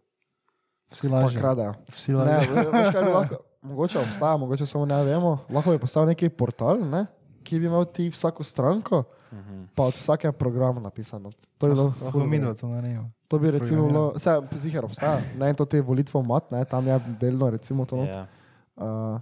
Vsi 0.89 1.07
lažejo. 1.07 1.39
kradajo. 1.39 1.73
Vsi 1.89 2.11
Ne, 2.11 2.17
lažejo. 2.17 2.53
ve- 2.53 2.71
veš, 2.73 2.89
kaj 2.89 3.01
bi 3.01 3.11
lahko, 3.11 3.35
mogoče 3.61 3.99
obstaja, 3.99 4.37
mogoče 4.37 4.65
samo 4.65 4.85
ne 4.85 5.03
vemo. 5.03 5.37
Lahko 5.47 5.71
bi 5.71 5.79
postal 5.79 6.05
neki 6.05 6.29
portal, 6.29 6.81
ne? 6.81 7.05
Ki 7.47 7.55
bi 7.57 7.65
imel 7.65 7.85
ti 7.87 8.09
vsako 8.09 8.43
stranko, 8.43 9.03
Mhm. 9.29 9.63
pa 9.73 9.83
od 9.83 9.93
vsakega 9.93 10.31
programa 10.33 10.79
napisano. 10.81 11.31
To 11.57 11.63
bi, 11.63 11.71
bilo 11.71 11.83
Lahko 11.85 12.11
ful 12.11 12.21
mi 12.21 12.27
v 12.29 12.31
redu. 12.33 12.45
dva 12.45 12.53
to 12.55 12.67
naredimo. 12.67 13.05
to 13.25 13.35
bi 13.37 13.47
recimo 13.49 13.87
bilo, 13.87 14.11
vse 14.13 14.31
ziger 14.57 14.83
obstaja, 14.83 15.19
ne 15.35 15.53
to 15.53 15.65
te 15.65 15.81
volitve 15.81 16.19
mat, 16.21 16.47
ne, 16.49 16.65
tam 16.65 16.83
je 16.83 16.99
delno 17.17 17.49
recimo 17.49 17.85
to. 17.85 17.95
not. 17.97 18.07
Ja. 18.07 18.27
Uh, 18.77 19.19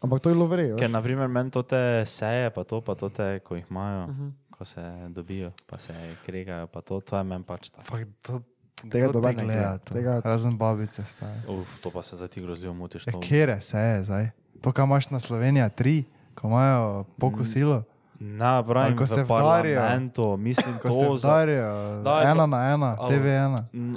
ampak 0.00 0.18
to 0.18 0.28
je 0.28 0.34
bilo 0.34 0.46
verjetno. 0.46 0.76
Ker, 0.76 0.90
na 0.90 1.00
primer, 1.00 1.28
meni 1.28 1.50
to 1.50 1.62
te 1.62 1.76
seje, 2.04 2.50
pa 2.50 2.62
to, 2.62 2.80
pa 2.80 2.94
to 2.94 3.08
te, 3.08 3.40
ko 3.40 3.54
jih 3.54 3.66
imajo, 3.66 4.02
uh 4.02 4.08
Mhm. 4.08 4.22
-huh. 4.22 4.32
ko 4.50 4.64
se 4.64 4.80
dobijo, 5.08 5.52
pa 5.66 5.78
se 5.78 5.92
kregajo, 6.20 6.66
pa 6.66 6.80
to, 6.80 7.00
to 7.00 7.16
je 7.16 7.24
meni 7.24 7.44
pač 7.44 7.70
ta. 7.70 7.82
Fak, 7.82 8.04
to, 8.22 8.40
Tega 8.82 9.08
te 9.08 9.20
ne 9.20 9.34
gleda. 9.34 9.78
tega- 9.78 10.20
Razen 10.22 10.56
babice 10.56 11.04
stare. 11.04 11.36
Uf, 11.50 11.80
to 11.80 11.90
pa 11.90 12.02
se 12.02 12.16
za 12.16 12.28
ti 12.28 12.40
grozljivo 12.40 12.74
mutiš. 12.74 13.06
Ja, 13.06 13.12
To. 13.12 13.20
kere 13.20 13.60
se 13.60 13.78
je 13.78 14.04
zdaj? 14.04 14.30
To, 14.60 14.72
kar 14.72 14.84
imaš 14.84 15.10
na 15.10 15.18
Slovenija, 15.18 15.68
tri, 15.70 16.04
ko 16.34 16.46
imajo 16.46 17.04
pokosilo, 17.16 17.82
Na, 18.18 18.62
pravim, 18.62 18.86
Ali 18.88 18.96
ko 18.98 19.06
se 19.06 19.22
vdarijo. 19.24 20.36
mislim, 20.36 20.74
ko 20.74 20.88
to 20.88 20.92
se 20.92 21.06
vdarijo, 21.08 22.02
Daj, 22.02 22.24
ena 22.26 22.46
na 22.46 22.64
ena, 22.66 22.96
ali- 22.98 23.16
TV1. 23.16 23.56
N- 23.72 23.96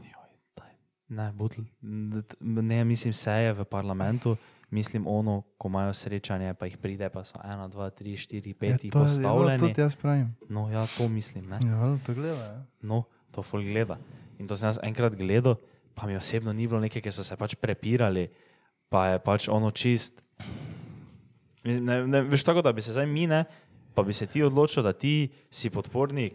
joj, 0.00 0.28
daj. 0.56 0.72
Ne, 1.10 1.32
butl. 1.32 1.60
Ne, 2.40 2.84
mislim, 2.84 3.12
seje 3.12 3.52
v 3.52 3.64
parlamentu, 3.64 4.36
mislim 4.70 5.06
ono, 5.06 5.42
ko 5.58 5.68
imajo 5.68 5.92
srečanje, 5.92 6.54
pa 6.54 6.66
jih 6.66 6.76
pride, 6.78 7.08
pa 7.08 7.20
so 7.22 7.36
ena, 7.44 7.68
dva, 7.68 7.90
tri, 7.90 8.16
štiri, 8.16 8.54
pet 8.54 8.70
jih 8.80 8.84
Ja, 8.84 8.92
to 8.92 8.98
je- 8.98 9.04
postavljeni. 9.04 9.58
To 9.58 9.66
tudi 9.66 9.80
jaz 9.80 9.94
pravim. 9.94 10.36
No, 10.48 10.70
ja, 10.70 10.86
to 10.88 11.08
mislim, 11.08 11.44
ne. 11.46 11.58
Ja, 11.62 11.98
to 11.98 12.14
gleda. 12.14 12.44
Ja. 12.46 12.62
No, 12.82 13.02
to 13.30 13.42
ful 13.42 13.60
gleda. 13.62 13.98
In 14.38 14.48
to 14.48 14.56
sem 14.56 14.66
jaz 14.66 14.78
enkrat 14.82 15.14
gledal, 15.14 15.54
pa 15.94 16.06
mi 16.06 16.16
osebno 16.16 16.52
ni 16.52 16.66
bilo 16.66 16.80
nekaj, 16.80 17.02
ker 17.02 17.12
so 17.12 17.22
se 17.22 17.36
pač 17.36 17.54
prepirali, 17.54 18.28
pa 18.88 19.06
je 19.06 19.18
pač 19.20 19.48
ono 19.48 19.70
čist. 19.70 20.22
Ne, 21.64 21.80
ne, 22.06 22.22
veš 22.22 22.44
tako, 22.44 22.62
da 22.62 22.72
bi 22.72 22.82
se 22.82 22.92
zdaj 22.92 23.06
mi 23.06 23.26
ne, 23.26 23.44
pa 23.94 24.02
bi 24.02 24.12
se 24.12 24.26
ti 24.26 24.42
odločil, 24.42 24.82
da 24.82 24.92
ti 24.92 25.14
si 25.50 25.70
podpornik 25.70 26.34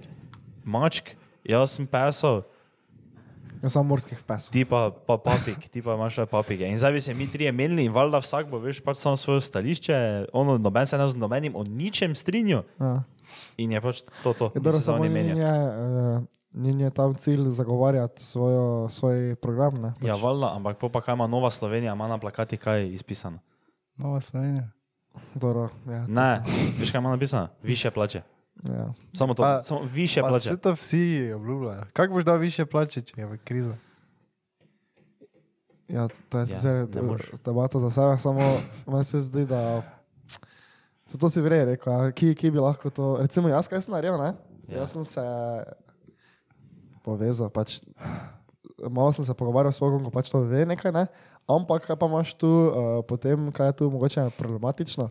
mačk, 0.63 1.13
jaz 1.43 1.71
sem 1.71 1.87
pesel, 1.87 2.41
Jaz 3.59 3.73
sem 3.73 3.83
morskih 3.83 4.19
pes. 4.23 4.47
ti 4.47 4.63
pa, 4.63 4.89
pa 4.89 5.17
papik, 5.17 5.67
ti 5.67 5.81
pa 5.81 5.93
imaš 5.93 6.15
papige. 6.25 6.63
In 6.63 6.77
zdaj 6.77 6.93
bi 6.93 7.01
se 7.01 7.13
mi 7.13 7.27
trije 7.27 7.51
menili 7.51 7.85
in 7.85 7.91
valjda 7.91 8.17
vsak 8.17 8.47
bo, 8.47 8.57
veš, 8.57 8.79
pač 8.79 8.97
samo 8.97 9.17
svoje 9.17 9.41
stališče, 9.41 9.95
ono, 10.33 10.57
noben 10.57 10.87
se 10.87 10.97
ne 10.97 11.07
z 11.07 11.15
nobenim 11.15 11.55
o 11.55 11.63
ničem 11.63 12.15
strinju 12.15 12.63
Ja. 12.79 13.03
in 13.57 13.71
je 13.71 13.81
pač 13.81 14.01
to, 14.23 14.33
to. 14.33 14.51
Je 14.55 14.61
dobro, 14.61 14.79
samo 14.79 14.97
oni 14.97 15.09
ni 15.09 15.13
menjajo. 15.13 16.25
je, 16.79 16.91
tam 16.91 17.15
cilj 17.15 17.49
zagovarjati 17.49 18.23
svojo, 18.23 18.87
svoj 18.89 19.35
program. 19.35 19.75
Ne? 19.75 19.93
Ja, 20.01 20.15
Pač- 20.15 20.21
valjda, 20.21 20.55
ampak 20.55 20.77
pa 20.89 21.01
kaj 21.01 21.13
ima 21.13 21.27
Nova 21.27 21.51
Slovenija, 21.51 21.93
ima 21.93 22.07
na 22.07 22.17
plakati 22.17 22.57
kaj 22.57 22.87
izpisano. 22.89 23.39
Nova 23.97 24.21
Slovenija. 24.21 24.71
Dobro, 25.35 25.69
ja, 25.87 26.07
Ne, 26.07 26.41
veš 26.77 26.91
kaj 26.91 26.99
ima 26.99 27.09
napisano? 27.09 27.47
Više 27.63 27.91
plače. 27.91 28.21
ja. 28.65 28.93
Samo 29.13 29.33
to, 29.33 29.43
Pa- 29.43 29.61
samo 29.61 29.81
više 29.83 30.21
Pa 30.21 30.27
plače. 30.27 30.49
Vse 30.49 30.57
to 30.57 30.71
vsi 30.73 31.01
obljubljajo. 31.35 31.83
Kako 31.93 32.13
boš 32.13 32.23
dal 32.23 32.37
više 32.37 32.65
plače, 32.65 33.01
če 33.01 33.13
je 33.17 33.25
v 33.25 33.37
kriza? 33.37 33.73
Ja, 35.87 36.07
to 36.29 36.37
je 36.37 36.41
Ja, 36.41 36.45
sicer 36.47 36.73
ne 36.85 36.87
ja, 36.95 37.01
moreš. 37.03 37.31
debata 37.45 37.79
za 37.79 37.89
sebe, 37.89 38.17
samo 38.17 38.41
meni 38.87 39.03
se 39.03 39.19
zdi, 39.19 39.45
da 39.45 39.81
se 41.05 41.17
to 41.17 41.29
si 41.29 41.41
vrej 41.41 41.65
rekel, 41.65 41.93
a 41.95 42.11
ki, 42.11 42.35
ki 42.35 42.51
bi 42.51 42.59
lahko 42.59 42.89
to, 42.89 43.17
recimo 43.17 43.49
jaz, 43.49 43.67
kaj 43.67 43.81
sem 43.81 43.91
naredil, 43.91 44.17
ne? 44.17 44.25
Ja. 44.25 44.33
Ja. 44.69 44.77
Jaz 44.77 44.91
sem 44.91 45.03
se 45.03 45.21
povezal, 47.03 47.49
pač 47.49 47.81
malo 48.81 49.11
sem 49.11 49.25
se 49.25 49.33
pogovarjal 49.33 49.71
s 49.71 49.77
svojim, 49.77 50.03
ko 50.03 50.11
pač 50.11 50.29
to 50.29 50.41
ve 50.41 50.65
nekaj, 50.65 50.91
ne? 50.91 51.07
Ampak 51.49 51.87
kaj 51.89 51.97
pa 51.97 52.05
imaš 52.05 52.35
tu, 52.37 52.47
uh, 52.47 53.01
potem, 53.09 53.49
kaj 53.51 53.71
je 53.71 53.77
tu 53.81 53.89
mogoče 53.89 54.29
problematično, 54.37 55.09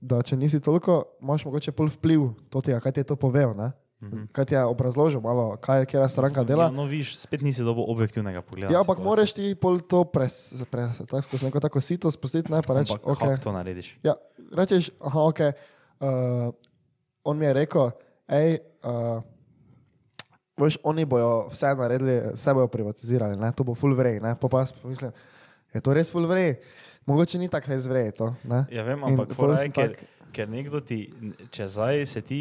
da 0.00 0.22
če 0.22 0.38
nisi 0.38 0.60
toliko, 0.62 1.02
imaš 1.22 1.44
mogoče 1.48 1.74
pol 1.76 1.90
vpliv 1.90 2.28
tega, 2.62 2.78
kaj 2.80 2.94
ti 2.94 3.02
je 3.02 3.08
to 3.10 3.16
povedal, 3.18 3.56
ne? 3.58 3.72
Mhm. 4.00 4.30
Kaj 4.32 4.44
ti 4.48 4.54
je 4.54 4.62
obrazložil 4.64 5.20
malo, 5.20 5.58
kaj 5.60 5.82
je 5.82 5.86
kjera 5.92 6.08
stranka 6.08 6.44
dela. 6.44 6.70
Ja, 6.70 6.72
no, 6.72 6.86
viš, 6.88 7.18
spet 7.20 7.42
nisi 7.44 7.64
dobil 7.66 7.84
objektivnega 7.84 8.40
pogleda. 8.40 8.72
Ja, 8.72 8.80
ampak 8.80 9.02
moraš 9.04 9.34
ti 9.36 9.52
pol 9.52 9.82
to 9.84 10.06
pres, 10.08 10.54
pres, 10.72 11.02
tako 11.04 11.20
skozi 11.26 11.50
neko 11.50 11.60
tako 11.60 11.82
sito 11.84 12.08
spustiti, 12.08 12.48
ne 12.52 12.62
pa 12.64 12.78
reči, 12.80 12.96
Ampak 12.96 13.12
ok. 13.12 13.18
kako 13.18 13.42
to 13.44 13.52
narediš? 13.52 13.90
Ja, 14.06 14.16
rečeš, 14.56 14.88
aha, 15.04 15.26
ok. 15.28 15.40
Uh, 16.00 16.54
on 17.28 17.36
mi 17.36 17.44
je 17.44 17.52
rekel, 17.60 17.92
hej, 18.32 18.56
uh, 18.88 19.20
veš, 20.60 20.78
oni 20.84 21.04
bojo 21.04 21.48
vse 21.52 21.74
naredili, 21.76 22.16
vse 22.32 22.54
bojo 22.54 22.68
privatizirali, 22.72 23.36
ne? 23.36 23.52
to 23.52 23.64
bo 23.64 23.74
full 23.74 23.96
vrej, 23.96 24.20
ne? 24.20 24.32
pa 24.40 24.48
pa 24.48 24.64
jaz 24.64 24.72
mislim, 24.84 25.12
je 25.74 25.82
to 25.84 25.94
res 25.96 26.10
full 26.12 26.26
vrej, 26.30 26.56
mogoče 27.10 27.38
ni 27.38 27.48
tako 27.52 27.74
res 27.74 27.86
vrej 27.90 28.12
to, 28.18 28.32
ne? 28.50 28.64
Ja, 28.74 28.84
vem, 28.86 29.04
ampak 29.06 29.34
fora 29.36 29.58
je, 29.60 29.70
ker, 29.74 29.96
ker 30.34 30.50
nekdo 30.50 30.82
ti, 30.84 31.04
če 31.54 31.68
zdaj 31.70 32.06
se 32.10 32.22
ti 32.26 32.40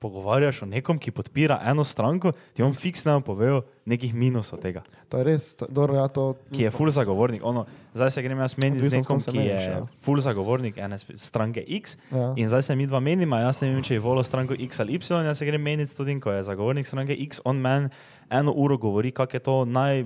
pogovarjaš 0.00 0.62
o 0.62 0.66
nekom, 0.66 0.98
ki 0.98 1.12
podpira 1.12 1.58
eno 1.68 1.84
stranko, 1.84 2.32
ti 2.56 2.62
on 2.64 2.72
fiksno 2.72 3.18
povejo 3.20 3.62
nekih 3.84 4.14
minusov 4.14 4.60
tega, 4.62 4.82
To 5.10 5.18
je 5.18 5.24
res, 5.26 5.56
to, 5.58 5.66
dobro, 5.66 5.96
ja, 5.98 6.06
to, 6.08 6.36
ki 6.54 6.62
je 6.62 6.70
full 6.70 6.90
zagovornik. 6.94 7.42
Ono, 7.44 7.64
zdaj 7.94 8.10
se 8.14 8.22
grem 8.22 8.38
jaz 8.38 8.54
meniti 8.62 8.88
z 8.88 9.00
nekom, 9.00 9.18
ki 9.18 9.34
meniš, 9.34 9.64
je 9.66 9.72
ja. 9.74 9.80
full 10.06 10.22
zagovornik 10.22 10.78
ene 10.78 10.98
stranke 10.98 11.64
X 11.66 11.96
Ja. 12.14 12.30
in 12.36 12.48
zdaj 12.48 12.62
se 12.62 12.76
mi 12.76 12.86
dva 12.86 13.00
menima, 13.00 13.40
jaz 13.42 13.58
ne 13.60 13.72
vem, 13.72 13.82
če 13.82 13.98
je 13.98 14.04
volil 14.04 14.22
stranko 14.24 14.54
X 14.54 14.80
ali 14.80 14.94
Y, 14.94 15.10
jaz 15.26 15.38
se 15.38 15.46
grem 15.46 15.62
meniti 15.62 15.90
s 15.90 15.98
tem, 15.98 16.20
ko 16.20 16.32
je 16.32 16.46
zagovornik 16.46 16.86
stranke 16.86 17.16
X, 17.26 17.42
on 17.44 17.58
meni 17.60 17.90
eno 18.30 18.54
uro 18.56 18.78
govori, 18.78 19.10
kako 19.10 19.36
je 19.36 19.40
to 19.40 19.64
naj, 19.64 20.04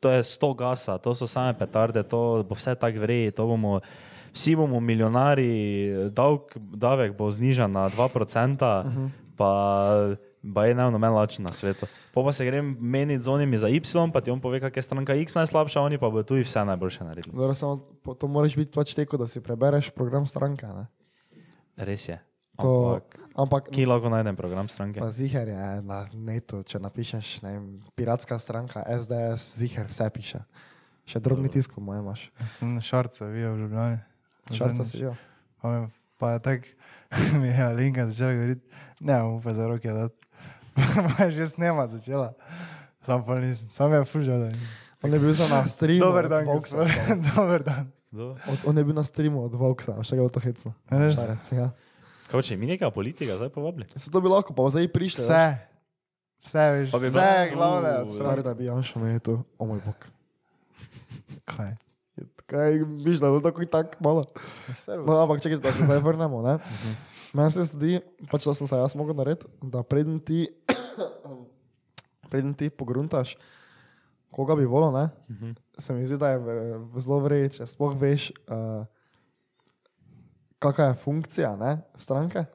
to 0.00 0.10
je 0.16 0.24
sto 0.24 0.54
gasa, 0.54 0.98
to 0.98 1.14
so 1.14 1.28
same 1.28 1.52
petarde, 1.58 2.02
to 2.02 2.42
bo 2.48 2.56
vse 2.56 2.74
tako 2.74 3.04
vreji, 3.04 3.30
to 3.30 3.46
bomo. 3.46 3.80
Vsi 4.28 4.52
bomo 4.56 4.80
milijonari, 4.80 6.10
davk, 6.12 6.52
davek 6.56 7.16
bo 7.16 7.30
znižan 7.30 7.72
na 7.72 7.88
2%, 7.90 7.96
uh 7.96 8.92
-huh. 8.92 9.08
Pa, 9.38 9.50
pa 10.54 10.66
je 10.66 10.74
najmanj 10.74 11.14
lačen 11.14 11.46
na 11.46 11.52
svetu. 11.52 11.86
Po 12.12 12.24
pa 12.24 12.32
se 12.32 12.44
grem 12.44 12.76
meniti 12.80 13.22
z 13.22 13.28
onimi 13.28 13.58
za 13.58 13.68
Y, 13.68 13.80
pa 14.12 14.20
ti 14.20 14.30
on 14.30 14.40
pove, 14.40 14.60
kak 14.60 14.76
je 14.76 14.82
stranka 14.82 15.14
X 15.14 15.34
najslabša, 15.34 15.80
oni 15.80 15.98
pa 15.98 16.10
bodo 16.10 16.22
tu 16.22 16.34
vse 16.34 16.64
najboljše 16.64 17.04
naredili. 17.04 17.36
Dobro, 17.36 17.54
samo 17.54 17.76
po- 18.02 18.14
to 18.14 18.28
moraš 18.28 18.56
biti 18.56 18.74
pač 18.74 18.94
teko, 18.94 19.16
da 19.16 19.28
si 19.28 19.40
prebereš 19.40 19.90
program 19.90 20.26
stranke, 20.26 20.66
ne? 20.66 20.86
Res 21.76 22.08
je. 22.08 22.18
To, 22.58 22.98
Ampak, 22.98 23.14
ampak 23.38 23.62
kje 23.70 23.86
lahko 23.86 24.10
najdem 24.10 24.34
program 24.34 24.66
stranke? 24.66 24.98
Pa 24.98 25.14
ziher 25.14 25.46
je 25.46 25.66
na 25.82 26.02
netu, 26.10 26.58
če 26.66 26.82
napišeš, 26.82 27.42
ne 27.46 27.52
vem, 27.54 27.66
piratska 27.94 28.34
stranka, 28.38 28.82
SDS, 28.82 29.62
ziher 29.62 29.86
vse 29.86 30.10
piše. 30.10 30.40
Še 31.06 31.22
drobni 31.22 31.46
tisk, 31.48 31.78
mojem, 31.78 32.02
imaš. 32.02 32.26
Jaz 32.42 32.58
sem 32.58 32.74
šarca, 32.82 33.30
vi 33.30 33.46
v 33.46 33.54
Ljubljani. 33.62 34.00
Šarca 34.50 34.84
si 34.84 35.06
jo. 35.06 35.14
Pa, 36.18 36.26
me, 36.26 36.30
pa 36.30 36.32
je 36.32 36.38
tako, 36.42 36.68
mi 37.40 37.48
je 37.48 37.62
Alinka 37.62 38.06
začela 38.10 38.32
govoriti, 38.34 38.66
ne, 39.00 39.22
upa 39.22 39.52
za 39.54 39.66
roke 39.66 39.92
dati. 39.92 40.18
Pa 41.16 41.24
je 41.24 41.30
že 41.30 41.46
snema 41.46 41.86
začela. 41.86 42.34
Sam 43.02 43.24
pa 43.24 43.38
nisem, 43.38 43.70
sam 43.70 43.92
je 43.92 44.04
fužal. 44.04 44.38
da. 44.38 44.50
On 45.02 45.14
je 45.14 45.18
bil 45.18 45.32
za 45.32 45.46
na 45.48 45.66
streamu. 45.66 46.00
Dober 46.04 46.24
od 46.24 46.30
dan, 46.30 46.44
gospod. 46.44 46.86
samo. 46.90 47.22
Dober 47.36 47.62
dan. 47.62 47.86
Kdo? 48.10 48.34
Od, 48.34 48.58
on 48.66 48.78
je 48.78 48.84
bil 48.84 48.94
na 48.94 49.04
streamu 49.04 49.44
od 49.44 49.54
Vauxa, 49.54 49.94
a 49.94 50.02
še 50.02 50.16
ga 50.18 50.22
bo 50.26 50.28
to 50.28 50.40
hecno. 50.40 50.74
Šarec, 50.90 51.46
ja. 51.52 51.70
Kaj 52.28 52.42
če 52.42 52.56
mi 52.60 52.66
neka 52.66 52.90
politika 52.92 53.38
zdaj 53.40 53.48
povabili? 53.54 53.86
Se 53.96 54.10
to 54.10 54.20
bi 54.20 54.28
lahko, 54.28 54.52
pa 54.52 54.66
zdaj 54.68 54.90
prišli. 54.92 55.24
Vse. 55.24 55.44
Vse, 56.44 56.64
veš, 56.76 56.88
Pa 56.92 56.98
bi 56.98 57.08
vse, 57.08 57.28
glavne. 57.54 57.92
Stari, 58.12 58.42
da 58.42 58.52
bi 58.54 58.68
Janša 58.68 59.00
imel 59.00 59.20
to, 59.20 59.40
o 59.58 59.64
moj 59.66 59.80
bog. 59.86 60.08
Kaj? 61.48 61.72
Kaj, 62.48 62.78
viš, 63.04 63.18
da 63.20 63.26
je 63.26 63.30
bilo 63.30 63.40
tako 63.44 63.62
in 63.62 63.68
tako 63.68 64.00
malo. 64.00 64.24
No, 65.06 65.18
ampak 65.22 65.42
čakaj, 65.42 65.58
da 65.60 65.72
se 65.72 65.84
zdaj 65.84 65.98
vrnemo. 66.00 66.42
Ne? 66.42 66.58
Meni 67.32 67.52
se 67.52 67.64
zdi, 67.64 68.00
pač 68.30 68.46
to 68.48 68.54
sem 68.56 68.66
se 68.66 68.76
jaz 68.76 68.94
mogel 68.96 69.16
narediti, 69.16 69.50
da 69.62 69.82
preden 69.84 70.16
ti, 70.20 70.46
preden 72.30 72.54
ti 72.56 72.70
pogruntaš, 72.70 73.34
koga 74.32 74.56
bi 74.56 74.64
volil, 74.64 74.96
ne? 74.96 75.10
se 75.78 75.92
mi 75.92 76.06
zdi, 76.08 76.16
da 76.16 76.32
je 76.32 76.40
zelo 77.04 77.20
vrej, 77.20 77.50
če 77.58 77.68
sploh 77.68 77.92
veš, 78.00 78.30
uh, 78.48 78.88
kakšna 80.58 80.88
je 80.88 80.98
funkcija 81.04 81.52
ne? 81.60 81.76
stranke. 82.00 82.46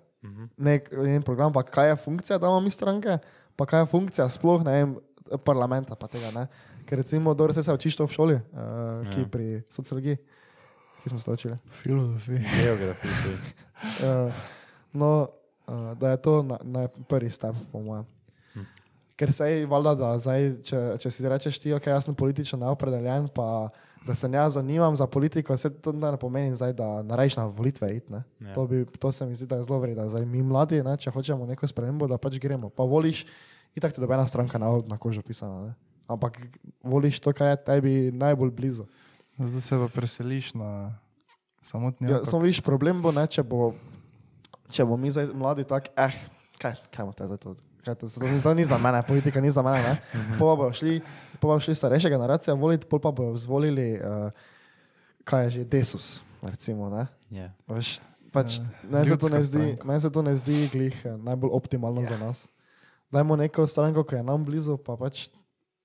Nek 0.57 0.89
njen 0.89 1.21
program, 1.21 1.53
pa 1.53 1.61
kaj 1.67 1.91
je 1.91 2.01
funkcija, 2.01 2.41
da 2.41 2.47
imamo 2.47 2.65
mi 2.65 2.71
stranke, 2.73 3.17
pa 3.55 3.65
kaj 3.69 3.83
je 3.83 3.91
funkcija 3.93 4.29
sploh 4.31 4.63
ne 4.65 4.73
vem, 4.73 4.97
parlamenta. 5.43 5.95
pa 5.95 6.07
Tega, 6.07 6.31
ne? 6.31 6.47
Ker 6.85 6.97
recimo, 6.97 7.33
dobro 7.33 7.53
se 7.53 7.73
učiš 7.73 7.95
to 7.95 8.05
v 8.05 8.11
šoli, 8.11 8.35
uh, 8.35 8.41
ki 9.09 9.19
Ja. 9.21 9.27
pri 9.31 9.61
sociologiji, 9.69 10.17
ki 11.03 11.09
smo 11.09 11.19
se 11.19 11.31
učili. 11.31 11.55
Filozofija. 11.81 12.39
Geografija. 12.63 13.13
Uh, 13.83 14.31
no, 14.93 15.27
uh, 15.67 15.97
da 15.97 16.09
je 16.09 16.17
to 16.17 16.43
na, 16.43 16.57
na 16.63 16.87
prvi 16.87 17.29
step, 17.29 17.55
po 17.71 17.81
mojem. 17.81 18.05
Ker 19.15 19.33
se 19.33 19.45
je 19.45 19.65
valjda, 19.65 19.95
da 19.95 20.17
zdaj, 20.19 20.61
če, 20.63 20.77
če 20.97 21.09
si 21.11 21.27
rečeš 21.29 21.59
ti, 21.59 21.73
ok, 21.73 21.87
jaz 21.87 22.05
sem 22.05 22.15
politično 22.15 22.57
neopredeljen, 22.59 23.27
pa 23.27 23.69
da 24.07 24.15
se 24.15 24.29
ne 24.29 24.41
zanimam 24.49 24.95
za 24.95 25.07
politiko, 25.07 25.57
se 25.57 25.69
to 25.69 25.91
ne 25.91 26.17
pomeni, 26.17 26.55
zdaj, 26.55 26.73
da 26.73 27.03
narediš 27.03 27.35
na 27.37 27.45
volitve 27.45 27.91
iti. 27.95 28.11
ne. 28.11 28.23
Ja. 28.39 28.53
To, 28.53 28.65
bi, 28.67 28.85
to 28.99 29.11
se 29.11 29.25
mi 29.25 29.35
zdi, 29.35 29.45
da 29.47 29.55
je 29.55 29.63
zelo 29.63 29.79
vredno. 29.79 30.07
Zdaj 30.09 30.25
mi 30.25 30.41
mladi, 30.41 30.81
ne, 30.83 30.97
če 30.97 31.11
hočemo 31.11 31.45
neko 31.45 31.67
spremembo, 31.67 32.07
da 32.07 32.17
pač 32.17 32.39
gremo. 32.39 32.69
Pa 32.69 32.83
voliš, 32.83 33.25
itak 33.75 33.93
ti 33.93 34.01
dobena 34.01 34.27
stranka 34.27 34.57
na, 34.57 34.69
na 34.87 34.97
kožo 34.97 35.21
pisana. 35.21 35.67
Ne. 35.67 35.73
Ampak 36.07 36.37
voliš 36.83 37.19
to, 37.19 37.33
kar 37.33 37.53
je 37.53 37.63
tebi 37.65 37.93
najbolj 38.11 38.51
blizu. 38.51 38.85
Zdaj 39.37 39.61
se 39.61 39.77
pa 39.77 39.87
preseliš 39.87 40.53
na 40.53 40.99
samotni 41.61 42.11
Ja, 42.11 42.25
samo 42.25 42.43
viš, 42.43 42.61
problem 42.61 43.01
bo, 43.01 43.11
ne, 43.11 43.25
če, 43.27 43.43
bo, 43.43 43.73
če 44.69 44.85
bo 44.85 44.97
mi 44.99 45.11
zdaj 45.11 45.31
mladi 45.33 45.65
tako, 45.65 45.89
eh, 45.97 46.13
kaj, 46.61 46.75
kaj 46.93 47.07
imate 47.07 47.29
zdaj 47.31 47.39
to? 47.41 47.55
Kaj 47.83 47.95
to, 47.99 48.07
to, 48.07 48.27
to 48.43 48.53
ni 48.55 48.63
za 48.63 48.77
mene, 48.79 49.01
politika 49.03 49.41
ni 49.43 49.51
za 49.51 49.59
mene. 49.61 49.81
Ne? 49.83 50.37
Pol 50.39 50.55
pa 50.55 50.69
šli, 50.71 51.01
pol 51.41 51.49
pa 51.49 51.55
bo 51.57 51.63
šli 51.63 51.75
starejša 51.75 52.11
generacija 52.13 52.55
voliti, 52.55 52.87
pol 52.87 53.01
pa 53.03 53.11
bojo 53.11 53.35
zvolili, 53.35 53.97
uh, 53.99 54.31
kaj 55.27 55.43
je 55.43 55.49
že 55.49 55.63
Desus, 55.67 56.21
recimo. 56.39 56.87
Ne? 56.87 57.07
Ja. 57.27 57.49
Veš, 57.67 57.97
pač, 58.31 58.61
Ja, 58.61 58.87
meni, 58.87 59.07
se 59.11 59.17
to 59.19 59.29
ne 59.29 59.41
zdi, 59.43 59.65
meni 59.83 59.99
se 59.99 60.11
to 60.11 60.23
ne 60.23 60.35
zdi 60.35 60.69
glih 60.71 60.95
eh, 61.03 61.17
najbolj 61.17 61.51
optimalno 61.51 62.05
yeah. 62.05 62.15
za 62.15 62.17
nas. 62.17 62.47
Dajmo 63.13 63.35
neko 63.37 63.67
stranko, 63.67 64.03
ki 64.03 64.15
je 64.15 64.23
nam 64.23 64.41
blizu, 64.41 64.77
pa 64.77 64.95
pač. 64.95 65.27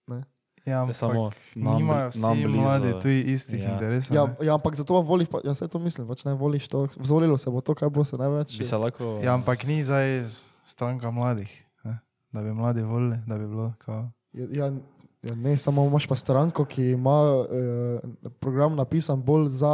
Ne? 0.07 0.23
Ja, 0.65 0.83
ampak 0.83 0.97
samo 0.97 1.31
nam 1.55 1.77
nimajo 1.77 2.09
vsi 2.11 2.21
nam 2.21 2.37
blizu. 2.37 2.59
mladi 2.59 2.93
tu 2.99 3.09
istih 3.09 3.63
Ja. 3.63 3.71
interesov. 3.71 4.13
Ja, 4.13 4.23
ja, 4.43 4.53
ampak 4.55 4.75
zato 4.75 4.95
pa 4.95 5.01
voliš, 5.03 5.29
pa, 5.29 5.41
ja, 5.43 5.55
se 5.55 5.65
to 5.65 5.79
mislim, 5.79 6.05
pač 6.05 6.25
ne 6.25 6.33
voliš 6.33 6.69
to. 6.69 6.89
Zvolilo 6.99 7.39
se 7.39 7.51
bo 7.51 7.61
to, 7.61 7.75
kaj 7.75 7.89
bo 7.91 8.05
se 8.05 8.17
največ. 8.17 8.59
Bi 8.59 8.65
se 8.65 8.77
lahko. 8.77 9.21
Ja, 9.21 9.35
ampak 9.35 9.65
ni 9.65 9.81
zdaj 9.81 10.29
stranka 10.65 11.11
mladih, 11.11 11.49
ne? 11.85 11.99
da 12.33 12.43
bi 12.43 12.53
mladi 12.53 12.83
volili, 12.83 13.17
da 13.27 13.37
bi 13.37 13.47
bilo 13.47 13.73
kao. 13.79 14.09
Ja, 14.33 14.47
ja, 14.51 14.73
ne, 15.35 15.57
samo 15.57 15.85
imaš 15.85 16.07
pa 16.07 16.17
stranko, 16.17 16.65
ki 16.65 16.91
ima 16.91 17.17
eh, 17.45 18.01
program 18.39 18.77
napisan 18.77 19.23
bolj 19.23 19.49
za 19.49 19.73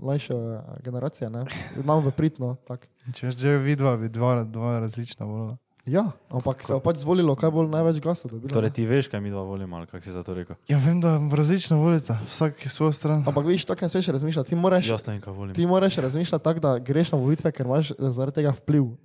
mlajše 0.00 0.34
generacije, 0.80 1.30
ne? 1.30 1.44
nam 1.80 2.04
v 2.04 2.10
pritno. 2.10 2.56
Tak. 2.64 2.88
Če 3.12 3.30
že 3.30 3.58
vidva, 3.58 3.96
bi 3.96 4.08
dva, 4.08 4.44
dva 4.44 4.78
različna 4.80 5.26
volila. 5.26 5.56
Ja, 5.86 6.00
ampak 6.28 6.64
se 6.64 6.72
je 6.72 6.80
pač 6.80 6.96
zvolilo, 6.96 7.34
kaj 7.34 7.50
bo 7.50 7.62
največ 7.62 7.98
glasov 7.98 8.30
dobilo. 8.30 8.48
Torej, 8.48 8.72
ti 8.72 8.82
veš, 8.82 9.04
kaj 9.06 9.20
mi 9.20 9.28
dva 9.28 9.42
volimo, 9.42 9.76
ali 9.76 9.84
kako 9.84 10.00
si 10.00 10.10
za 10.10 10.22
to 10.22 10.32
rekel? 10.32 10.56
Ja, 10.64 10.78
vem, 10.78 10.96
da 10.96 11.20
različno 11.20 11.76
volita, 11.76 12.16
vsak 12.24 12.56
je 12.58 12.70
svoj 12.70 12.88
stran. 12.90 13.20
Ampak 13.22 13.44
viš, 13.44 13.64
tako 13.64 13.84
ne 13.84 13.90
smeš 13.90 14.08
razmišljati. 14.10 14.48
Ti 14.48 14.56
moraš, 14.56 14.88
ne 14.88 14.96
vem, 15.06 15.20
kaj 15.20 15.32
volim. 15.34 15.52
ti 15.52 15.66
moraš 15.66 15.96
razmišljati 15.98 16.40
tako, 16.40 16.56
da 16.58 16.78
greš 16.78 17.12
na 17.12 17.18
volitve, 17.18 17.52
ker 17.52 17.66
imaš 17.66 17.90
eh, 17.90 17.94
zaradi 18.00 18.34
tega 18.34 18.54
vpliv. 18.54 18.96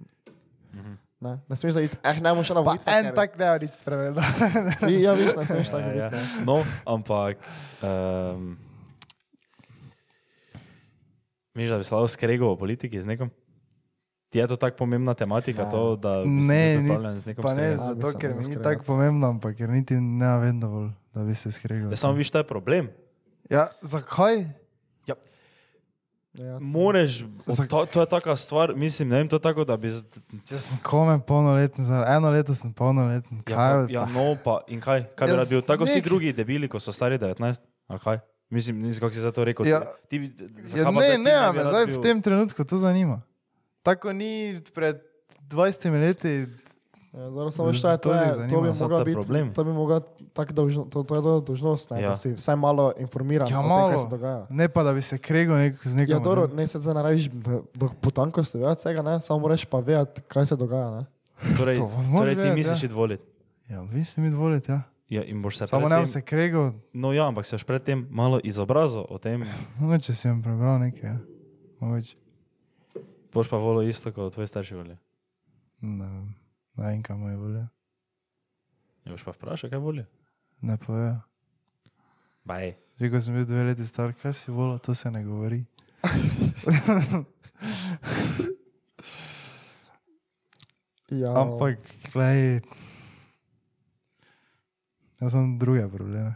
Mhm. 0.71 0.93
Ne, 1.19 1.35
ne 1.43 1.55
smeš 1.57 1.73
zaiti, 1.73 1.97
eh, 2.01 2.15
ne 2.17 2.31
boš 2.31 2.47
šel 2.47 2.55
na 2.55 2.63
Pa 2.63 2.69
volitve. 2.69 2.93
en 2.93 3.05
ker- 3.05 3.15
tak 3.17 3.29
ne 3.35 3.59
nič 3.59 3.73
spremenil. 3.75 4.23
Ja, 5.03 5.11
viš, 5.13 5.35
ne 5.35 5.45
smeš 5.45 5.67
tako 5.67 5.83
Ja, 5.85 5.93
ja. 5.97 6.09
biti. 6.09 6.15
ne. 6.15 6.45
No, 6.45 6.63
ampak. 6.87 7.43
Um, 7.81 8.55
Miš, 11.51 11.69
da 11.69 11.77
bi 11.77 11.83
se 11.83 11.91
lahko 11.91 12.07
skregal 12.07 12.47
o 12.47 12.55
politiki 12.55 12.95
z 12.95 13.05
nekom? 13.05 13.29
Ti 14.29 14.37
je 14.37 14.47
to 14.47 14.55
tako 14.55 14.77
pomembna 14.77 15.13
tematika, 15.13 15.61
Ja. 15.61 15.69
to, 15.69 15.95
da 15.95 16.21
bi 16.21 16.29
Ne, 16.29 16.77
ti 16.77 16.87
z 17.15 17.25
nekom 17.25 17.45
ne, 17.51 17.69
bi 17.69 17.77
zato 17.77 18.13
ker 18.13 18.29
mi 18.29 18.37
ni 18.37 18.43
skregati. 18.45 18.63
tako 18.65 18.83
pomembno, 18.85 19.27
ampak 19.27 19.55
ker 19.55 19.69
niti 19.69 19.95
ne 19.95 20.37
vem 20.39 20.59
dovolj, 20.59 20.89
da 21.11 21.23
bi 21.23 21.33
se 21.33 21.49
skregal. 21.49 21.89
Ja, 21.89 21.95
samo 21.97 22.13
viš, 22.13 22.29
to 22.29 22.37
je 22.37 22.43
problem. 22.45 22.89
Ja, 23.47 23.67
zakaj? 23.81 24.45
Ja, 26.33 26.59
Moreš, 26.59 27.25
Zak- 27.47 27.67
to, 27.67 27.85
to 27.87 27.99
je 27.99 28.07
taka 28.07 28.35
stvar, 28.35 28.75
mislim, 28.75 29.09
ne 29.09 29.17
vem, 29.17 29.27
to 29.27 29.35
je 29.35 29.41
tako, 29.41 29.63
da 29.63 29.75
bi. 29.75 29.89
z- 29.89 30.05
Če 30.45 30.55
sem 30.55 30.77
kome 30.79 31.19
polnoleten, 31.19 31.81
eno 32.07 32.29
leto 32.29 32.53
sem 32.53 32.69
polnoleten. 32.71 33.37
Ja, 33.39 33.43
Kaj? 33.47 33.73
pa, 33.73 33.91
ja, 33.91 34.05
no, 34.05 34.37
pa 34.37 34.61
in 34.67 34.77
kaj? 34.79 35.09
Kaj 35.09 35.25
bi 35.25 35.31
Jaz 35.31 35.39
rad 35.39 35.49
bil? 35.49 35.61
Tako 35.63 35.83
vsi 35.83 35.95
nek- 35.95 36.03
drugi 36.03 36.29
debili, 36.31 36.67
ko 36.67 36.77
so 36.77 36.91
stari 36.91 37.17
19, 37.17 37.59
ali 37.87 37.99
kaj? 37.99 38.19
Mislim, 38.47 38.77
nisem, 38.79 38.99
kako 38.99 39.13
si 39.13 39.19
za 39.21 39.31
to 39.31 39.43
rekel. 39.43 39.65
Ja. 39.65 39.81
Ti, 40.07 40.19
bi- 40.19 40.29
zakaj 40.63 40.79
Ja, 40.79 40.85
pa 40.85 40.91
ne, 40.91 41.01
zdaj 41.01 41.11
ti 41.11 41.17
ne, 41.19 41.31
bi 41.31 41.37
a 41.39 41.51
me 41.51 41.59
rad 41.59 41.67
zdaj 41.67 41.85
bil- 41.87 41.95
v 41.95 42.01
tem 42.03 42.21
trenutku 42.21 42.63
to 42.63 42.77
zanima. 42.77 43.21
Tako 43.83 44.13
ni 44.13 44.61
pred 44.73 44.97
20 45.41 45.91
leti. 45.91 46.45
Ja, 47.13 47.19
dobro, 47.19 47.51
samo 47.51 47.73
šta 47.73 47.91
je, 47.91 47.97
to, 47.97 48.09
To 48.09 48.15
je, 48.15 48.27
to 48.27 48.33
zanima. 48.33 48.61
bi 48.61 48.79
mogla 48.79 49.03
biti, 49.03 49.13
problem. 49.13 49.53
to 49.53 49.63
bi 49.63 49.73
mogla 49.73 50.01
tak 50.33 50.51
dolžno, 50.51 50.83
to, 50.83 51.03
to 51.03 51.15
je 51.15 51.21
to 51.21 51.39
dožnost, 51.41 51.89
ne, 51.89 52.01
Ja. 52.01 52.09
da 52.09 52.17
si 52.17 52.33
vsaj 52.33 52.55
malo 52.55 52.93
informiran 52.97 53.47
Ja, 53.49 53.59
o 53.59 53.61
tem, 53.61 53.69
malo. 53.69 53.89
kaj 53.89 53.97
se 53.97 54.07
dogaja. 54.09 54.47
Ne 54.49 54.69
pa, 54.69 54.83
da 54.83 54.93
bi 54.93 55.01
se 55.01 55.17
kregal 55.17 55.57
nek, 55.57 55.87
z 55.87 55.95
nekom. 55.95 56.11
Ja, 56.11 56.19
dobro, 56.19 56.47
ne 56.47 56.67
se 56.67 56.79
zdaj 56.79 56.93
narediš 56.93 57.25
do, 57.25 57.63
do 57.73 57.89
potankosti 58.01 58.57
vedeti 58.57 58.79
vsega, 58.79 59.01
ne, 59.01 59.21
samo 59.21 59.39
moraš 59.39 59.65
pa 59.65 59.79
vedeti, 59.79 60.21
kaj 60.21 60.45
se 60.45 60.55
dogaja, 60.55 60.91
ne. 60.91 61.05
Torej, 61.57 61.75
To 61.75 61.89
torej 62.17 62.33
ti 62.33 62.37
vedeti, 62.37 62.55
misliš 62.55 62.83
ja. 62.83 62.85
iti 62.85 62.95
voliti. 62.95 63.23
Ja, 63.69 64.03
ste 64.05 64.21
mi 64.21 64.29
dovolite, 64.29 64.71
ja. 64.71 64.81
Ja, 65.09 65.23
in 65.23 65.41
boš 65.41 65.57
se 65.57 65.67
Samo 65.67 65.89
ne 65.89 65.97
bom 65.97 66.07
se 66.07 66.21
kregal, 66.21 66.71
No, 66.93 67.13
ja, 67.13 67.27
ampak 67.27 67.45
se 67.45 67.55
boš 67.55 67.63
predtem 67.63 68.07
malo 68.09 68.39
izobrazil 68.43 69.05
o 69.09 69.17
tem, 69.17 69.43
mogoče 69.79 70.13
si 70.13 70.27
vam 70.27 70.41
prebral 70.41 70.79
nekaj. 70.79 71.09
Ja. 71.09 71.17
Mogoče. 71.79 72.15
Boš 73.33 73.49
pa 73.49 73.57
volil 73.57 73.89
isto 73.89 74.11
kot 74.13 74.33
tvoji 74.33 74.47
starši 74.47 74.75
volijo. 74.75 74.97
Ne 75.81 76.05
vem, 76.05 76.35
ne 76.75 76.87
vem, 76.87 77.03
kam 77.03 77.23
je 77.29 77.37
volja. 77.37 77.65
Ja, 79.05 79.11
boš 79.11 79.23
pa 79.23 79.31
vprašal, 79.31 79.69
kaj 79.69 79.79
volijo? 79.79 80.05
Ne 80.61 80.77
povejo. 80.77 81.19
Baj. 82.43 82.73
Že 82.99 83.09
ko 83.09 83.21
sem 83.21 83.35
bil 83.35 83.45
dve 83.47 83.63
leti 83.63 83.87
star, 83.87 84.13
kaj 84.13 84.33
si 84.33 84.51
volil, 84.51 84.79
to 84.79 84.95
se 84.95 85.11
ne 85.11 85.23
govori. 85.23 85.63
Ja, 91.09 91.33
Ampak, 91.33 91.81
glej, 92.13 92.61
jaz 95.17 95.33
sem 95.33 95.57
druge 95.57 95.87
probleme. 95.89 96.35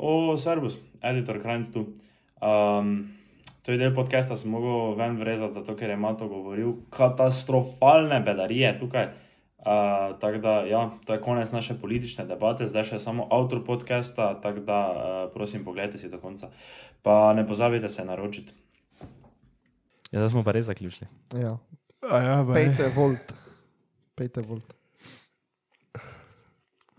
O, 0.00 0.32
servus, 0.40 0.78
editor 1.04 1.42
Krajnc 1.44 1.68
tu. 1.76 1.84
Um, 2.44 3.08
to 3.62 3.72
je 3.72 3.80
del 3.80 3.94
podcasta, 3.96 4.36
sem 4.36 4.52
mogel 4.52 4.92
ven 4.98 5.16
vrezati, 5.16 5.56
zato 5.56 5.76
ker 5.76 5.90
je 5.90 5.96
Mato 5.96 6.28
govoril 6.28 6.74
katastrofalne 6.92 8.20
bedarije 8.20 8.76
tukaj. 8.78 9.06
Uh, 9.64 10.18
tako 10.20 10.38
da, 10.38 10.50
ja, 10.68 10.90
to 11.06 11.14
je 11.14 11.20
konec 11.24 11.52
naše 11.52 11.78
politične 11.80 12.26
debate, 12.28 12.66
zdaj 12.68 12.84
še 12.84 12.98
samo 13.00 13.24
avtor 13.32 13.62
podcasta, 13.64 14.34
tako 14.44 14.60
da, 14.60 14.80
uh, 14.92 15.32
prosim, 15.32 15.64
pogledajte 15.64 15.98
si 15.98 16.10
do 16.12 16.20
konca. 16.20 16.50
Pa 17.00 17.32
ne 17.32 17.46
pozabite 17.48 17.88
se 17.88 18.04
naročiti. 18.04 18.52
Ja, 20.12 20.20
zdaj 20.20 20.34
smo 20.34 20.44
pa 20.44 20.52
res 20.52 20.68
zaključili. 20.68 21.08
ja. 21.40 21.56
A 22.10 22.18
ja. 22.20 22.36
Pejte 22.54 22.90
volt. 22.92 23.32
Pejte 24.14 24.44
volt. 24.44 24.76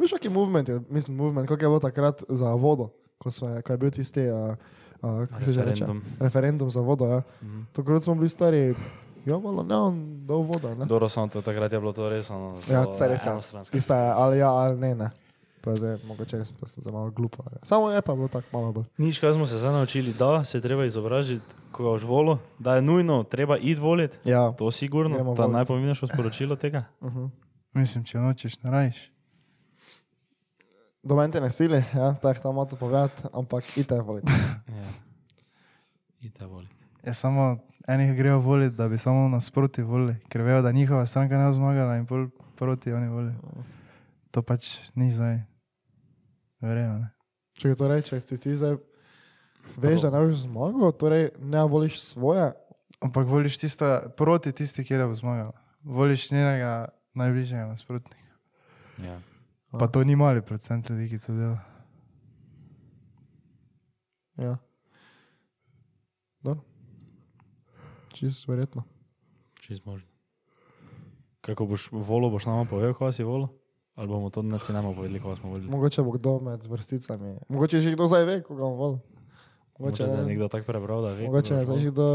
Veš, 0.01 0.17
kak 0.17 0.25
je 0.25 0.33
movement, 0.33 0.69
je, 0.69 0.79
mislim, 0.89 1.17
movement, 1.17 1.47
kako 1.47 1.61
je 1.61 1.69
bilo 1.69 1.79
takrat 1.79 2.23
za 2.29 2.55
vodo, 2.57 2.89
ko, 3.17 3.31
smo, 3.31 3.61
ko 3.61 3.73
je 3.73 3.77
bil 3.77 3.93
tisti, 3.93 4.25
uh, 4.27 4.57
uh, 5.05 5.25
kako 5.29 5.43
se 5.43 5.51
že 5.51 5.61
reče, 5.61 5.85
Referendum. 5.85 6.01
referendum 6.19 6.69
za 6.69 6.81
vodo. 6.81 7.05
Ja. 7.05 7.21
Mhm. 7.41 7.61
Takrat 7.71 8.03
smo 8.03 8.15
bili 8.15 8.29
stari, 8.29 8.75
ja, 9.25 9.37
malo, 9.39 9.63
ne, 9.63 9.75
on 9.75 10.25
dal 10.25 10.37
vodo. 10.41 10.75
Ne? 10.75 10.85
Dobro, 10.85 11.09
samo 11.09 11.27
to 11.27 11.41
takrat 11.41 11.73
je 11.73 11.79
bilo 11.79 11.93
to 11.93 12.09
res. 12.09 12.29
Ono, 12.29 12.55
Ja, 12.69 12.83
zelo 12.83 12.93
saj 12.95 13.07
res 13.07 13.25
je. 13.25 13.71
Tista 13.71 13.97
je, 13.97 14.11
ali 14.15 14.37
ja, 14.37 14.49
ali 14.49 14.77
ne, 14.79 14.95
ne. 14.95 15.09
To 15.61 15.69
je 15.69 15.75
zdaj, 15.75 15.97
mogoče 16.07 16.37
res, 16.37 16.53
to 16.53 16.67
sem 16.67 16.83
za 16.83 16.91
malo 16.91 17.09
glupo. 17.11 17.43
Ja. 17.51 17.57
Samo 17.63 17.89
je 17.89 18.01
pa 18.01 18.15
bilo 18.15 18.27
tako 18.27 18.45
malo 18.53 18.71
bolj. 18.71 18.83
Nič, 18.97 19.19
kaj 19.19 19.33
smo 19.33 19.45
se 19.45 19.57
zdaj 19.57 19.71
naučili, 19.73 20.13
da 20.13 20.43
se 20.43 20.57
je 20.57 20.61
treba 20.61 20.85
izobražiti, 20.85 21.41
ko 21.71 21.83
ga 21.83 21.89
už 21.91 22.03
volo, 22.03 22.37
da 22.59 22.75
je 22.75 22.81
nujno 22.81 23.23
treba 23.23 23.57
iti 23.57 23.81
voliti. 23.81 24.17
Ja. 24.23 24.51
To 24.51 24.71
sigurno, 24.71 25.15
Gremo 25.15 25.35
to 25.35 25.43
je 25.43 25.49
najpomembnejše 25.49 26.07
sporočilo 26.07 26.55
tega. 26.55 26.83
Uh 27.01 27.13
-huh. 27.13 27.29
Mislim, 27.73 28.03
če 28.03 28.17
nočeš, 28.17 28.63
ne 28.63 28.71
rajiš. 28.71 29.11
Do 31.05 31.15
meni 31.15 31.33
te 31.33 31.41
ne 31.41 31.51
sili, 31.51 31.83
ja, 31.93 32.13
tako 32.21 32.39
tam 32.41 32.55
malo 32.55 32.77
povedati, 32.79 33.27
ampak 33.33 33.77
ite 33.77 34.01
voliti. 34.01 34.31
Ja. 34.75 34.89
Ite 36.21 36.45
voliti. 36.45 36.75
Je 37.03 37.13
samo 37.13 37.57
enih 37.87 38.15
grejo 38.17 38.39
voliti, 38.39 38.75
da 38.75 38.87
bi 38.87 38.97
samo 38.97 39.29
nasproti 39.29 39.83
volili, 39.83 40.15
ker 40.29 40.41
vejo, 40.41 40.61
da 40.61 40.71
njihova 40.71 41.05
stranka 41.05 41.37
ne 41.37 41.45
bo 41.45 41.51
zmagala 41.51 41.97
in 41.97 42.05
pol 42.05 42.27
proti 42.55 42.93
oni 42.93 43.07
volijo. 43.07 43.33
To 44.31 44.41
pač 44.41 44.77
ni 44.95 45.11
zdaj. 45.11 45.39
Verjamem. 46.61 47.01
ne. 47.01 47.09
Če 47.53 47.75
to 47.75 47.87
rečeš, 47.87 48.25
ti, 48.25 48.37
ti 48.37 48.57
zdaj 48.57 48.75
veš, 49.77 50.01
da 50.01 50.09
ne 50.09 50.25
boš 50.25 50.43
zmagal, 50.47 50.91
torej 50.91 51.29
ne 51.39 51.63
voliš 51.63 52.01
svoje. 52.01 52.51
Ampak 52.99 53.27
voliš 53.27 53.57
tista 53.61 54.09
proti 54.17 54.51
tisti, 54.51 54.83
kjer 54.83 55.05
bo 55.07 55.15
zmagala. 55.15 55.53
Voliš 55.83 56.31
njenega 56.31 56.89
najbližjega 57.13 57.65
nasprotnika. 57.65 58.33
Ja. 59.05 59.19
Pa 59.79 59.87
to 59.87 60.03
ni 60.03 60.15
mali 60.15 60.41
procent 60.41 60.89
ljudi, 60.89 61.09
ki 61.09 61.19
to 61.19 61.33
dela. 61.33 61.59
Ja. 64.37 64.57
No. 66.43 66.55
Čist 68.13 68.47
verjetno. 68.47 68.83
Čist 69.59 69.85
možno. 69.85 70.07
Kako 71.41 71.65
boš 71.65 71.89
volil, 71.91 72.29
boš 72.29 72.45
nama 72.45 72.65
povedal, 72.65 72.93
kaj 72.93 73.13
si 73.13 73.23
volil? 73.23 73.47
Ali 73.95 74.07
bomo 74.07 74.29
to 74.29 74.41
ne 74.41 74.59
si 74.59 74.73
nama 74.73 74.93
povedali, 74.93 75.19
kaj 75.19 75.35
smo 75.35 75.49
volili? 75.49 75.69
Mogoče 75.69 76.03
bo 76.03 76.11
kdo 76.11 76.39
med 76.39 76.65
vrsticami. 76.67 77.37
Mogoče 77.49 77.79
že 77.79 77.95
kdo 77.95 78.07
zdaj 78.07 78.25
ve, 78.25 78.41
koga 78.43 78.63
bom 78.63 78.77
volil. 78.77 78.99
Mogoče 79.79 80.03
Mogoče, 80.03 80.03
da 80.03 80.11
je 80.11 80.17
ne. 80.17 80.25
nekdo 80.25 80.47
tako 80.47 80.65
prebral, 80.65 81.01
da 81.01 81.11
ve. 81.13 81.27
Mogoče 81.27 81.53
je 81.53 81.59
boš 81.59 81.65
zdaj 81.65 81.79
že 81.79 81.91
kdo. 81.91 82.07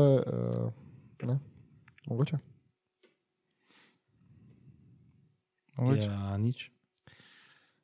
Uh, 1.22 1.28
ne. 1.28 1.38
Mogoče. 2.08 2.38
Mogoče. 5.76 6.08
Ja, 6.08 6.36
nič. 6.36 6.70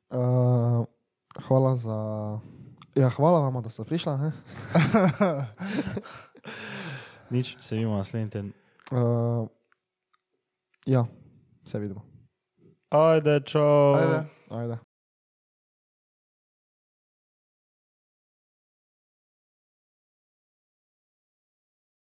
Uh, 0.09 0.85
hvala 1.47 1.75
za. 1.75 1.97
Ja, 2.95 3.09
hvala 3.09 3.39
vam, 3.39 3.63
da 3.63 3.69
ste 3.69 3.83
prišla. 3.83 4.17
Ne? 4.17 4.31
Nič, 7.33 7.55
se 7.59 7.75
vidimo 7.75 7.97
naslednji 7.97 8.29
teden. 8.29 8.53
Uh, 8.91 9.47
ja, 10.85 11.05
se 11.63 11.79
vidimo. 11.79 12.01
Ajde, 12.89 13.39
čau. 13.45 13.95
Ajde. 13.95 14.23
Ajde. 14.49 14.86